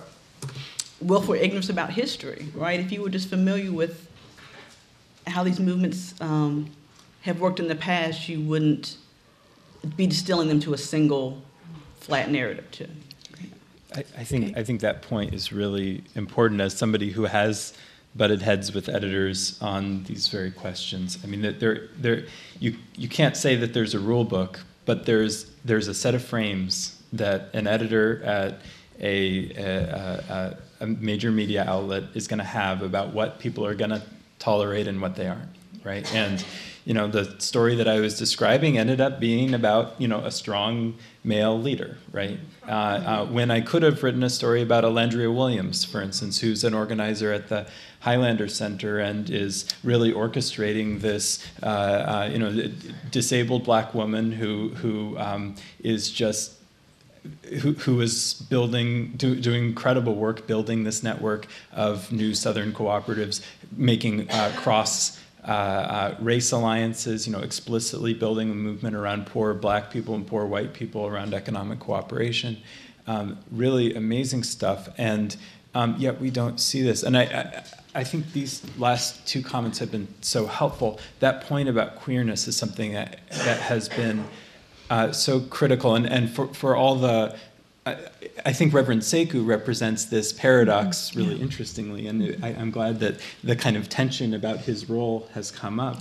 [1.02, 2.80] willful ignorance about history, right?
[2.80, 4.10] If you were just familiar with
[5.26, 6.70] how these movements um,
[7.22, 8.98] have worked in the past, you wouldn't
[9.96, 11.42] be distilling them to a single
[12.00, 12.70] flat narrative.
[12.72, 12.88] Too.
[13.96, 17.74] I, I think I think that point is really important as somebody who has
[18.18, 21.20] butted heads with editors on these very questions.
[21.24, 22.26] I mean, there, there,
[22.60, 26.24] you, you can't say that there's a rule book, but there's, there's a set of
[26.24, 28.62] frames that an editor at
[29.00, 33.76] a, a, a, a major media outlet is going to have about what people are
[33.76, 34.02] going to
[34.40, 35.50] tolerate and what they aren't,
[35.84, 36.14] right?
[36.14, 36.44] And
[36.88, 40.32] you know, the story that I was describing ended up being about, you know, a
[40.32, 42.40] strong male leader, right?
[42.66, 46.64] Uh, uh, when I could have written a story about Alandria Williams, for instance, who's
[46.64, 47.68] an organizer at the
[48.00, 52.72] Highlander Center and is really orchestrating this, uh, uh you know,
[53.12, 56.57] disabled black woman who who um, is just
[57.62, 63.42] who, who is building, do, doing incredible work building this network of new Southern cooperatives,
[63.76, 69.54] making uh, cross uh, uh, race alliances, you know, explicitly building a movement around poor
[69.54, 72.58] black people and poor white people around economic cooperation.
[73.08, 75.38] Um, really amazing stuff, and
[75.74, 77.04] um, yet we don't see this.
[77.04, 77.64] And I, I,
[78.02, 81.00] I, think these last two comments have been so helpful.
[81.20, 84.26] That point about queerness is something that, that has been
[84.90, 87.38] uh, so critical, and, and for, for all the
[88.46, 91.20] I, think Reverend Sekou represents this paradox mm-hmm.
[91.20, 91.44] really yeah.
[91.44, 95.80] interestingly, and I, am glad that the kind of tension about his role has come
[95.80, 95.98] up.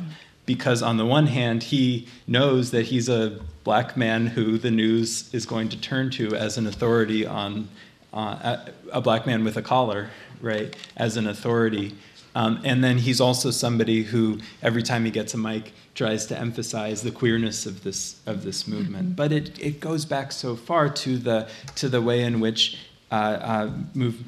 [0.46, 5.32] Because on the one hand, he knows that he's a black man who the news
[5.34, 7.68] is going to turn to as an authority on
[8.12, 8.58] uh,
[8.92, 10.10] a black man with a collar,
[10.40, 11.94] right, as an authority.
[12.36, 16.38] Um, and then he's also somebody who, every time he gets a mic, tries to
[16.38, 19.06] emphasize the queerness of this of this movement.
[19.06, 19.14] Mm-hmm.
[19.14, 22.76] But it, it goes back so far to the to the way in which
[23.10, 24.20] uh, uh, move,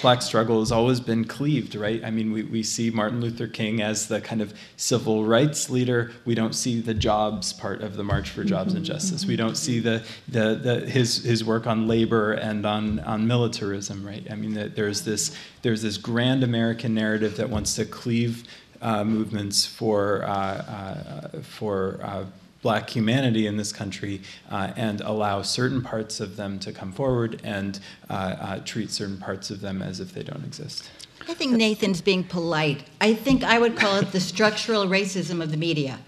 [0.00, 2.02] black struggle has always been cleaved, right?
[2.02, 6.12] I mean, we, we see Martin Luther King as the kind of civil rights leader.
[6.24, 9.26] We don't see the jobs part of the March for Jobs and Justice.
[9.26, 14.06] We don't see the, the, the his, his work on labor and on, on militarism,
[14.06, 14.26] right?
[14.30, 18.44] I mean, there's this, there's this grand American narrative that wants to cleave
[18.80, 22.24] uh, movements for, uh, uh, for uh,
[22.62, 27.40] black humanity in this country uh, and allow certain parts of them to come forward
[27.44, 30.90] and uh, uh, treat certain parts of them as if they don't exist.
[31.28, 32.84] I think Nathan's being polite.
[33.00, 35.98] I think I would call it the structural racism of the media.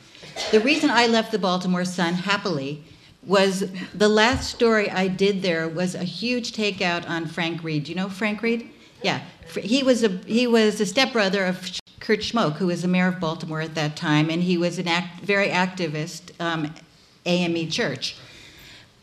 [0.50, 2.82] The reason I left the Baltimore Sun happily
[3.26, 3.64] was
[3.94, 7.88] the last story I did there was a huge takeout on Frank Reid.
[7.88, 8.70] You know Frank Reid?
[9.02, 9.22] Yeah,
[9.60, 11.70] he was a he was a stepbrother of
[12.04, 14.86] Kurt Schmoke, who was the mayor of Baltimore at that time, and he was a
[14.86, 16.74] act, very activist um,
[17.24, 18.18] AME church.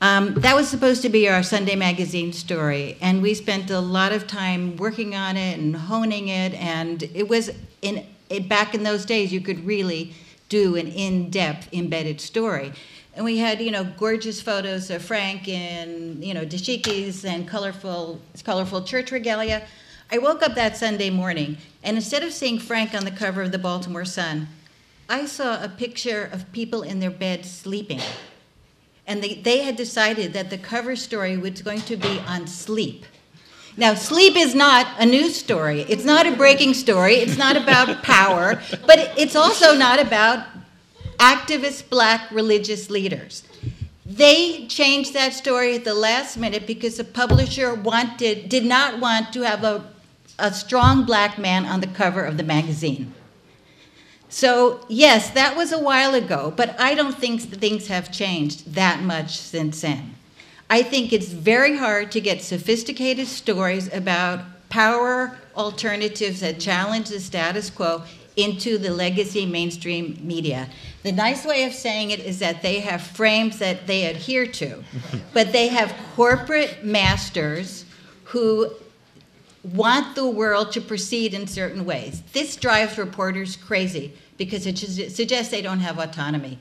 [0.01, 4.11] Um, that was supposed to be our Sunday magazine story, and we spent a lot
[4.11, 6.53] of time working on it and honing it.
[6.53, 7.49] And it was
[7.81, 10.13] in it, back in those days, you could really
[10.49, 12.71] do an in-depth embedded story.
[13.15, 18.21] And we had, you know, gorgeous photos of Frank in, you know, dashikis and colorful,
[18.43, 19.65] colorful church regalia.
[20.13, 23.53] I woke up that Sunday morning, and instead of seeing Frank on the cover of
[23.53, 24.49] the Baltimore Sun,
[25.07, 28.01] I saw a picture of people in their beds sleeping.
[29.07, 33.05] And they, they had decided that the cover story was going to be on sleep.
[33.77, 35.85] Now, sleep is not a news story.
[35.87, 37.15] It's not a breaking story.
[37.15, 40.45] It's not about power, but it's also not about
[41.19, 43.43] activist black religious leaders.
[44.05, 49.31] They changed that story at the last minute because the publisher wanted, did not want
[49.31, 49.85] to have a
[50.39, 53.13] a strong black man on the cover of the magazine.
[54.29, 59.01] So, yes, that was a while ago, but I don't think things have changed that
[59.01, 60.15] much since then.
[60.69, 64.39] I think it's very hard to get sophisticated stories about
[64.69, 68.03] power alternatives that challenge the status quo
[68.37, 70.69] into the legacy mainstream media.
[71.03, 74.83] The nice way of saying it is that they have frames that they adhere to,
[75.33, 77.83] but they have corporate masters
[78.23, 78.71] who
[79.63, 82.21] want the world to proceed in certain ways.
[82.33, 86.57] This drives reporters crazy because it suggests they don't have autonomy.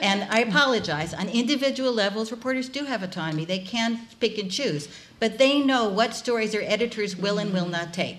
[0.00, 1.12] And I apologize.
[1.12, 3.44] On individual levels, reporters do have autonomy.
[3.44, 7.68] They can pick and choose, but they know what stories their editors will and will
[7.68, 8.18] not take.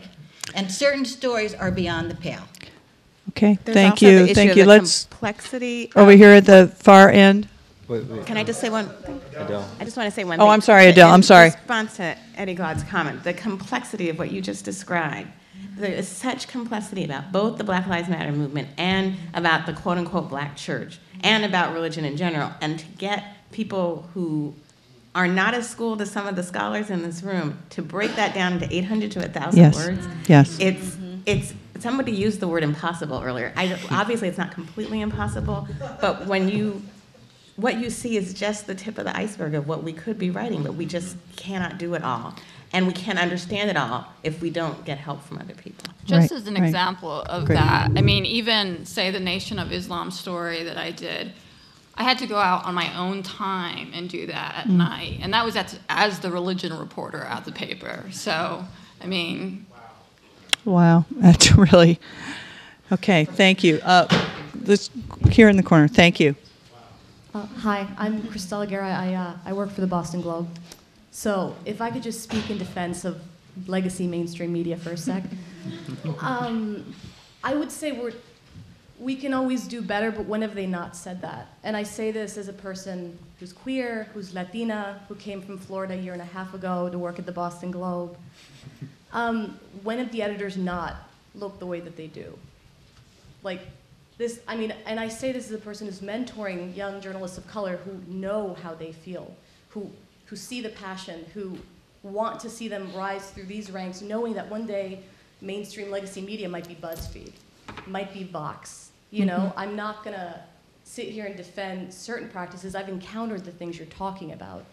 [0.53, 2.44] And certain stories are beyond the pale.
[3.30, 4.64] Okay, There's thank also the you, issue thank of you.
[4.64, 5.91] the Let's, complexity.
[5.95, 7.48] over of- here at the far end.
[7.88, 8.88] Wait, wait, Can I just say one?
[9.36, 9.64] Adelle.
[9.80, 10.48] I just want to say one Oh, thing.
[10.49, 11.48] Oh, I'm sorry, Adelle, I'm sorry.
[11.48, 15.30] In response to Eddie Glaud's comment, the complexity of what you just described,
[15.78, 19.98] there is such complexity about both the Black Lives Matter movement and about the quote
[19.98, 22.52] unquote black church and about religion in general.
[22.62, 24.56] And to get people who
[25.14, 28.34] are not as schooled as some of the scholars in this room to break that
[28.34, 30.57] down into 800 to 1,000 Yes, words, yes.
[30.60, 31.20] it's mm-hmm.
[31.26, 33.53] it's somebody used the word impossible earlier.
[33.56, 35.68] I, obviously, it's not completely impossible,
[36.02, 36.82] but when you
[37.56, 40.30] what you see is just the tip of the iceberg of what we could be
[40.30, 42.36] writing, but we just cannot do it all,
[42.73, 45.86] and we can't understand it all if we don't get help from other people.
[46.03, 46.64] Just Right, as an right.
[46.64, 47.56] example of Great.
[47.56, 51.32] that, I mean, even say the Nation of Islam story that I did,
[51.98, 55.34] I had to go out on my own time and do that at night, and
[55.34, 58.03] that was at, as the religion reporter at the paper.
[58.11, 58.65] So,
[59.02, 59.65] I mean,
[60.65, 60.73] Wow.
[60.73, 62.02] Wow, that's really,
[62.91, 63.80] okay, thank you.
[63.82, 64.07] Uh,
[64.53, 64.90] This,
[65.32, 66.36] here in the corner, thank you.
[67.36, 68.95] Uh, hi, I'm Cristela Guerra.
[68.95, 70.48] I, uh, I work for the Boston Globe.
[71.12, 73.22] So, if I could just speak in defense of
[73.68, 75.26] legacy mainstream media for a sec,
[76.22, 76.95] um,
[77.44, 78.14] I would say we're,
[79.02, 81.49] we can always do better, but when have they not said that?
[81.66, 85.95] And I say this as a person who's queer, who's Latina, who came from Florida
[85.95, 88.18] a year and a half ago to work at the Boston Globe.
[89.12, 90.95] Um, when have the editors not
[91.36, 92.38] looked the way that they do?
[93.44, 93.62] Like,
[94.18, 97.48] this, I mean, and I say this as a person who's mentoring young journalists of
[97.48, 99.36] color who know how they feel,
[99.70, 99.92] who,
[100.26, 101.58] who see the passion, who
[102.04, 105.02] want to see them rise through these ranks, knowing that one day
[105.42, 107.34] mainstream legacy media might be BuzzFeed,
[107.88, 108.92] might be Vox.
[109.12, 109.60] You know, mm-hmm.
[109.60, 110.44] I'm not gonna
[110.84, 112.76] sit here and defend certain practices.
[112.76, 114.66] I've encountered the things you're talking about.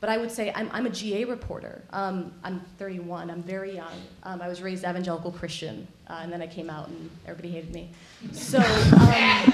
[0.00, 1.82] But I would say I'm, I'm a GA reporter.
[1.90, 3.30] Um, I'm 31.
[3.30, 3.92] I'm very young.
[4.22, 7.74] Um, I was raised evangelical Christian, uh, and then I came out and everybody hated
[7.74, 7.90] me.
[8.32, 8.64] So um,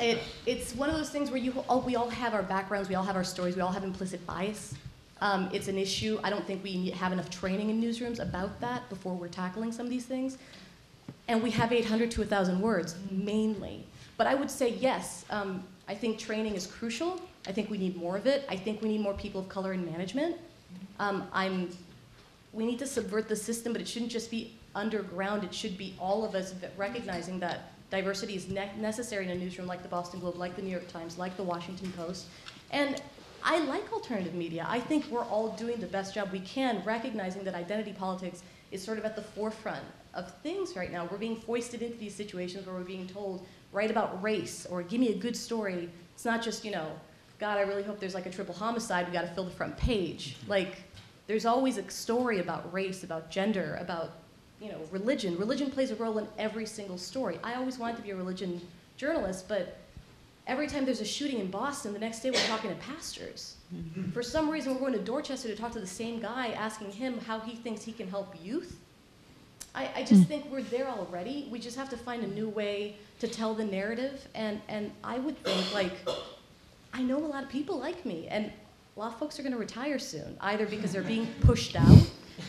[0.00, 2.94] it, it's one of those things where you all, we all have our backgrounds, we
[2.94, 4.74] all have our stories, we all have implicit bias.
[5.20, 6.20] Um, it's an issue.
[6.22, 9.84] I don't think we have enough training in newsrooms about that before we're tackling some
[9.84, 10.38] of these things.
[11.26, 13.84] And we have 800 to 1,000 words, mainly.
[14.16, 17.20] But I would say yes, um, I think training is crucial.
[17.48, 18.44] I think we need more of it.
[18.48, 20.36] I think we need more people of color in management.
[21.00, 21.70] Um, I'm,
[22.52, 25.44] we need to subvert the system, but it shouldn't just be underground.
[25.44, 29.66] It should be all of us recognizing that diversity is ne- necessary in a newsroom
[29.66, 32.26] like the Boston Globe, like the New York Times, like the Washington Post.
[32.70, 33.00] And
[33.42, 34.66] I like alternative media.
[34.68, 38.42] I think we're all doing the best job we can, recognizing that identity politics
[38.72, 41.08] is sort of at the forefront of things right now.
[41.10, 45.00] We're being foisted into these situations where we're being told, write about race or give
[45.00, 45.88] me a good story.
[46.14, 46.90] It's not just, you know,
[47.38, 50.36] God, I really hope there's like a triple homicide, we gotta fill the front page.
[50.40, 50.50] Mm-hmm.
[50.50, 50.76] Like,
[51.26, 54.12] there's always a story about race, about gender, about,
[54.60, 55.36] you know, religion.
[55.38, 57.38] Religion plays a role in every single story.
[57.44, 58.60] I always wanted to be a religion
[58.96, 59.76] journalist, but
[60.46, 63.56] every time there's a shooting in Boston, the next day we're talking to pastors.
[63.74, 64.10] Mm-hmm.
[64.12, 67.20] For some reason, we're going to Dorchester to talk to the same guy, asking him
[67.20, 68.76] how he thinks he can help youth.
[69.74, 70.26] I, I just mm.
[70.26, 71.46] think we're there already.
[71.50, 74.26] We just have to find a new way to tell the narrative.
[74.34, 75.92] And, and I would think, like,
[76.92, 78.50] I know a lot of people like me, and
[78.96, 81.98] a lot of folks are going to retire soon, either because they're being pushed out,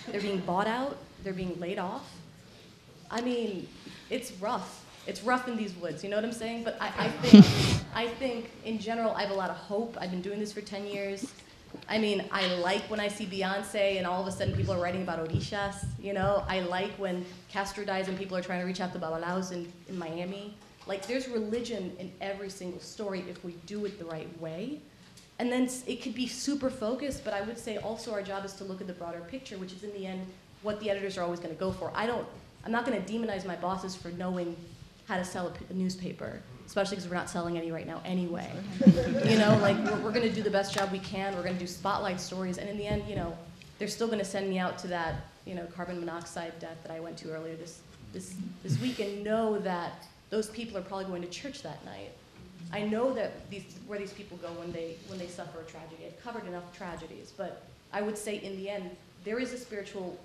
[0.08, 2.10] they're being bought out, they're being laid off.
[3.12, 3.68] I mean,
[4.10, 4.86] it's rough.
[5.08, 6.64] It's rough in these woods, you know what I'm saying?
[6.64, 7.46] But I, I think,
[7.96, 9.98] I think in general, I have a lot of hope.
[10.00, 11.32] I've been doing this for 10 years.
[11.88, 14.82] I mean, I like when I see Beyonce and all of a sudden people are
[14.82, 16.44] writing about Orishas, you know?
[16.48, 19.72] I like when Castro dies and people are trying to reach out to Babalaos in,
[19.88, 20.56] in Miami.
[20.90, 24.82] Like, there's religion in every single story if we do it the right way.
[25.38, 28.54] And then it could be super focused, but I would say also our job is
[28.54, 30.26] to look at the broader picture, which is in the end
[30.64, 31.92] what the editors are always going to go for.
[31.94, 32.28] I don't,
[32.66, 34.58] I'm not going to demonize my bosses for knowing
[35.06, 38.02] how to sell a, p- a newspaper, especially because we're not selling any right now
[38.04, 38.52] anyway.
[39.26, 41.36] you know, like we're, we're going to do the best job we can.
[41.36, 43.38] We're going to do spotlight stories, and in the end, you know,
[43.78, 46.92] they're still going to send me out to that, you know, carbon monoxide death that
[46.92, 47.80] I went to earlier this
[48.12, 48.34] this
[48.64, 52.12] this week, and know that those people are probably going to church that night.
[52.72, 56.04] I know that these where these people go when they when they suffer a tragedy.
[56.06, 58.92] I've covered enough tragedies, but I would say in the end
[59.24, 60.18] there is a spiritual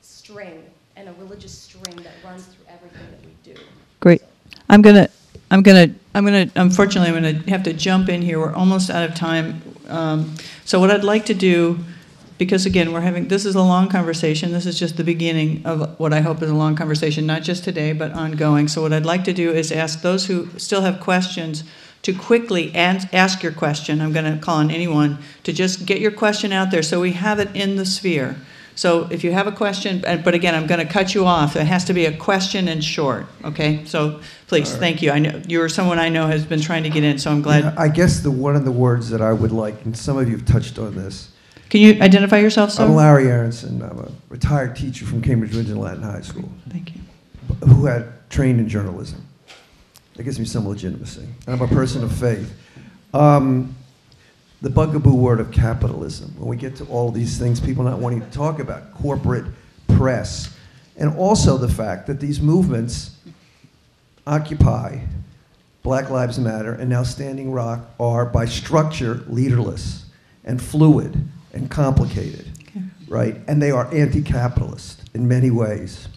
[0.00, 0.64] string
[0.96, 3.60] and a religious string that runs through everything that we do.
[4.00, 4.22] Great.
[4.68, 5.08] I'm gonna,
[5.50, 8.38] I'm gonna, I'm gonna, unfortunately, I'm gonna have to jump in here.
[8.40, 9.62] We're almost out of time.
[9.88, 10.34] Um,
[10.64, 11.78] So what I'd like to do,
[12.40, 14.50] because again, we're having, this is a long conversation.
[14.50, 17.64] This is just the beginning of what I hope is a long conversation, not just
[17.64, 18.66] today, but ongoing.
[18.66, 21.64] So what I'd like to do is ask those who still have questions
[22.00, 24.00] to quickly ans- ask your question.
[24.00, 27.40] I'm gonna call on anyone to just get your question out there so we have
[27.40, 28.36] it in the sphere.
[28.74, 31.54] So if you have a question, but again, I'm going to cut you off.
[31.54, 33.84] It has to be a question and short, okay?
[33.84, 35.10] So please, thank you.
[35.10, 37.64] I know, you're someone I know has been trying to get in, so I'm glad.
[37.64, 40.30] Yeah, I guess the one of the words that I would like, and some of
[40.30, 41.28] you have touched on this.
[41.70, 42.84] Can you identify yourself, sir?
[42.84, 43.80] I'm Larry Aronson.
[43.80, 47.00] I'm a retired teacher from Cambridge Rindge and Latin High School Thank you.
[47.68, 49.24] who had trained in journalism.
[50.16, 51.28] That gives me some legitimacy.
[51.46, 52.52] And I'm a person of faith.
[53.14, 53.76] Um,
[54.60, 58.20] the bugaboo word of capitalism, when we get to all these things people not wanting
[58.20, 59.44] to talk about, corporate
[59.86, 60.56] press,
[60.96, 63.16] and also the fact that these movements,
[64.26, 64.98] Occupy,
[65.84, 70.06] Black Lives Matter, and now Standing Rock, are by structure leaderless
[70.44, 72.82] and fluid and complicated, Okay.
[73.08, 73.36] right?
[73.46, 76.08] And they are anti capitalist in many ways.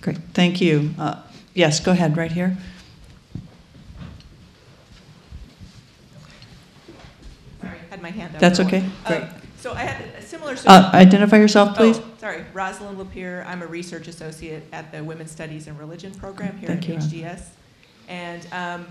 [0.00, 0.94] Great, thank you.
[0.98, 1.16] Uh,
[1.56, 2.56] Yes, go ahead, right here.
[7.60, 8.40] Sorry, had my hand up.
[8.40, 8.84] That's okay.
[9.06, 9.22] Great.
[9.22, 9.28] Um,
[9.60, 10.56] So I had a similar.
[10.66, 11.98] Uh, Identify yourself, please.
[11.98, 13.44] Oh, sorry, Rosalind Lapierre.
[13.48, 16.94] I'm a research associate at the Women's Studies and Religion program here Thank at you,
[16.96, 17.38] Ros.
[17.38, 17.48] HDS.
[18.08, 18.86] And um,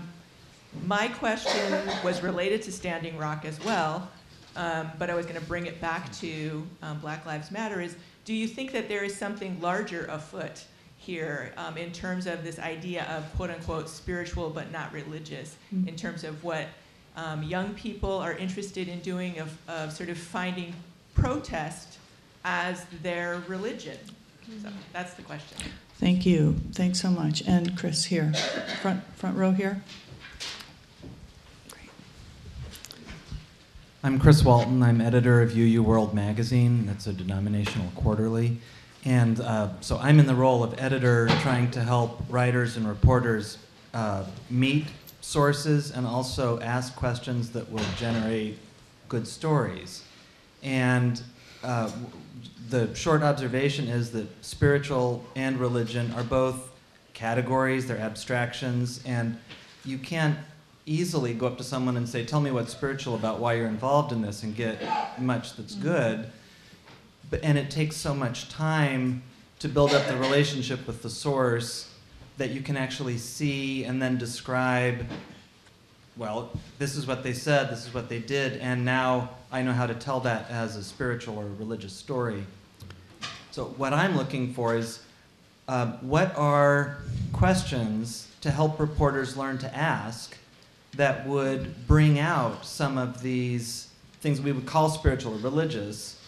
[0.86, 4.08] my question was related to Standing Rock as well,
[4.56, 7.80] um, but I was going to bring it back to um, Black Lives Matter.
[7.80, 10.64] Is do you think that there is something larger afoot
[10.96, 15.88] here um, in terms of this idea of quote unquote spiritual but not religious, Mm.
[15.88, 16.66] in terms of what
[17.16, 20.74] um, young people are interested in doing of, of sort of finding
[21.14, 21.98] protest
[22.44, 23.98] as their religion?
[24.62, 25.58] So that's the question.
[26.00, 27.42] Thank you, thanks so much.
[27.46, 28.32] And Chris, here,
[28.82, 29.82] front, front row here.
[34.04, 34.82] I'm Chris Walton.
[34.82, 36.84] I'm editor of UU World Magazine.
[36.84, 38.58] That's a denominational quarterly.
[39.06, 43.56] And uh, so I'm in the role of editor trying to help writers and reporters
[43.94, 44.88] uh, meet
[45.22, 48.58] sources and also ask questions that will generate
[49.08, 50.04] good stories.
[50.62, 51.22] And
[51.62, 51.90] uh,
[52.68, 56.72] the short observation is that spiritual and religion are both
[57.14, 59.38] categories, they're abstractions, and
[59.82, 60.36] you can't
[60.86, 64.12] easily go up to someone and say, Tell me what's spiritual about why you're involved
[64.12, 64.78] in this, and get
[65.18, 66.30] much that's good.
[67.30, 69.22] But, and it takes so much time
[69.60, 71.90] to build up the relationship with the source
[72.36, 75.06] that you can actually see and then describe
[76.16, 79.72] well, this is what they said, this is what they did, and now I know
[79.72, 82.44] how to tell that as a spiritual or religious story.
[83.50, 85.02] So, what I'm looking for is
[85.66, 86.98] uh, what are
[87.32, 90.36] questions to help reporters learn to ask
[90.96, 93.88] that would bring out some of these
[94.20, 96.20] things we would call spiritual or religious?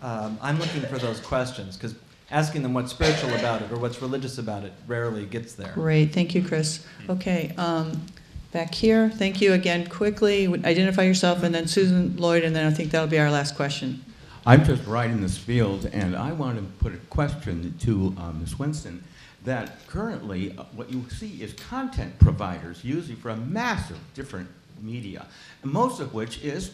[0.00, 1.94] Um, I'm looking for those questions because
[2.30, 5.72] asking them what's spiritual about it or what's religious about it rarely gets there.
[5.74, 6.84] Great, thank you, Chris.
[7.08, 8.04] Okay, um,
[8.52, 9.86] back here, thank you again.
[9.86, 13.54] Quickly, identify yourself, and then Susan Lloyd, and then I think that'll be our last
[13.54, 14.04] question.
[14.44, 18.32] I'm just right in this field, and I want to put a question to uh,
[18.32, 18.58] Ms.
[18.58, 19.04] Winston
[19.44, 24.48] that currently uh, what you see is content providers, usually for a massive different
[24.80, 25.26] media,
[25.64, 26.72] most of which is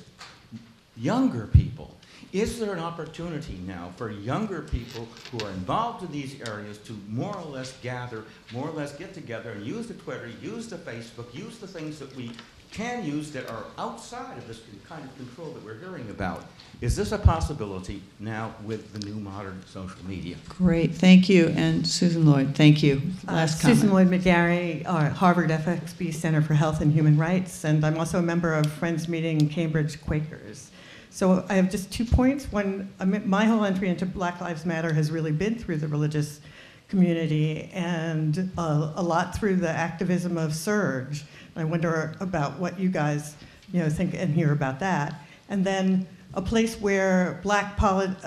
[0.97, 1.95] younger people.
[2.33, 6.93] Is there an opportunity now for younger people who are involved in these areas to
[7.09, 10.77] more or less gather, more or less get together and use the Twitter, use the
[10.77, 12.31] Facebook, use the things that we
[12.71, 16.45] can use that are outside of this kind of control that we're hearing about?
[16.81, 20.37] Is this a possibility now with the new modern social media?
[20.49, 21.49] Great, thank you.
[21.57, 23.03] And Susan Lloyd, thank you.
[23.27, 23.91] Last Uh, Susan.
[23.91, 28.23] Lloyd McGarry, uh, Harvard FXB Center for Health and Human Rights, and I'm also a
[28.23, 30.71] member of Friends Meeting Cambridge Quakers.
[31.11, 32.53] So I have just two points.
[32.53, 32.91] One,
[33.27, 36.41] my whole entry into Black Lives Matter has really been through the religious
[36.89, 41.23] community and uh, a lot through the activism of SURJ.
[41.61, 43.37] I wonder about what you guys,
[43.73, 45.15] you know, think and hear about that.
[45.49, 47.81] And then a place where black,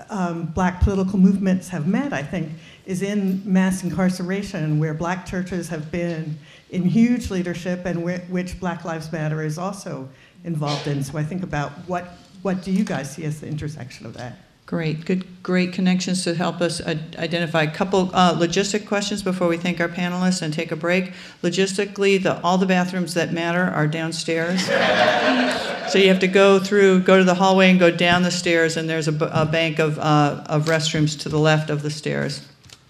[0.10, 2.49] um, black political movements have met, I think,
[2.86, 6.38] is in mass incarceration, where black churches have been
[6.72, 10.10] in huge leadership and whi- which Black Lives Matter is also
[10.44, 11.03] involved in.
[11.03, 12.06] So I think about what,
[12.41, 14.38] what do you guys see as the intersection of that?
[14.72, 19.57] Great, good, great connections to help us identify a couple uh, logistic questions before we
[19.57, 21.11] thank our panelists and take a break.
[21.43, 24.64] Logistically, the, all the bathrooms that matter are downstairs.
[25.91, 28.77] so you have to go through, go to the hallway and go down the stairs,
[28.77, 32.48] and there's a, a bank of, uh, of restrooms to the left of the stairs.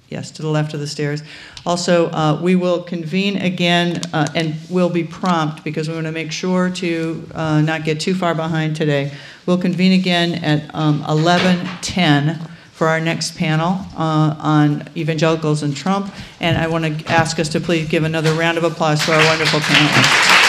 [0.08, 1.24] Yes, to the left of the stairs.
[1.66, 6.12] Also, uh, we will convene again uh, and we'll be prompt because we want to
[6.12, 9.14] make sure to uh, not get too far behind today.
[9.46, 16.12] We'll convene again at um, 11:10 for our next panel uh, on evangelicals and Trump.
[16.40, 19.24] And I want to ask us to please give another round of applause to our
[19.26, 20.41] wonderful panelists.